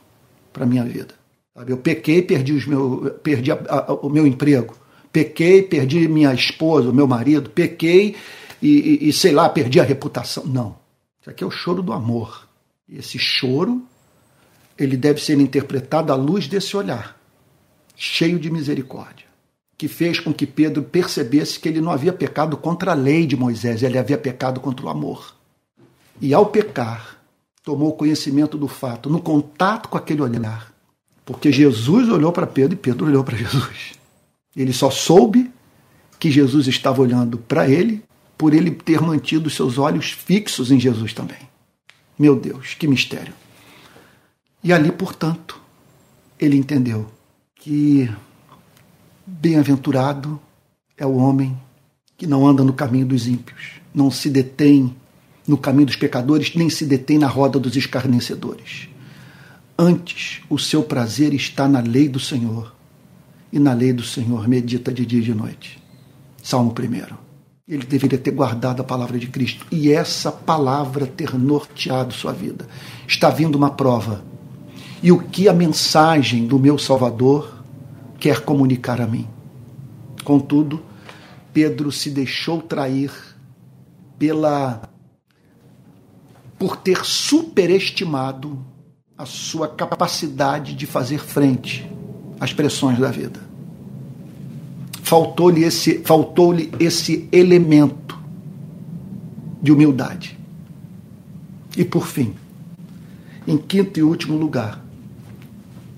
para 0.52 0.64
a 0.64 0.68
minha 0.68 0.84
vida. 0.84 1.14
Sabe? 1.54 1.74
Eu 1.74 1.78
pequei, 1.78 2.24
perdi, 2.24 2.54
os 2.54 2.66
meu, 2.66 3.20
perdi 3.22 3.52
a, 3.52 3.60
a, 3.70 3.94
o 3.94 4.10
meu 4.10 4.26
emprego. 4.26 4.76
Pequei, 5.12 5.62
perdi 5.62 6.08
minha 6.08 6.34
esposa, 6.34 6.90
o 6.90 6.94
meu 6.94 7.06
marido. 7.06 7.52
Pequei 7.52 8.16
e, 8.60 9.00
e, 9.04 9.10
e, 9.10 9.14
sei 9.14 9.32
lá, 9.32 9.48
perdi 9.48 9.80
a 9.80 9.84
reputação. 9.84 10.44
Não. 10.48 10.83
Isso 11.24 11.30
aqui 11.30 11.44
é 11.44 11.48
o 11.48 11.52
choro 11.52 11.82
do 11.82 11.92
amor. 11.92 12.48
E 12.88 13.00
esse 13.00 13.18
choro, 13.18 13.82
ele 14.78 14.96
deve 14.96 15.20
ser 15.20 15.40
interpretado 15.40 16.14
à 16.14 16.16
luz 16.16 16.48
desse 16.48 16.78
olhar, 16.78 17.18
cheio 17.96 18.38
de 18.38 18.52
misericórdia 18.52 19.34
que 19.84 19.88
fez 19.90 20.18
com 20.18 20.34
que 20.34 20.48
Pedro 20.48 20.82
percebesse 20.82 21.60
que 21.60 21.68
ele 21.68 21.82
não 21.82 21.92
havia 21.92 22.14
pecado 22.14 22.56
contra 22.56 22.92
a 22.92 22.96
lei 22.96 23.26
de 23.26 23.36
Moisés, 23.36 23.84
ele 23.84 23.98
havia 23.98 24.18
pecado 24.18 24.62
contra 24.62 24.86
o 24.86 24.90
amor. 24.90 25.36
E 26.22 26.34
ao 26.34 26.46
pecar, 26.46 27.18
tomou 27.64 27.92
conhecimento 27.92 28.58
do 28.58 28.70
fato, 28.70 29.10
no 29.10 29.22
contato 29.22 29.90
com 29.90 29.98
aquele 29.98 30.22
olhar, 30.22 30.74
porque 31.26 31.52
Jesus 31.52 32.08
olhou 32.08 32.32
para 32.32 32.48
Pedro 32.48 32.76
e 32.76 32.78
Pedro 32.78 33.08
olhou 33.08 33.26
para 33.26 33.36
Jesus. 33.36 33.94
Ele 34.56 34.72
só 34.72 34.90
soube 34.90 35.52
que 36.18 36.32
Jesus 36.32 36.68
estava 36.68 37.02
olhando 37.02 37.38
para 37.38 37.68
ele 37.68 38.02
por 38.44 38.54
ele 38.54 38.72
ter 38.72 39.00
mantido 39.00 39.50
seus 39.50 39.78
olhos 39.78 40.12
fixos 40.12 40.70
em 40.70 40.78
Jesus 40.78 41.14
também. 41.14 41.38
Meu 42.20 42.36
Deus, 42.36 42.74
que 42.74 42.86
mistério. 42.86 43.34
E 44.62 44.74
ali, 44.74 44.92
portanto, 44.92 45.62
ele 46.38 46.58
entendeu 46.58 47.10
que 47.56 48.12
Bem-aventurado 49.26 50.42
é 50.98 51.06
o 51.06 51.16
homem 51.16 51.58
que 52.18 52.28
não 52.28 52.46
anda 52.46 52.66
no 52.66 52.74
caminho 52.74 53.06
dos 53.06 53.30
ímpios, 53.30 53.80
não 53.96 54.12
se 54.12 54.30
detém 54.30 54.94
no 55.48 55.58
caminho 55.58 55.86
dos 55.86 55.96
pecadores, 55.96 56.54
nem 56.54 56.70
se 56.70 56.86
detém 56.86 57.18
na 57.18 57.28
roda 57.28 57.58
dos 57.58 57.78
escarnecedores. 57.78 58.90
Antes, 59.80 60.42
o 60.50 60.60
seu 60.60 60.84
prazer 60.84 61.34
está 61.34 61.66
na 61.66 61.80
lei 61.80 62.10
do 62.10 62.20
Senhor, 62.20 62.76
e 63.54 63.58
na 63.58 63.72
lei 63.72 63.94
do 63.94 64.04
Senhor 64.04 64.50
medita 64.50 64.92
de 64.92 65.06
dia 65.06 65.20
e 65.20 65.24
de 65.24 65.34
noite. 65.34 65.82
Salmo 66.44 66.76
1. 66.78 67.33
Ele 67.66 67.86
deveria 67.86 68.20
ter 68.20 68.32
guardado 68.32 68.82
a 68.82 68.84
palavra 68.84 69.18
de 69.18 69.28
Cristo 69.28 69.66
e 69.72 69.90
essa 69.90 70.30
palavra 70.30 71.08
ter 71.08 71.34
norteado 71.34 72.14
sua 72.14 72.34
vida. 72.34 72.68
Está 73.08 73.30
vindo 73.30 73.56
uma 73.56 73.70
prova. 73.70 74.22
E 75.02 75.14
o 75.14 75.20
que 75.20 75.48
a 75.48 75.54
mensagem 75.54 76.46
do 76.46 76.60
meu 76.60 76.78
Salvador 76.78 77.64
quer 78.20 78.42
comunicar 78.42 79.00
a 79.00 79.08
mim. 79.08 79.28
Contudo, 80.26 80.84
Pedro 81.54 81.90
se 81.90 82.10
deixou 82.10 82.62
trair 82.62 83.12
pela 84.20 84.90
por 86.58 86.78
ter 86.78 87.06
superestimado 87.06 88.66
a 89.18 89.26
sua 89.26 89.68
capacidade 89.68 90.74
de 90.74 90.86
fazer 90.86 91.20
frente 91.20 91.90
às 92.40 92.52
pressões 92.54 93.00
da 93.00 93.12
vida. 93.12 93.53
Faltou-lhe 95.14 95.64
esse, 95.64 96.00
faltou-lhe 96.00 96.72
esse 96.80 97.30
elemento 97.32 98.18
de 99.62 99.72
humildade. 99.72 100.40
E 101.78 101.86
por 101.86 102.08
fim, 102.08 102.34
em 103.46 103.56
quinto 103.56 104.00
e 104.00 104.02
último 104.02 104.36
lugar, 104.36 104.84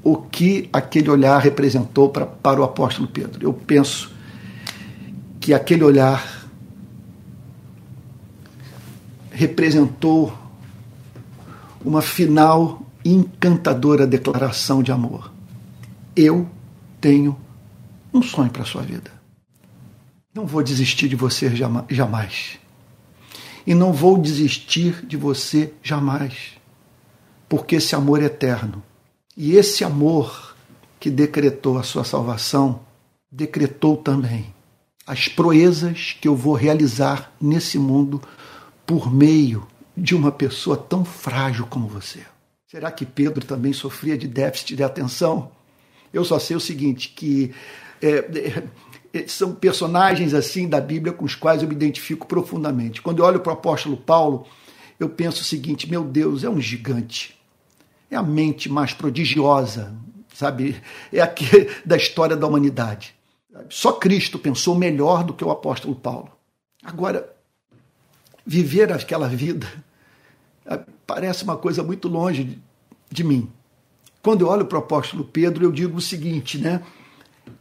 o 0.04 0.18
que 0.18 0.70
aquele 0.74 1.10
olhar 1.10 1.40
representou 1.40 2.10
para, 2.10 2.26
para 2.26 2.60
o 2.60 2.66
apóstolo 2.66 3.08
Pedro. 3.08 3.42
Eu 3.42 3.54
penso 3.54 4.14
que 5.40 5.54
aquele 5.54 5.86
olhar 5.86 6.46
representou 9.32 10.38
uma 11.86 12.02
final 12.02 12.82
encantadora 13.06 14.06
declaração 14.06 14.84
de 14.84 14.92
amor. 14.92 15.32
Eu 16.14 16.50
tenho 17.00 17.45
um 18.18 18.22
sonho 18.22 18.50
para 18.50 18.64
a 18.64 18.66
sua 18.66 18.82
vida. 18.82 19.12
Não 20.34 20.46
vou 20.46 20.62
desistir 20.62 21.08
de 21.08 21.16
você 21.16 21.50
jamais. 21.90 22.60
E 23.66 23.74
não 23.74 23.94
vou 23.94 24.18
desistir 24.18 25.06
de 25.06 25.18
você 25.18 25.74
jamais. 25.82 26.54
Porque 27.48 27.78
esse 27.78 27.96
amor 27.96 28.22
é 28.22 28.26
eterno 28.26 28.84
E 29.38 29.56
esse 29.56 29.84
amor 29.84 30.56
que 31.00 31.10
decretou 31.10 31.78
a 31.78 31.84
sua 31.84 32.04
salvação, 32.04 32.82
decretou 33.32 33.96
também 33.96 34.54
as 35.06 35.28
proezas 35.28 36.18
que 36.20 36.28
eu 36.28 36.36
vou 36.36 36.54
realizar 36.54 37.32
nesse 37.40 37.78
mundo 37.78 38.22
por 38.86 39.14
meio 39.14 39.68
de 39.96 40.16
uma 40.16 40.32
pessoa 40.32 40.76
tão 40.76 41.06
frágil 41.06 41.68
como 41.68 41.88
você. 41.88 42.22
Será 42.68 42.92
que 42.92 43.06
Pedro 43.06 43.46
também 43.46 43.72
sofria 43.72 44.18
de 44.18 44.28
déficit 44.28 44.76
de 44.76 44.84
atenção? 44.84 45.52
Eu 46.12 46.26
só 46.26 46.40
sei 46.40 46.56
o 46.56 46.60
seguinte, 46.60 47.10
que 47.10 47.54
é, 48.02 48.64
é, 49.14 49.28
são 49.28 49.56
personagens 49.56 50.34
assim 50.34 50.68
da 50.68 50.82
Bíblia 50.82 51.14
com 51.14 51.26
os 51.26 51.36
quais 51.36 51.62
eu 51.62 51.68
me 51.68 51.76
identifico 51.76 52.28
profundamente. 52.28 53.02
Quando 53.02 53.20
eu 53.20 53.26
olho 53.26 53.40
para 53.40 53.52
o 53.52 53.54
apóstolo 53.54 53.98
Paulo, 53.98 54.46
eu 55.00 55.10
penso 55.10 55.42
o 55.42 55.46
seguinte: 55.46 55.90
meu 55.90 56.04
Deus, 56.04 56.44
é 56.44 56.50
um 56.50 56.60
gigante. 56.60 57.36
É 58.10 58.16
a 58.16 58.24
mente 58.24 58.70
mais 58.70 58.94
prodigiosa, 58.94 59.96
sabe? 60.34 60.82
É 61.12 61.22
da 61.86 61.98
história 61.98 62.36
da 62.36 62.48
humanidade. 62.48 63.16
Só 63.70 63.94
Cristo 63.94 64.38
pensou 64.38 64.76
melhor 64.76 65.24
do 65.24 65.34
que 65.34 65.44
o 65.44 65.52
apóstolo 65.52 65.96
Paulo. 65.96 66.30
Agora, 66.84 67.34
viver 68.46 68.92
aquela 68.92 69.28
vida 69.28 69.68
ah, 70.66 70.84
parece 71.06 71.44
uma 71.44 71.56
coisa 71.56 71.84
muito 71.84 72.08
longe 72.08 72.60
de 73.10 73.24
mim. 73.24 73.50
Quando 74.22 74.42
eu 74.42 74.48
olho 74.48 74.66
para 74.66 74.78
o 74.78 74.82
apóstolo 74.82 75.24
Pedro, 75.24 75.64
eu 75.64 75.72
digo 75.72 75.98
o 75.98 76.02
seguinte, 76.02 76.58
né? 76.58 76.82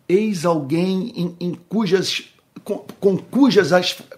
Eis 0.08 0.44
alguém 0.44 1.12
em, 1.16 1.36
em 1.40 1.54
cujas, 1.54 2.24
com, 2.62 2.78
com, 3.00 3.16
cujas, 3.16 3.70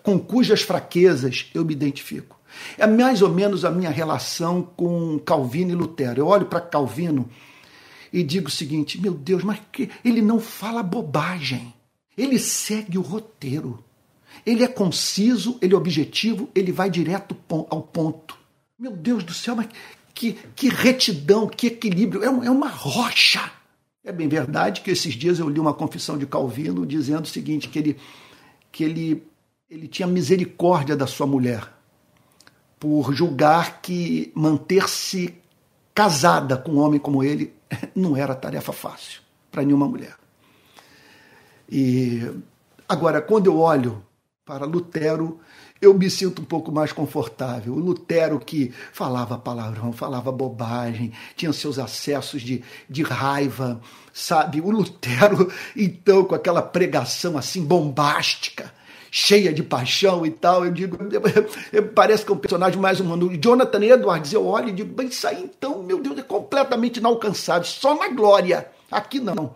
com 0.03 0.19
cujas 0.19 0.63
fraquezas 0.63 1.51
eu 1.55 1.65
me 1.65 1.73
identifico. 1.73 2.37
É 2.79 2.87
mais 2.87 3.23
ou 3.23 3.29
menos 3.29 3.65
a 3.65 3.71
minha 3.71 3.91
relação 3.91 4.63
com 4.63 5.19
Calvino 5.19 5.73
e 5.73 5.75
Lutero. 5.75 6.21
Eu 6.21 6.27
olho 6.27 6.47
para 6.47 6.61
Calvino 6.61 7.29
e 8.13 8.23
digo 8.23 8.49
o 8.49 8.51
seguinte: 8.51 9.01
meu 9.01 9.13
Deus, 9.13 9.45
mas 9.45 9.61
que 9.71 9.91
ele 10.05 10.23
não 10.23 10.41
fala 10.41 10.83
bobagem. 10.83 11.75
Ele 12.17 12.39
segue 12.39 12.97
o 12.97 13.03
roteiro. 13.03 13.85
Ele 14.45 14.63
é 14.63 14.69
conciso, 14.69 15.59
ele 15.61 15.75
é 15.75 15.77
objetivo, 15.77 16.49
ele 16.55 16.73
vai 16.73 16.91
direto 16.91 17.37
ao 17.71 17.83
ponto. 17.83 18.37
Meu 18.79 18.93
Deus 18.93 19.25
do 19.25 19.33
céu, 19.33 19.57
mas 19.57 19.69
que, 20.15 20.33
que 20.55 20.69
retidão, 20.69 21.47
que 21.47 21.67
equilíbrio. 21.67 22.23
É, 22.23 22.27
é 22.27 22.51
uma 22.51 22.69
rocha. 22.69 23.51
É 24.07 24.13
bem 24.13 24.29
verdade 24.29 24.83
que 24.83 24.93
esses 24.93 25.15
dias 25.15 25.41
eu 25.41 25.49
li 25.49 25.59
uma 25.59 25.75
confissão 25.75 26.17
de 26.17 26.29
Calvino 26.29 26.87
dizendo 26.87 27.25
o 27.25 27.29
seguinte: 27.29 27.69
que 27.69 27.77
ele, 27.77 27.97
que 28.71 28.85
ele, 28.85 29.27
ele 29.69 29.89
tinha 29.89 30.07
misericórdia 30.07 30.97
da 30.97 31.09
sua 31.09 31.27
mulher 31.27 31.69
por 32.79 33.13
julgar 33.13 33.83
que 33.83 34.31
manter-se 34.33 35.35
casada 35.93 36.57
com 36.57 36.75
um 36.75 36.79
homem 36.79 37.01
como 37.01 37.25
ele 37.25 37.53
não 37.97 38.17
era 38.17 38.33
tarefa 38.33 38.73
fácil 38.73 39.23
para 39.51 39.65
nenhuma 39.65 39.89
mulher. 39.89 40.15
E 41.69 42.23
agora, 42.89 43.21
quando 43.21 43.47
eu 43.47 43.59
olho 43.59 44.05
para 44.45 44.65
Lutero, 44.65 45.41
eu 45.81 45.93
me 45.95 46.11
sinto 46.11 46.43
um 46.43 46.45
pouco 46.45 46.73
mais 46.73 46.93
confortável. 46.93 47.75
O 47.75 47.79
Lutero 47.79 48.39
que 48.39 48.73
falava 48.93 49.39
palavrão, 49.39 49.93
falava 49.93 50.33
bobagem, 50.33 51.13
tinha 51.37 51.53
seus 51.53 51.79
acessos 51.79 52.43
de, 52.43 52.63
de 52.89 53.03
raiva, 53.03 53.81
sabe? 54.13 54.61
O 54.61 54.71
Lutero, 54.71 55.51
então, 55.77 56.25
com 56.25 56.35
aquela 56.35 56.63
pregação 56.63 57.37
assim 57.37 57.63
bombástica, 57.63 58.73
cheia 59.11 59.53
de 59.53 59.63
paixão 59.63 60.25
e 60.27 60.31
tal, 60.31 60.65
eu 60.65 60.73
digo, 60.73 60.99
parece 61.95 62.25
que 62.25 62.33
é 62.33 62.35
um 62.35 62.39
personagem 62.39 62.81
mais 62.81 63.01
humano. 63.01 63.31
Jonathan 63.41 63.83
Edwards, 63.83 64.33
eu 64.33 64.47
olho 64.47 64.71
e 64.71 64.73
digo, 64.73 64.95
bem, 64.95 65.09
isso 65.09 65.27
aí 65.27 65.43
então, 65.43 65.83
meu 65.83 66.01
Deus, 66.01 66.19
é 66.19 66.23
completamente 66.23 66.99
inalcançável, 66.99 67.65
só 67.65 67.95
na 67.95 68.09
glória. 68.09 68.69
Aqui 68.91 69.21
não. 69.21 69.55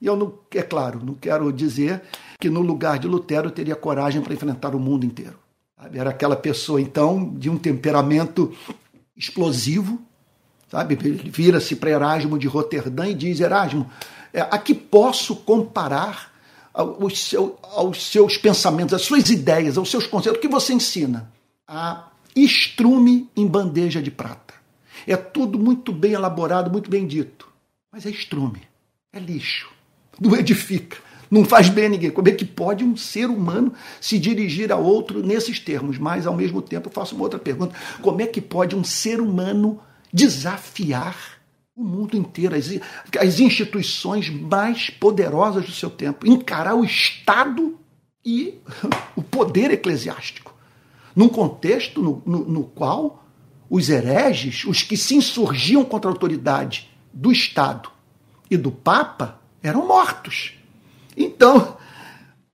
E 0.00 0.06
eu 0.06 0.16
não, 0.16 0.34
é 0.54 0.62
claro, 0.62 1.00
não 1.02 1.14
quero 1.14 1.50
dizer 1.52 2.02
que 2.38 2.50
no 2.50 2.60
lugar 2.60 2.98
de 2.98 3.08
Lutero 3.08 3.46
eu 3.46 3.50
teria 3.50 3.76
coragem 3.76 4.20
para 4.20 4.34
enfrentar 4.34 4.74
o 4.74 4.78
mundo 4.78 5.06
inteiro. 5.06 5.43
Era 5.92 6.10
aquela 6.10 6.36
pessoa, 6.36 6.80
então, 6.80 7.34
de 7.34 7.50
um 7.50 7.58
temperamento 7.58 8.54
explosivo, 9.16 10.00
sabe? 10.70 10.94
Ele 10.94 11.30
vira-se 11.30 11.76
para 11.76 11.90
Erasmo 11.90 12.38
de 12.38 12.46
Roterdã 12.46 13.06
e 13.06 13.14
diz: 13.14 13.40
Erasmo, 13.40 13.90
é, 14.32 14.40
a 14.40 14.58
que 14.58 14.74
posso 14.74 15.36
comparar 15.36 16.32
aos, 16.72 17.34
aos 17.62 18.10
seus 18.10 18.36
pensamentos, 18.36 18.94
às 18.94 19.02
suas 19.02 19.30
ideias, 19.30 19.78
aos 19.78 19.90
seus 19.90 20.06
conceitos, 20.06 20.38
o 20.38 20.40
que 20.42 20.48
você 20.48 20.72
ensina? 20.72 21.30
A 21.66 22.08
estrume 22.34 23.30
em 23.36 23.46
bandeja 23.46 24.02
de 24.02 24.10
prata. 24.10 24.54
É 25.06 25.16
tudo 25.16 25.58
muito 25.58 25.92
bem 25.92 26.12
elaborado, 26.12 26.70
muito 26.70 26.90
bem 26.90 27.06
dito. 27.06 27.48
Mas 27.92 28.06
é 28.06 28.10
estrume, 28.10 28.62
é 29.12 29.20
lixo, 29.20 29.70
não 30.20 30.34
edifica. 30.36 30.96
Não 31.30 31.44
faz 31.44 31.68
bem 31.68 31.86
a 31.86 31.88
ninguém. 31.88 32.10
Como 32.10 32.28
é 32.28 32.32
que 32.32 32.44
pode 32.44 32.84
um 32.84 32.96
ser 32.96 33.26
humano 33.26 33.72
se 34.00 34.18
dirigir 34.18 34.72
a 34.72 34.76
outro 34.76 35.24
nesses 35.24 35.58
termos? 35.58 35.98
Mas, 35.98 36.26
ao 36.26 36.34
mesmo 36.34 36.60
tempo, 36.60 36.88
eu 36.88 36.92
faço 36.92 37.14
uma 37.14 37.24
outra 37.24 37.38
pergunta: 37.38 37.74
como 38.02 38.20
é 38.20 38.26
que 38.26 38.40
pode 38.40 38.76
um 38.76 38.84
ser 38.84 39.20
humano 39.20 39.80
desafiar 40.12 41.16
o 41.76 41.82
mundo 41.82 42.16
inteiro, 42.16 42.54
as, 42.54 42.70
as 43.18 43.40
instituições 43.40 44.30
mais 44.30 44.88
poderosas 44.90 45.66
do 45.66 45.72
seu 45.72 45.90
tempo, 45.90 46.26
encarar 46.26 46.74
o 46.74 46.84
Estado 46.84 47.78
e 48.24 48.58
o 49.16 49.22
poder 49.22 49.70
eclesiástico? 49.70 50.54
Num 51.16 51.28
contexto 51.28 52.02
no, 52.02 52.22
no, 52.26 52.44
no 52.44 52.64
qual 52.64 53.24
os 53.68 53.88
hereges, 53.88 54.64
os 54.64 54.82
que 54.82 54.96
se 54.96 55.16
insurgiam 55.16 55.84
contra 55.84 56.10
a 56.10 56.12
autoridade 56.12 56.90
do 57.12 57.32
Estado 57.32 57.88
e 58.50 58.56
do 58.56 58.70
Papa, 58.70 59.40
eram 59.62 59.86
mortos. 59.86 60.54
Então, 61.16 61.76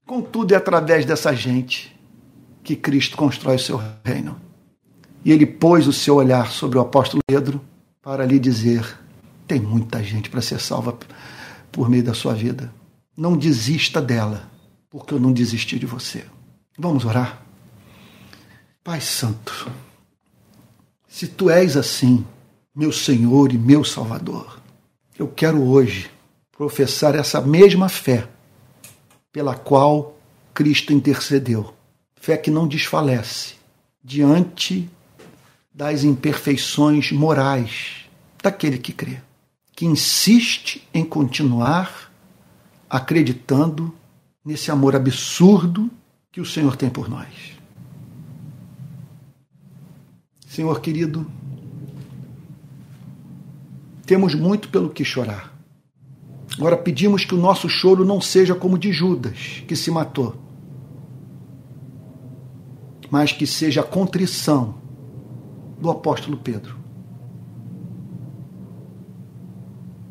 contudo, 0.05 0.53
é 0.53 0.57
através 0.57 1.05
dessa 1.05 1.33
gente 1.33 1.95
que 2.63 2.75
Cristo 2.75 3.17
constrói 3.17 3.55
o 3.55 3.59
seu 3.59 3.81
reino. 4.03 4.39
E 5.23 5.31
ele 5.31 5.45
pôs 5.45 5.87
o 5.87 5.93
seu 5.93 6.15
olhar 6.15 6.51
sobre 6.51 6.77
o 6.77 6.81
apóstolo 6.81 7.21
Pedro 7.27 7.61
para 8.01 8.25
lhe 8.25 8.39
dizer: 8.39 8.97
tem 9.47 9.59
muita 9.59 10.03
gente 10.03 10.29
para 10.29 10.41
ser 10.41 10.59
salva 10.59 10.97
por 11.71 11.89
meio 11.89 12.03
da 12.03 12.13
sua 12.13 12.33
vida. 12.33 12.73
Não 13.15 13.37
desista 13.37 14.01
dela, 14.01 14.49
porque 14.89 15.13
eu 15.13 15.19
não 15.19 15.31
desisti 15.31 15.77
de 15.77 15.85
você. 15.85 16.25
Vamos 16.77 17.05
orar? 17.05 17.41
Pai 18.83 18.99
Santo, 18.99 19.69
se 21.07 21.27
tu 21.27 21.49
és 21.49 21.77
assim, 21.77 22.25
meu 22.75 22.91
Senhor 22.91 23.51
e 23.51 23.57
meu 23.57 23.83
Salvador, 23.83 24.59
eu 25.19 25.27
quero 25.27 25.61
hoje 25.61 26.09
professar 26.51 27.13
essa 27.13 27.39
mesma 27.41 27.89
fé 27.89 28.27
pela 29.31 29.55
qual 29.55 30.17
Cristo 30.53 30.93
intercedeu. 30.93 31.73
Fé 32.15 32.37
que 32.37 32.51
não 32.51 32.67
desfalece 32.67 33.55
diante 34.03 34.89
das 35.73 36.03
imperfeições 36.03 37.11
morais 37.11 38.05
daquele 38.41 38.77
que 38.77 38.91
crê, 38.91 39.19
que 39.73 39.85
insiste 39.85 40.87
em 40.93 41.03
continuar 41.03 42.11
acreditando 42.89 43.93
nesse 44.43 44.69
amor 44.69 44.95
absurdo 44.95 45.89
que 46.31 46.41
o 46.41 46.45
Senhor 46.45 46.75
tem 46.75 46.89
por 46.89 47.09
nós. 47.09 47.53
Senhor 50.47 50.81
querido, 50.81 51.25
temos 54.05 54.35
muito 54.35 54.67
pelo 54.67 54.89
que 54.89 55.05
chorar. 55.05 55.57
Agora 56.61 56.77
pedimos 56.77 57.25
que 57.25 57.33
o 57.33 57.39
nosso 57.39 57.67
choro 57.67 58.05
não 58.05 58.21
seja 58.21 58.53
como 58.53 58.77
de 58.77 58.93
Judas, 58.93 59.63
que 59.67 59.75
se 59.75 59.89
matou, 59.89 60.35
mas 63.09 63.31
que 63.31 63.47
seja 63.47 63.81
a 63.81 63.83
contrição 63.83 64.75
do 65.79 65.89
apóstolo 65.89 66.37
Pedro, 66.37 66.77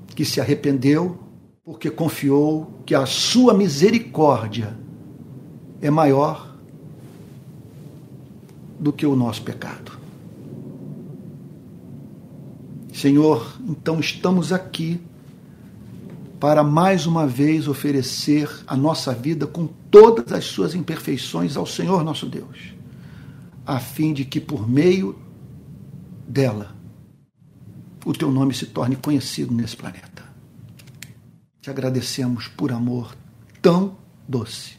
que 0.09 0.25
se 0.25 0.41
arrependeu 0.41 1.21
porque 1.63 1.89
confiou 1.89 2.83
que 2.85 2.97
a 2.97 3.07
sua 3.07 3.55
misericórdia 3.55 4.77
é 5.81 5.89
maior 5.89 6.57
do 8.77 8.93
que 8.93 9.07
o 9.07 9.15
nosso 9.15 9.43
pecado. 9.43 9.93
Senhor, 12.93 13.57
então 13.69 14.01
estamos 14.01 14.53
aqui 14.53 15.01
para 16.41 16.65
mais 16.65 17.05
uma 17.05 17.27
vez 17.27 17.69
oferecer 17.69 18.51
a 18.67 18.75
nossa 18.75 19.13
vida 19.13 19.47
com 19.47 19.67
todas 19.67 20.33
as 20.33 20.47
suas 20.47 20.75
imperfeições 20.75 21.55
ao 21.55 21.67
Senhor 21.67 22.03
nosso 22.03 22.25
Deus, 22.25 22.73
a 23.67 23.79
fim 23.79 24.15
de 24.15 24.25
que 24.25 24.41
por 24.41 24.67
meio 24.67 25.19
dela 26.27 26.75
o 28.07 28.15
teu 28.15 28.31
nome 28.31 28.55
se 28.55 28.65
torne 28.65 28.97
conhecido 28.97 29.53
nesse 29.53 29.77
planeta. 29.77 30.25
Te 31.61 31.69
agradecemos 31.69 32.49
por 32.49 32.73
amor 32.73 33.15
tão 33.61 33.99
doce. 34.27 34.79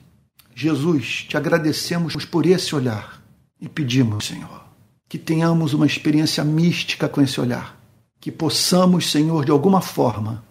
Jesus, 0.56 1.28
te 1.30 1.38
agradecemos 1.38 2.26
por 2.26 2.48
esse 2.48 2.76
olhar 2.76 3.24
e 3.60 3.70
pedimos, 3.70 4.26
Senhor, 4.26 4.66
que 5.08 5.20
tenhamos 5.20 5.76
uma 5.76 5.86
experiência 5.86 6.44
mística 6.44 7.08
com 7.08 7.22
esse 7.22 7.40
olhar 7.40 7.80
que 8.20 8.32
possamos, 8.32 9.12
Senhor, 9.12 9.46
de 9.46 9.52
alguma 9.52 9.82
forma, 9.82 10.44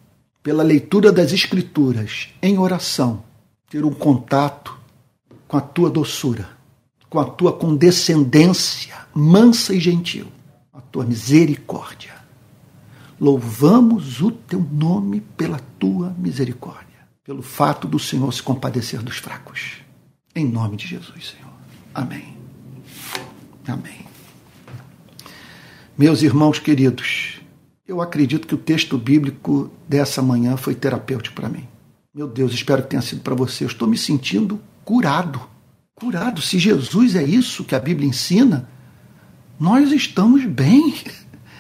pela 0.43 0.63
leitura 0.63 1.13
das 1.13 1.33
Escrituras, 1.33 2.31
em 2.43 2.59
oração, 2.59 3.23
ter 3.69 3.85
um 3.85 3.93
contato 3.93 4.79
com 5.47 5.57
a 5.57 5.61
tua 5.61 5.91
doçura, 5.91 6.49
com 7.09 7.19
a 7.19 7.25
tua 7.25 7.53
condescendência 7.53 9.01
mansa 9.15 9.75
e 9.75 9.81
gentil, 9.81 10.27
a 10.73 10.81
tua 10.81 11.05
misericórdia. 11.05 12.15
Louvamos 13.21 14.23
o 14.23 14.31
teu 14.31 14.61
nome 14.61 15.21
pela 15.37 15.61
tua 15.79 16.15
misericórdia, 16.17 16.87
pelo 17.25 17.43
fato 17.43 17.87
do 17.87 17.99
Senhor 17.99 18.33
se 18.33 18.43
compadecer 18.43 19.03
dos 19.03 19.19
fracos. 19.19 19.83
Em 20.35 20.47
nome 20.47 20.77
de 20.77 20.87
Jesus, 20.87 21.35
Senhor. 21.37 21.53
Amém. 21.95 22.37
Amém. 23.67 24.07
Meus 25.99 26.23
irmãos 26.23 26.59
queridos, 26.59 27.40
eu 27.91 28.01
acredito 28.01 28.47
que 28.47 28.55
o 28.55 28.59
texto 28.59 28.97
bíblico 28.97 29.69
dessa 29.89 30.23
manhã 30.23 30.57
foi 30.57 30.77
terapêutico 30.77 31.35
para 31.35 31.49
mim. 31.49 31.67
Meu 32.15 32.29
Deus, 32.29 32.53
espero 32.53 32.85
que 32.85 32.91
tenha 32.91 33.03
sido 33.03 33.21
para 33.21 33.35
você. 33.35 33.65
Eu 33.65 33.69
estou 33.69 33.89
me 33.89 33.99
sentindo 33.99 34.61
curado. 34.85 35.43
Curado. 35.93 36.41
Se 36.41 36.57
Jesus 36.57 37.17
é 37.17 37.25
isso 37.25 37.65
que 37.65 37.75
a 37.75 37.81
Bíblia 37.81 38.09
ensina, 38.09 38.69
nós 39.59 39.91
estamos 39.91 40.45
bem. 40.45 40.95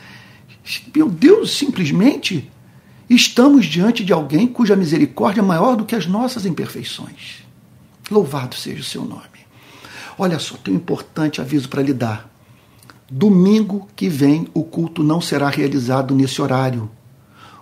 Meu 0.95 1.11
Deus, 1.11 1.51
simplesmente 1.51 2.49
estamos 3.09 3.67
diante 3.67 4.05
de 4.05 4.13
alguém 4.13 4.47
cuja 4.47 4.77
misericórdia 4.77 5.41
é 5.41 5.45
maior 5.45 5.75
do 5.75 5.85
que 5.85 5.97
as 5.97 6.07
nossas 6.07 6.47
imperfeições. 6.47 7.43
Louvado 8.09 8.55
seja 8.55 8.83
o 8.83 8.85
seu 8.85 9.05
nome. 9.05 9.41
Olha 10.17 10.39
só, 10.39 10.57
tem 10.57 10.75
um 10.75 10.77
importante 10.77 11.41
aviso 11.41 11.69
para 11.69 11.83
lhe 11.83 11.93
dar. 11.93 12.30
Domingo 13.11 13.89
que 13.97 14.09
vem 14.09 14.49
o 14.55 14.63
culto 14.63 15.03
não 15.03 15.21
será 15.21 15.49
realizado 15.49 16.15
nesse 16.15 16.41
horário. 16.41 16.91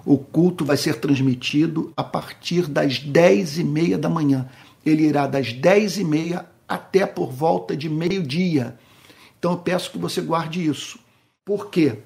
O 0.05 0.19
culto 0.19 0.65
vai 0.65 0.77
ser 0.77 1.01
transmitido 1.01 1.93
a 1.97 2.05
partir 2.05 2.67
das 2.67 2.99
dez 2.99 3.59
e 3.59 3.65
meia 3.65 3.99
da 3.99 4.09
manhã. 4.09 4.49
Ele 4.85 5.05
irá 5.05 5.27
das 5.27 5.53
dez 5.53 5.99
e 5.99 6.05
meia 6.05 6.47
até 6.69 7.07
por 7.07 7.33
volta 7.33 7.77
de 7.77 7.89
meio-dia. 7.89 8.79
Então 9.39 9.53
eu 9.53 9.59
peço 9.59 9.91
que 9.91 9.99
você 9.99 10.21
guarde 10.21 10.65
isso. 10.65 10.99
Por 11.45 11.71
quê? 11.71 11.99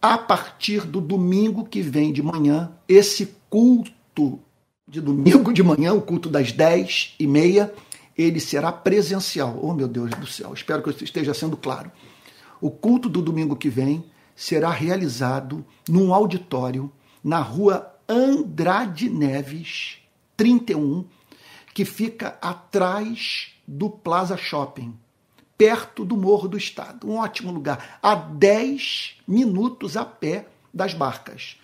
a 0.00 0.16
partir 0.16 0.86
do 0.86 1.00
domingo 1.00 1.64
que 1.64 1.82
vem 1.82 2.12
de 2.12 2.22
manhã, 2.22 2.70
esse 2.88 3.34
culto 3.50 4.38
de 4.86 5.00
domingo 5.00 5.52
de 5.52 5.62
manhã, 5.62 5.92
o 5.92 6.00
culto 6.00 6.30
das 6.30 6.52
dez 6.52 7.14
e 7.18 7.26
meia, 7.26 7.72
ele 8.16 8.40
será 8.40 8.72
presencial. 8.72 9.58
Oh, 9.60 9.74
meu 9.74 9.88
Deus 9.88 10.10
do 10.10 10.26
céu, 10.26 10.52
espero 10.54 10.82
que 10.82 10.88
eu 10.88 10.94
esteja 11.02 11.34
sendo 11.34 11.56
claro. 11.56 11.90
O 12.60 12.70
culto 12.70 13.08
do 13.08 13.22
domingo 13.22 13.56
que 13.56 13.68
vem 13.68 14.04
será 14.34 14.70
realizado 14.70 15.64
num 15.88 16.12
auditório 16.12 16.90
na 17.22 17.40
rua 17.40 17.94
Andrade 18.08 19.10
Neves, 19.10 19.98
31, 20.36 21.04
que 21.74 21.84
fica 21.84 22.38
atrás 22.40 23.52
do 23.66 23.90
Plaza 23.90 24.36
Shopping 24.36 24.96
perto 25.58 26.04
do 26.04 26.16
Morro 26.16 26.48
do 26.48 26.56
Estado. 26.56 27.10
Um 27.10 27.16
ótimo 27.16 27.50
lugar, 27.50 27.98
a 28.00 28.14
10 28.14 29.16
minutos 29.26 29.96
a 29.96 30.04
pé 30.04 30.46
das 30.72 30.94
barcas. 30.94 31.56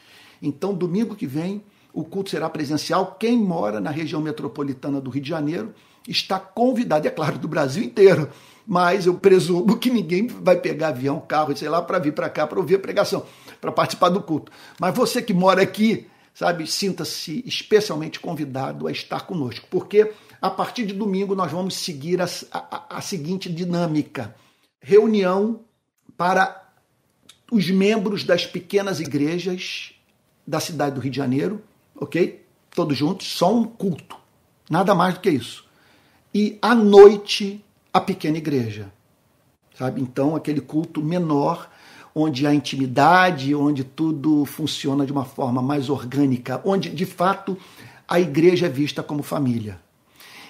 Então, 0.42 0.74
domingo 0.74 1.14
que 1.14 1.28
vem, 1.28 1.62
o 1.92 2.02
culto 2.02 2.30
será 2.30 2.50
presencial. 2.50 3.14
Quem 3.18 3.38
mora 3.38 3.80
na 3.80 3.90
região 3.90 4.20
metropolitana 4.20 5.00
do 5.00 5.10
Rio 5.10 5.22
de 5.22 5.28
Janeiro 5.28 5.72
está 6.08 6.40
convidado, 6.40 7.06
é 7.06 7.10
claro, 7.10 7.38
do 7.38 7.46
Brasil 7.46 7.84
inteiro, 7.84 8.28
mas 8.66 9.06
eu 9.06 9.14
presumo 9.14 9.76
que 9.76 9.90
ninguém 9.90 10.26
vai 10.26 10.56
pegar 10.56 10.88
avião, 10.88 11.20
carro, 11.20 11.56
sei 11.56 11.68
lá, 11.68 11.82
para 11.82 11.98
vir 11.98 12.12
para 12.12 12.30
cá 12.30 12.46
para 12.46 12.58
ouvir 12.58 12.76
a 12.76 12.78
pregação, 12.78 13.24
para 13.60 13.70
participar 13.70 14.08
do 14.08 14.22
culto. 14.22 14.50
Mas 14.80 14.94
você 14.94 15.20
que 15.20 15.34
mora 15.34 15.62
aqui, 15.62 16.06
sabe, 16.34 16.66
sinta-se 16.66 17.42
especialmente 17.46 18.18
convidado 18.18 18.86
a 18.86 18.92
estar 18.92 19.26
conosco, 19.26 19.66
porque 19.70 20.12
a 20.40 20.50
partir 20.50 20.86
de 20.86 20.94
domingo 20.94 21.34
nós 21.34 21.52
vamos 21.52 21.76
seguir 21.76 22.20
a, 22.20 22.26
a, 22.52 22.98
a 22.98 23.00
seguinte 23.00 23.52
dinâmica: 23.52 24.34
reunião 24.80 25.60
para 26.16 26.64
os 27.50 27.70
membros 27.70 28.24
das 28.24 28.46
pequenas 28.46 29.00
igrejas 29.00 29.92
da 30.46 30.60
cidade 30.60 30.94
do 30.94 31.00
Rio 31.00 31.10
de 31.10 31.16
Janeiro, 31.16 31.62
ok? 31.94 32.44
Todos 32.74 32.96
juntos, 32.96 33.26
só 33.26 33.54
um 33.54 33.64
culto, 33.64 34.16
nada 34.68 34.94
mais 34.94 35.14
do 35.14 35.20
que 35.20 35.30
isso. 35.30 35.64
E 36.34 36.58
à 36.60 36.74
noite, 36.74 37.63
a 37.94 38.00
pequena 38.00 38.38
igreja, 38.38 38.92
sabe? 39.78 40.02
Então, 40.02 40.34
aquele 40.34 40.60
culto 40.60 41.00
menor, 41.00 41.70
onde 42.12 42.44
há 42.44 42.52
intimidade, 42.52 43.54
onde 43.54 43.84
tudo 43.84 44.44
funciona 44.44 45.06
de 45.06 45.12
uma 45.12 45.24
forma 45.24 45.62
mais 45.62 45.88
orgânica, 45.88 46.60
onde 46.64 46.90
de 46.90 47.06
fato 47.06 47.56
a 48.08 48.18
igreja 48.18 48.66
é 48.66 48.68
vista 48.68 49.00
como 49.00 49.22
família. 49.22 49.80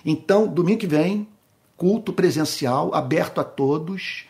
Então, 0.04 0.46
domingo 0.46 0.80
que 0.80 0.86
vem, 0.86 1.28
culto 1.76 2.14
presencial, 2.14 2.94
aberto 2.94 3.40
a 3.40 3.44
todos, 3.44 4.24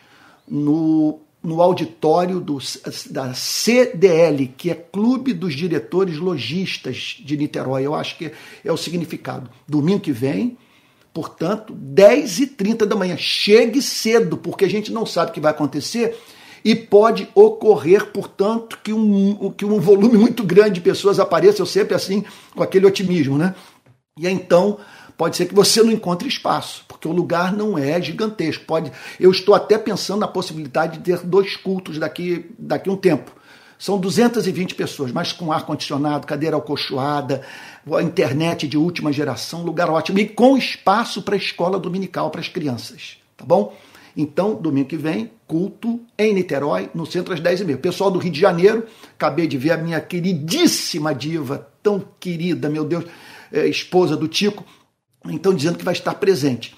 no, 0.45 1.19
no 1.41 1.61
auditório 1.61 2.41
do, 2.41 2.57
da 3.09 3.33
CDL, 3.33 4.47
que 4.57 4.71
é 4.71 4.75
Clube 4.75 5.31
dos 5.31 5.53
Diretores 5.53 6.17
Logistas 6.17 7.17
de 7.23 7.37
Niterói. 7.37 7.85
Eu 7.85 7.95
acho 7.95 8.17
que 8.17 8.31
é 8.63 8.71
o 8.71 8.77
significado. 8.77 9.49
Domingo 9.67 10.01
que 10.01 10.11
vem, 10.11 10.57
portanto, 11.15 11.73
10h30 11.73 12.85
da 12.85 12.93
manhã. 12.93 13.15
Chegue 13.15 13.81
cedo, 13.81 14.35
porque 14.35 14.65
a 14.65 14.69
gente 14.69 14.91
não 14.91 15.05
sabe 15.05 15.31
o 15.31 15.33
que 15.33 15.39
vai 15.39 15.51
acontecer 15.51 16.19
e 16.61 16.75
pode 16.75 17.29
ocorrer, 17.33 18.07
portanto, 18.07 18.77
que 18.83 18.91
um, 18.91 19.49
que 19.51 19.63
um 19.63 19.79
volume 19.79 20.17
muito 20.17 20.43
grande 20.43 20.71
de 20.71 20.81
pessoas 20.81 21.17
apareça. 21.17 21.61
Eu 21.61 21.65
sempre 21.65 21.95
assim, 21.95 22.25
com 22.53 22.61
aquele 22.61 22.85
otimismo, 22.85 23.37
né? 23.37 23.55
E 24.19 24.27
então 24.27 24.77
pode 25.17 25.37
ser 25.37 25.45
que 25.45 25.55
você 25.55 25.81
não 25.81 25.93
encontre 25.93 26.27
espaço, 26.27 26.83
porque 26.85 27.07
o 27.07 27.13
lugar 27.13 27.53
não 27.53 27.77
é 27.77 28.01
gigantesco. 28.01 28.65
Pode, 28.65 28.91
eu 29.17 29.31
estou 29.31 29.55
até 29.55 29.77
pensando 29.77 30.19
na 30.19 30.27
possibilidade 30.27 30.97
de 30.97 31.03
ter 31.05 31.25
dois 31.25 31.55
cultos 31.55 31.97
daqui 31.97 32.53
daqui 32.59 32.89
um 32.89 32.97
tempo. 32.97 33.31
São 33.77 33.99
220 33.99 34.75
pessoas, 34.75 35.11
mas 35.11 35.31
com 35.31 35.51
ar 35.51 35.65
condicionado, 35.65 36.25
cadeira 36.25 36.55
alcochoada, 36.55 37.41
internet 38.01 38.67
de 38.67 38.77
última 38.77 39.11
geração, 39.11 39.63
lugar 39.63 39.89
ótimo 39.89 40.19
e 40.19 40.27
com 40.27 40.57
espaço 40.57 41.21
para 41.21 41.35
a 41.35 41.37
escola 41.37 41.77
dominical 41.77 42.29
para 42.29 42.41
as 42.41 42.47
crianças, 42.47 43.17
tá 43.35 43.45
bom? 43.45 43.75
Então, 44.17 44.55
domingo 44.55 44.87
que 44.87 44.95
vem, 44.95 45.29
culto 45.45 45.99
em 46.17 46.33
Niterói, 46.33 46.89
no 46.95 47.05
centro 47.05 47.33
às 47.33 47.41
10h30. 47.41 47.77
Pessoal 47.77 48.09
do 48.09 48.17
Rio 48.17 48.31
de 48.31 48.39
Janeiro, 48.39 48.85
acabei 49.13 49.45
de 49.45 49.57
ver 49.57 49.71
a 49.71 49.77
minha 49.77 49.99
queridíssima 49.99 51.13
diva, 51.13 51.67
tão 51.83 52.01
querida, 52.17 52.69
meu 52.69 52.85
Deus, 52.85 53.03
é, 53.51 53.67
esposa 53.67 54.15
do 54.15 54.27
Tico, 54.27 54.63
então 55.25 55.53
dizendo 55.53 55.77
que 55.77 55.83
vai 55.83 55.93
estar 55.93 56.13
presente. 56.15 56.73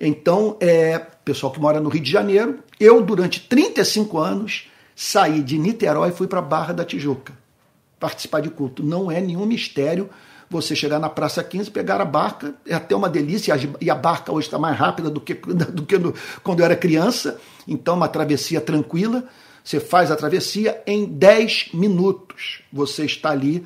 Então, 0.00 0.56
é, 0.60 0.98
pessoal 0.98 1.52
que 1.52 1.60
mora 1.60 1.80
no 1.80 1.90
Rio 1.90 2.02
de 2.02 2.10
Janeiro, 2.10 2.60
eu 2.80 3.02
durante 3.02 3.40
35 3.40 4.18
anos 4.18 4.67
saí 5.00 5.44
de 5.44 5.56
Niterói 5.56 6.08
e 6.08 6.12
fui 6.12 6.26
para 6.26 6.42
Barra 6.42 6.74
da 6.74 6.84
Tijuca 6.84 7.32
participar 8.00 8.40
de 8.40 8.50
culto. 8.50 8.82
Não 8.82 9.08
é 9.08 9.20
nenhum 9.20 9.46
mistério 9.46 10.10
você 10.50 10.74
chegar 10.74 10.98
na 10.98 11.08
Praça 11.08 11.44
15, 11.44 11.70
pegar 11.70 12.00
a 12.00 12.04
barca, 12.04 12.52
é 12.66 12.74
até 12.74 12.96
uma 12.96 13.08
delícia, 13.08 13.54
e 13.80 13.88
a 13.88 13.94
barca 13.94 14.32
hoje 14.32 14.48
está 14.48 14.58
mais 14.58 14.76
rápida 14.76 15.08
do 15.08 15.20
que, 15.20 15.34
do 15.72 15.84
que 15.84 15.98
no, 15.98 16.12
quando 16.42 16.60
eu 16.60 16.64
era 16.64 16.74
criança, 16.74 17.40
então 17.66 17.94
uma 17.94 18.08
travessia 18.08 18.60
tranquila. 18.60 19.22
Você 19.62 19.78
faz 19.78 20.10
a 20.10 20.16
travessia 20.16 20.82
em 20.84 21.04
10 21.04 21.70
minutos. 21.74 22.62
Você 22.72 23.04
está 23.04 23.30
ali 23.30 23.64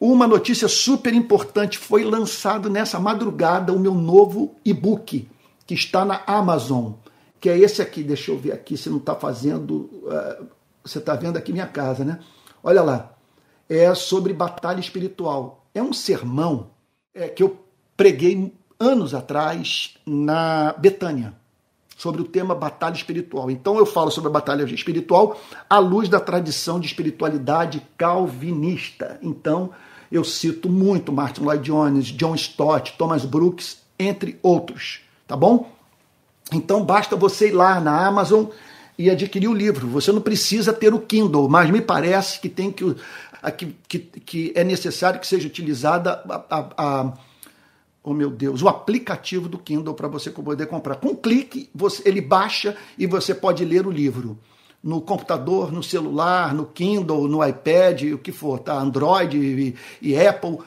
uma 0.00 0.26
notícia 0.26 0.66
super 0.66 1.12
importante 1.14 1.78
foi 1.78 2.02
lançado 2.04 2.68
nessa 2.68 2.98
madrugada 2.98 3.72
o 3.72 3.78
meu 3.78 3.94
novo 3.94 4.56
e-book 4.64 5.28
que 5.66 5.74
está 5.74 6.04
na 6.04 6.22
Amazon, 6.26 6.94
que 7.46 7.50
é 7.50 7.56
esse 7.56 7.80
aqui. 7.80 8.02
Deixa 8.02 8.32
eu 8.32 8.36
ver 8.36 8.50
aqui 8.50 8.76
se 8.76 8.90
não 8.90 8.96
está 8.96 9.14
fazendo. 9.14 9.88
Uh, 10.02 10.46
você 10.82 10.98
está 10.98 11.14
vendo 11.14 11.36
aqui 11.36 11.52
minha 11.52 11.66
casa, 11.68 12.04
né? 12.04 12.18
Olha 12.60 12.82
lá. 12.82 13.12
É 13.68 13.94
sobre 13.94 14.32
batalha 14.32 14.80
espiritual. 14.80 15.64
É 15.72 15.80
um 15.80 15.92
sermão 15.92 16.70
é, 17.14 17.28
que 17.28 17.44
eu 17.44 17.56
preguei 17.96 18.52
anos 18.80 19.14
atrás 19.14 19.94
na 20.04 20.74
Betânia. 20.76 21.34
sobre 21.96 22.20
o 22.20 22.24
tema 22.24 22.52
batalha 22.52 22.96
espiritual. 22.96 23.48
Então 23.48 23.78
eu 23.78 23.86
falo 23.86 24.10
sobre 24.10 24.28
a 24.28 24.32
batalha 24.32 24.64
espiritual 24.64 25.40
à 25.70 25.78
luz 25.78 26.08
da 26.08 26.18
tradição 26.18 26.80
de 26.80 26.86
espiritualidade 26.88 27.80
calvinista. 27.96 29.20
Então 29.22 29.70
eu 30.10 30.24
cito 30.24 30.68
muito 30.68 31.12
Martin 31.12 31.42
Lloyd 31.42 31.62
Jones, 31.64 32.06
John 32.06 32.34
Stott, 32.34 32.94
Thomas 32.98 33.24
Brooks, 33.24 33.78
entre 33.98 34.36
outros, 34.42 35.00
tá 35.28 35.36
bom? 35.36 35.75
Então 36.52 36.84
basta 36.84 37.16
você 37.16 37.48
ir 37.48 37.52
lá 37.52 37.80
na 37.80 38.06
Amazon 38.06 38.46
e 38.98 39.10
adquirir 39.10 39.48
o 39.48 39.54
livro. 39.54 39.88
Você 39.88 40.12
não 40.12 40.20
precisa 40.20 40.72
ter 40.72 40.94
o 40.94 41.00
Kindle, 41.00 41.48
mas 41.48 41.70
me 41.70 41.80
parece 41.80 42.40
que 42.40 42.48
tem 42.48 42.70
que 42.70 42.96
que, 43.88 43.98
que, 43.98 44.52
é 44.56 44.64
necessário 44.64 45.20
que 45.20 45.26
seja 45.26 45.46
utilizada 45.46 46.22
a, 46.28 46.56
a, 46.56 46.68
a 46.76 47.12
oh 48.02 48.14
meu 48.14 48.30
Deus, 48.30 48.62
o 48.62 48.68
aplicativo 48.68 49.48
do 49.48 49.58
Kindle 49.58 49.94
para 49.94 50.08
você 50.08 50.30
poder 50.30 50.66
comprar. 50.66 50.96
Com 50.96 51.08
um 51.08 51.16
clique, 51.16 51.68
você, 51.74 52.02
ele 52.08 52.20
baixa 52.20 52.76
e 52.98 53.06
você 53.06 53.34
pode 53.34 53.64
ler 53.64 53.86
o 53.86 53.90
livro. 53.90 54.38
No 54.82 55.00
computador, 55.00 55.72
no 55.72 55.82
celular, 55.82 56.54
no 56.54 56.66
Kindle, 56.66 57.26
no 57.26 57.44
iPad, 57.44 58.02
o 58.12 58.18
que 58.18 58.30
for, 58.30 58.60
tá? 58.60 58.78
Android 58.78 59.36
e, 59.36 59.74
e 60.00 60.16
Apple, 60.16 60.58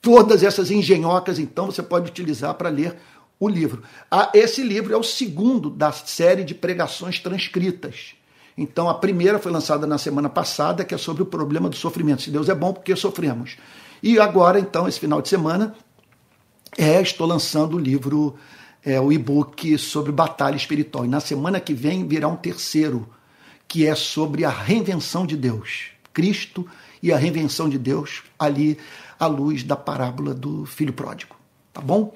todas 0.00 0.42
essas 0.42 0.70
engenhocas, 0.70 1.38
então, 1.38 1.66
você 1.66 1.82
pode 1.82 2.10
utilizar 2.10 2.54
para 2.54 2.68
ler 2.68 2.96
o 3.38 3.48
livro. 3.48 3.82
Ah, 4.10 4.30
esse 4.34 4.62
livro 4.62 4.94
é 4.94 4.96
o 4.96 5.02
segundo 5.02 5.70
da 5.70 5.92
série 5.92 6.44
de 6.44 6.54
pregações 6.54 7.18
transcritas. 7.18 8.14
Então, 8.56 8.88
a 8.88 8.94
primeira 8.94 9.38
foi 9.38 9.52
lançada 9.52 9.86
na 9.86 9.98
semana 9.98 10.30
passada, 10.30 10.84
que 10.84 10.94
é 10.94 10.98
sobre 10.98 11.22
o 11.22 11.26
problema 11.26 11.68
do 11.68 11.76
sofrimento. 11.76 12.22
Se 12.22 12.30
Deus 12.30 12.48
é 12.48 12.54
bom, 12.54 12.72
porque 12.72 12.96
sofremos. 12.96 13.56
E 14.02 14.18
agora, 14.18 14.58
então, 14.58 14.88
esse 14.88 14.98
final 14.98 15.20
de 15.20 15.28
semana, 15.28 15.74
é, 16.78 17.00
estou 17.00 17.26
lançando 17.26 17.76
o 17.76 17.78
livro, 17.78 18.34
é, 18.82 18.98
o 18.98 19.12
e-book 19.12 19.76
sobre 19.76 20.10
batalha 20.10 20.56
espiritual. 20.56 21.04
E 21.04 21.08
na 21.08 21.20
semana 21.20 21.60
que 21.60 21.74
vem 21.74 22.06
virá 22.06 22.28
um 22.28 22.36
terceiro, 22.36 23.06
que 23.68 23.86
é 23.86 23.94
sobre 23.94 24.44
a 24.44 24.50
reinvenção 24.50 25.26
de 25.26 25.36
Deus. 25.36 25.88
Cristo 26.14 26.66
e 27.02 27.12
a 27.12 27.18
reinvenção 27.18 27.68
de 27.68 27.78
Deus 27.78 28.22
ali 28.38 28.78
à 29.20 29.26
luz 29.26 29.62
da 29.62 29.76
parábola 29.76 30.32
do 30.32 30.64
filho 30.64 30.94
pródigo. 30.94 31.36
Tá 31.74 31.82
bom? 31.82 32.14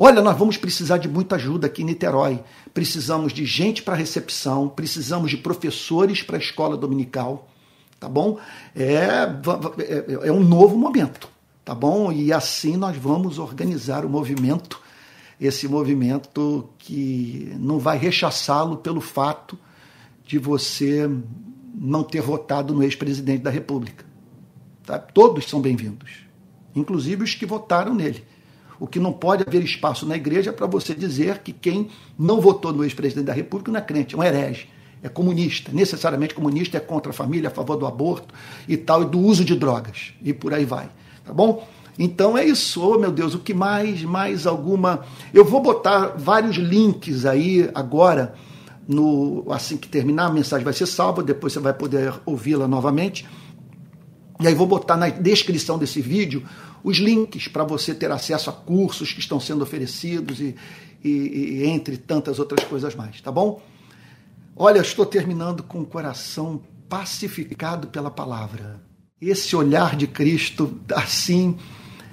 Olha, 0.00 0.22
nós 0.22 0.38
vamos 0.38 0.56
precisar 0.56 0.98
de 0.98 1.08
muita 1.08 1.34
ajuda 1.34 1.66
aqui 1.66 1.82
em 1.82 1.86
Niterói. 1.86 2.40
Precisamos 2.72 3.32
de 3.32 3.44
gente 3.44 3.82
para 3.82 3.96
recepção, 3.96 4.68
precisamos 4.68 5.30
de 5.30 5.36
professores 5.36 6.22
para 6.22 6.36
a 6.36 6.40
escola 6.40 6.76
dominical, 6.76 7.48
tá 7.98 8.08
bom? 8.08 8.38
É, 8.76 9.28
é, 9.80 10.28
é 10.28 10.32
um 10.32 10.44
novo 10.44 10.76
momento 10.76 11.28
tá 11.68 11.74
bom? 11.74 12.10
E 12.10 12.32
assim 12.32 12.78
nós 12.78 12.96
vamos 12.96 13.38
organizar 13.38 14.02
o 14.02 14.08
movimento, 14.08 14.80
esse 15.38 15.68
movimento 15.68 16.66
que 16.78 17.54
não 17.60 17.78
vai 17.78 17.98
rechaçá-lo 17.98 18.78
pelo 18.78 19.02
fato 19.02 19.58
de 20.24 20.38
você 20.38 21.06
não 21.74 22.02
ter 22.02 22.22
votado 22.22 22.72
no 22.72 22.82
ex-presidente 22.82 23.42
da 23.42 23.50
República. 23.50 24.02
Tá? 24.82 24.98
Todos 24.98 25.46
são 25.46 25.60
bem-vindos, 25.60 26.20
inclusive 26.74 27.22
os 27.22 27.34
que 27.34 27.44
votaram 27.44 27.94
nele. 27.94 28.24
O 28.80 28.86
que 28.86 29.00
não 29.00 29.12
pode 29.12 29.44
haver 29.46 29.62
espaço 29.62 30.06
na 30.06 30.16
igreja 30.16 30.50
é 30.50 30.52
para 30.52 30.66
você 30.66 30.94
dizer 30.94 31.38
que 31.38 31.52
quem 31.52 31.88
não 32.18 32.40
votou 32.40 32.72
no 32.72 32.84
ex-presidente 32.84 33.26
da 33.26 33.32
República 33.32 33.72
não 33.72 33.78
é 33.78 33.82
crente, 33.82 34.14
é 34.14 34.18
um 34.18 34.22
herege, 34.22 34.68
é 35.02 35.08
comunista, 35.08 35.72
necessariamente 35.72 36.34
comunista, 36.34 36.76
é 36.76 36.80
contra 36.80 37.10
a 37.10 37.14
família, 37.14 37.48
a 37.48 37.52
favor 37.52 37.76
do 37.76 37.86
aborto 37.86 38.32
e 38.68 38.76
tal, 38.76 39.02
e 39.02 39.06
do 39.06 39.18
uso 39.18 39.44
de 39.44 39.56
drogas, 39.56 40.12
e 40.22 40.32
por 40.32 40.54
aí 40.54 40.64
vai. 40.64 40.88
Tá 41.24 41.32
bom? 41.32 41.66
Então 41.98 42.38
é 42.38 42.44
isso, 42.44 42.80
oh, 42.80 42.96
meu 42.96 43.10
Deus, 43.10 43.34
o 43.34 43.40
que 43.40 43.52
mais, 43.52 44.04
mais 44.04 44.46
alguma. 44.46 45.04
Eu 45.34 45.44
vou 45.44 45.60
botar 45.60 46.14
vários 46.16 46.56
links 46.56 47.26
aí 47.26 47.68
agora, 47.74 48.34
no 48.86 49.44
assim 49.50 49.76
que 49.76 49.88
terminar, 49.88 50.26
a 50.26 50.32
mensagem 50.32 50.64
vai 50.64 50.72
ser 50.72 50.86
salva, 50.86 51.22
depois 51.22 51.52
você 51.52 51.58
vai 51.58 51.74
poder 51.74 52.14
ouvi-la 52.24 52.68
novamente. 52.68 53.26
E 54.40 54.46
aí 54.46 54.54
vou 54.54 54.68
botar 54.68 54.96
na 54.96 55.08
descrição 55.08 55.76
desse 55.76 56.00
vídeo 56.00 56.44
os 56.82 56.98
links 56.98 57.48
para 57.48 57.64
você 57.64 57.94
ter 57.94 58.10
acesso 58.10 58.50
a 58.50 58.52
cursos 58.52 59.12
que 59.12 59.20
estão 59.20 59.38
sendo 59.40 59.62
oferecidos 59.62 60.40
e, 60.40 60.54
e, 61.02 61.08
e, 61.10 61.66
entre 61.66 61.96
tantas 61.96 62.38
outras 62.38 62.64
coisas 62.64 62.94
mais, 62.94 63.20
tá 63.20 63.32
bom? 63.32 63.60
Olha, 64.56 64.80
estou 64.80 65.06
terminando 65.06 65.62
com 65.62 65.80
o 65.80 65.86
coração 65.86 66.60
pacificado 66.88 67.88
pela 67.88 68.10
palavra 68.10 68.88
esse 69.20 69.56
olhar 69.56 69.96
de 69.96 70.06
Cristo, 70.06 70.78
assim, 70.94 71.56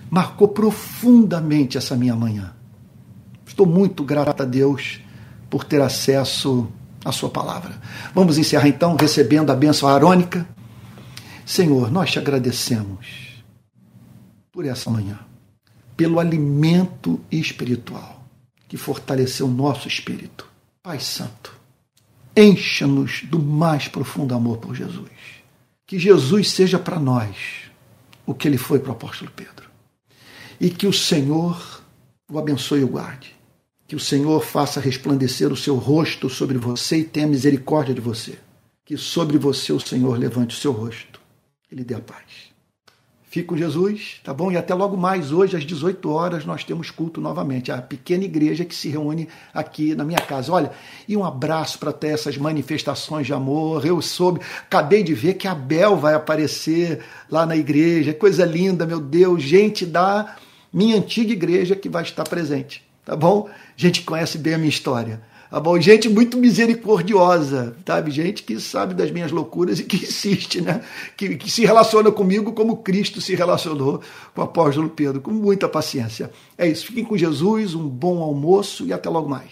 marcou 0.10 0.48
profundamente 0.48 1.78
essa 1.78 1.96
minha 1.96 2.16
manhã. 2.16 2.54
Estou 3.46 3.66
muito 3.66 4.04
grato 4.04 4.42
a 4.42 4.46
Deus 4.46 5.00
por 5.50 5.64
ter 5.64 5.82
acesso 5.82 6.68
à 7.04 7.12
Sua 7.12 7.30
palavra. 7.30 7.80
Vamos 8.14 8.38
encerrar 8.38 8.68
então 8.68 8.96
recebendo 8.96 9.52
a 9.52 9.56
bênção 9.56 9.88
arônica. 9.88 10.48
Senhor, 11.46 11.92
nós 11.92 12.12
te 12.12 12.18
agradecemos 12.18 13.25
por 14.56 14.66
essa 14.66 14.90
manhã, 14.90 15.20
pelo 15.96 16.20
alimento 16.20 17.22
espiritual 17.32 18.26
que 18.68 18.78
fortaleceu 18.78 19.46
o 19.46 19.52
nosso 19.52 19.88
espírito. 19.88 20.50
Pai 20.82 21.00
Santo, 21.00 21.56
encha-nos 22.36 23.22
do 23.24 23.38
mais 23.38 23.88
profundo 23.88 24.34
amor 24.34 24.58
por 24.58 24.74
Jesus 24.74 25.36
que 25.86 26.00
Jesus 26.00 26.52
seja 26.52 26.80
para 26.80 27.00
nós 27.00 27.36
o 28.26 28.34
que 28.34 28.48
ele 28.48 28.58
foi 28.58 28.80
para 28.80 28.90
o 28.90 28.94
apóstolo 28.94 29.32
Pedro. 29.36 29.70
E 30.60 30.70
que 30.70 30.88
o 30.88 30.94
Senhor 30.94 31.84
o 32.30 32.40
abençoe 32.40 32.80
e 32.80 32.84
o 32.84 32.88
guarde. 32.88 33.36
Que 33.88 33.96
o 33.96 34.00
Senhor 34.00 34.44
faça 34.44 34.80
resplandecer 34.80 35.52
o 35.52 35.58
seu 35.58 35.76
rosto 35.76 36.28
sobre 36.28 36.58
você 36.58 36.98
e 36.98 37.04
tenha 37.04 37.28
misericórdia 37.28 37.94
de 37.94 38.02
você. 38.02 38.40
Que 38.84 38.98
sobre 38.98 39.38
você 39.38 39.72
o 39.72 39.80
Senhor 39.80 40.18
levante 40.18 40.56
o 40.56 40.60
seu 40.60 40.72
rosto 40.72 41.22
e 41.72 41.76
lhe 41.76 41.84
dê 41.84 41.94
a 41.94 42.00
paz. 42.00 42.45
Fique 43.36 43.50
com 43.50 43.58
Jesus, 43.58 44.22
tá 44.24 44.34
bom? 44.34 44.50
E 44.50 44.56
até 44.56 44.74
logo 44.74 44.96
mais, 44.96 45.34
hoje 45.34 45.58
às 45.58 45.66
18 45.66 46.10
horas, 46.10 46.46
nós 46.46 46.64
temos 46.64 46.90
culto 46.90 47.20
novamente. 47.20 47.70
A 47.70 47.82
pequena 47.82 48.24
igreja 48.24 48.64
que 48.64 48.74
se 48.74 48.88
reúne 48.88 49.28
aqui 49.54 49.94
na 49.94 50.06
minha 50.06 50.22
casa. 50.22 50.54
Olha, 50.54 50.72
e 51.06 51.18
um 51.18 51.26
abraço 51.26 51.78
para 51.78 51.92
ter 51.92 52.14
essas 52.14 52.38
manifestações 52.38 53.28
de 53.28 53.34
amor. 53.34 53.86
Eu 53.86 54.02
soube, 54.02 54.40
acabei 54.62 55.04
de 55.04 55.14
ver 55.14 55.34
que 55.34 55.50
a 55.50 55.54
Bel 55.54 55.98
vai 55.98 56.14
aparecer 56.14 57.02
lá 57.30 57.46
na 57.46 57.58
igreja. 57.58 58.14
Coisa 58.14 58.46
linda, 58.46 58.86
meu 58.86 59.02
Deus. 59.02 59.44
Gente 59.44 59.86
da 59.86 60.38
minha 60.72 60.96
antiga 60.96 61.34
igreja 61.34 61.76
que 61.76 61.90
vai 61.90 62.04
estar 62.04 62.24
presente, 62.24 62.86
tá 63.04 63.18
bom? 63.18 63.50
Gente 63.76 64.00
que 64.00 64.06
conhece 64.06 64.38
bem 64.38 64.54
a 64.54 64.58
minha 64.58 64.70
história. 64.70 65.22
Tá 65.50 65.60
bom? 65.60 65.80
Gente 65.80 66.10
muito 66.10 66.38
misericordiosa, 66.38 67.76
sabe? 67.86 68.12
Gente 68.12 68.44
que 68.44 68.60
sabe 68.60 68.94
das 68.94 69.12
minhas 69.12 69.32
loucuras 69.32 69.80
e 69.80 69.84
que 69.84 69.98
insiste, 69.98 70.60
né? 70.60 70.82
Que, 71.16 71.36
que 71.36 71.50
se 71.50 71.66
relaciona 71.66 72.12
comigo 72.12 72.52
como 72.54 72.78
Cristo 72.78 73.22
se 73.22 73.36
relacionou 73.36 74.02
com 74.34 74.42
o 74.42 74.44
apóstolo 74.44 74.90
Pedro, 74.90 75.22
com 75.22 75.32
muita 75.32 75.70
paciência. 75.70 76.32
É 76.58 76.68
isso. 76.68 76.88
Fiquem 76.88 77.06
com 77.06 77.16
Jesus, 77.16 77.74
um 77.74 77.88
bom 77.88 78.22
almoço 78.22 78.86
e 78.86 78.92
até 78.92 79.10
logo 79.10 79.30
mais. 79.30 79.52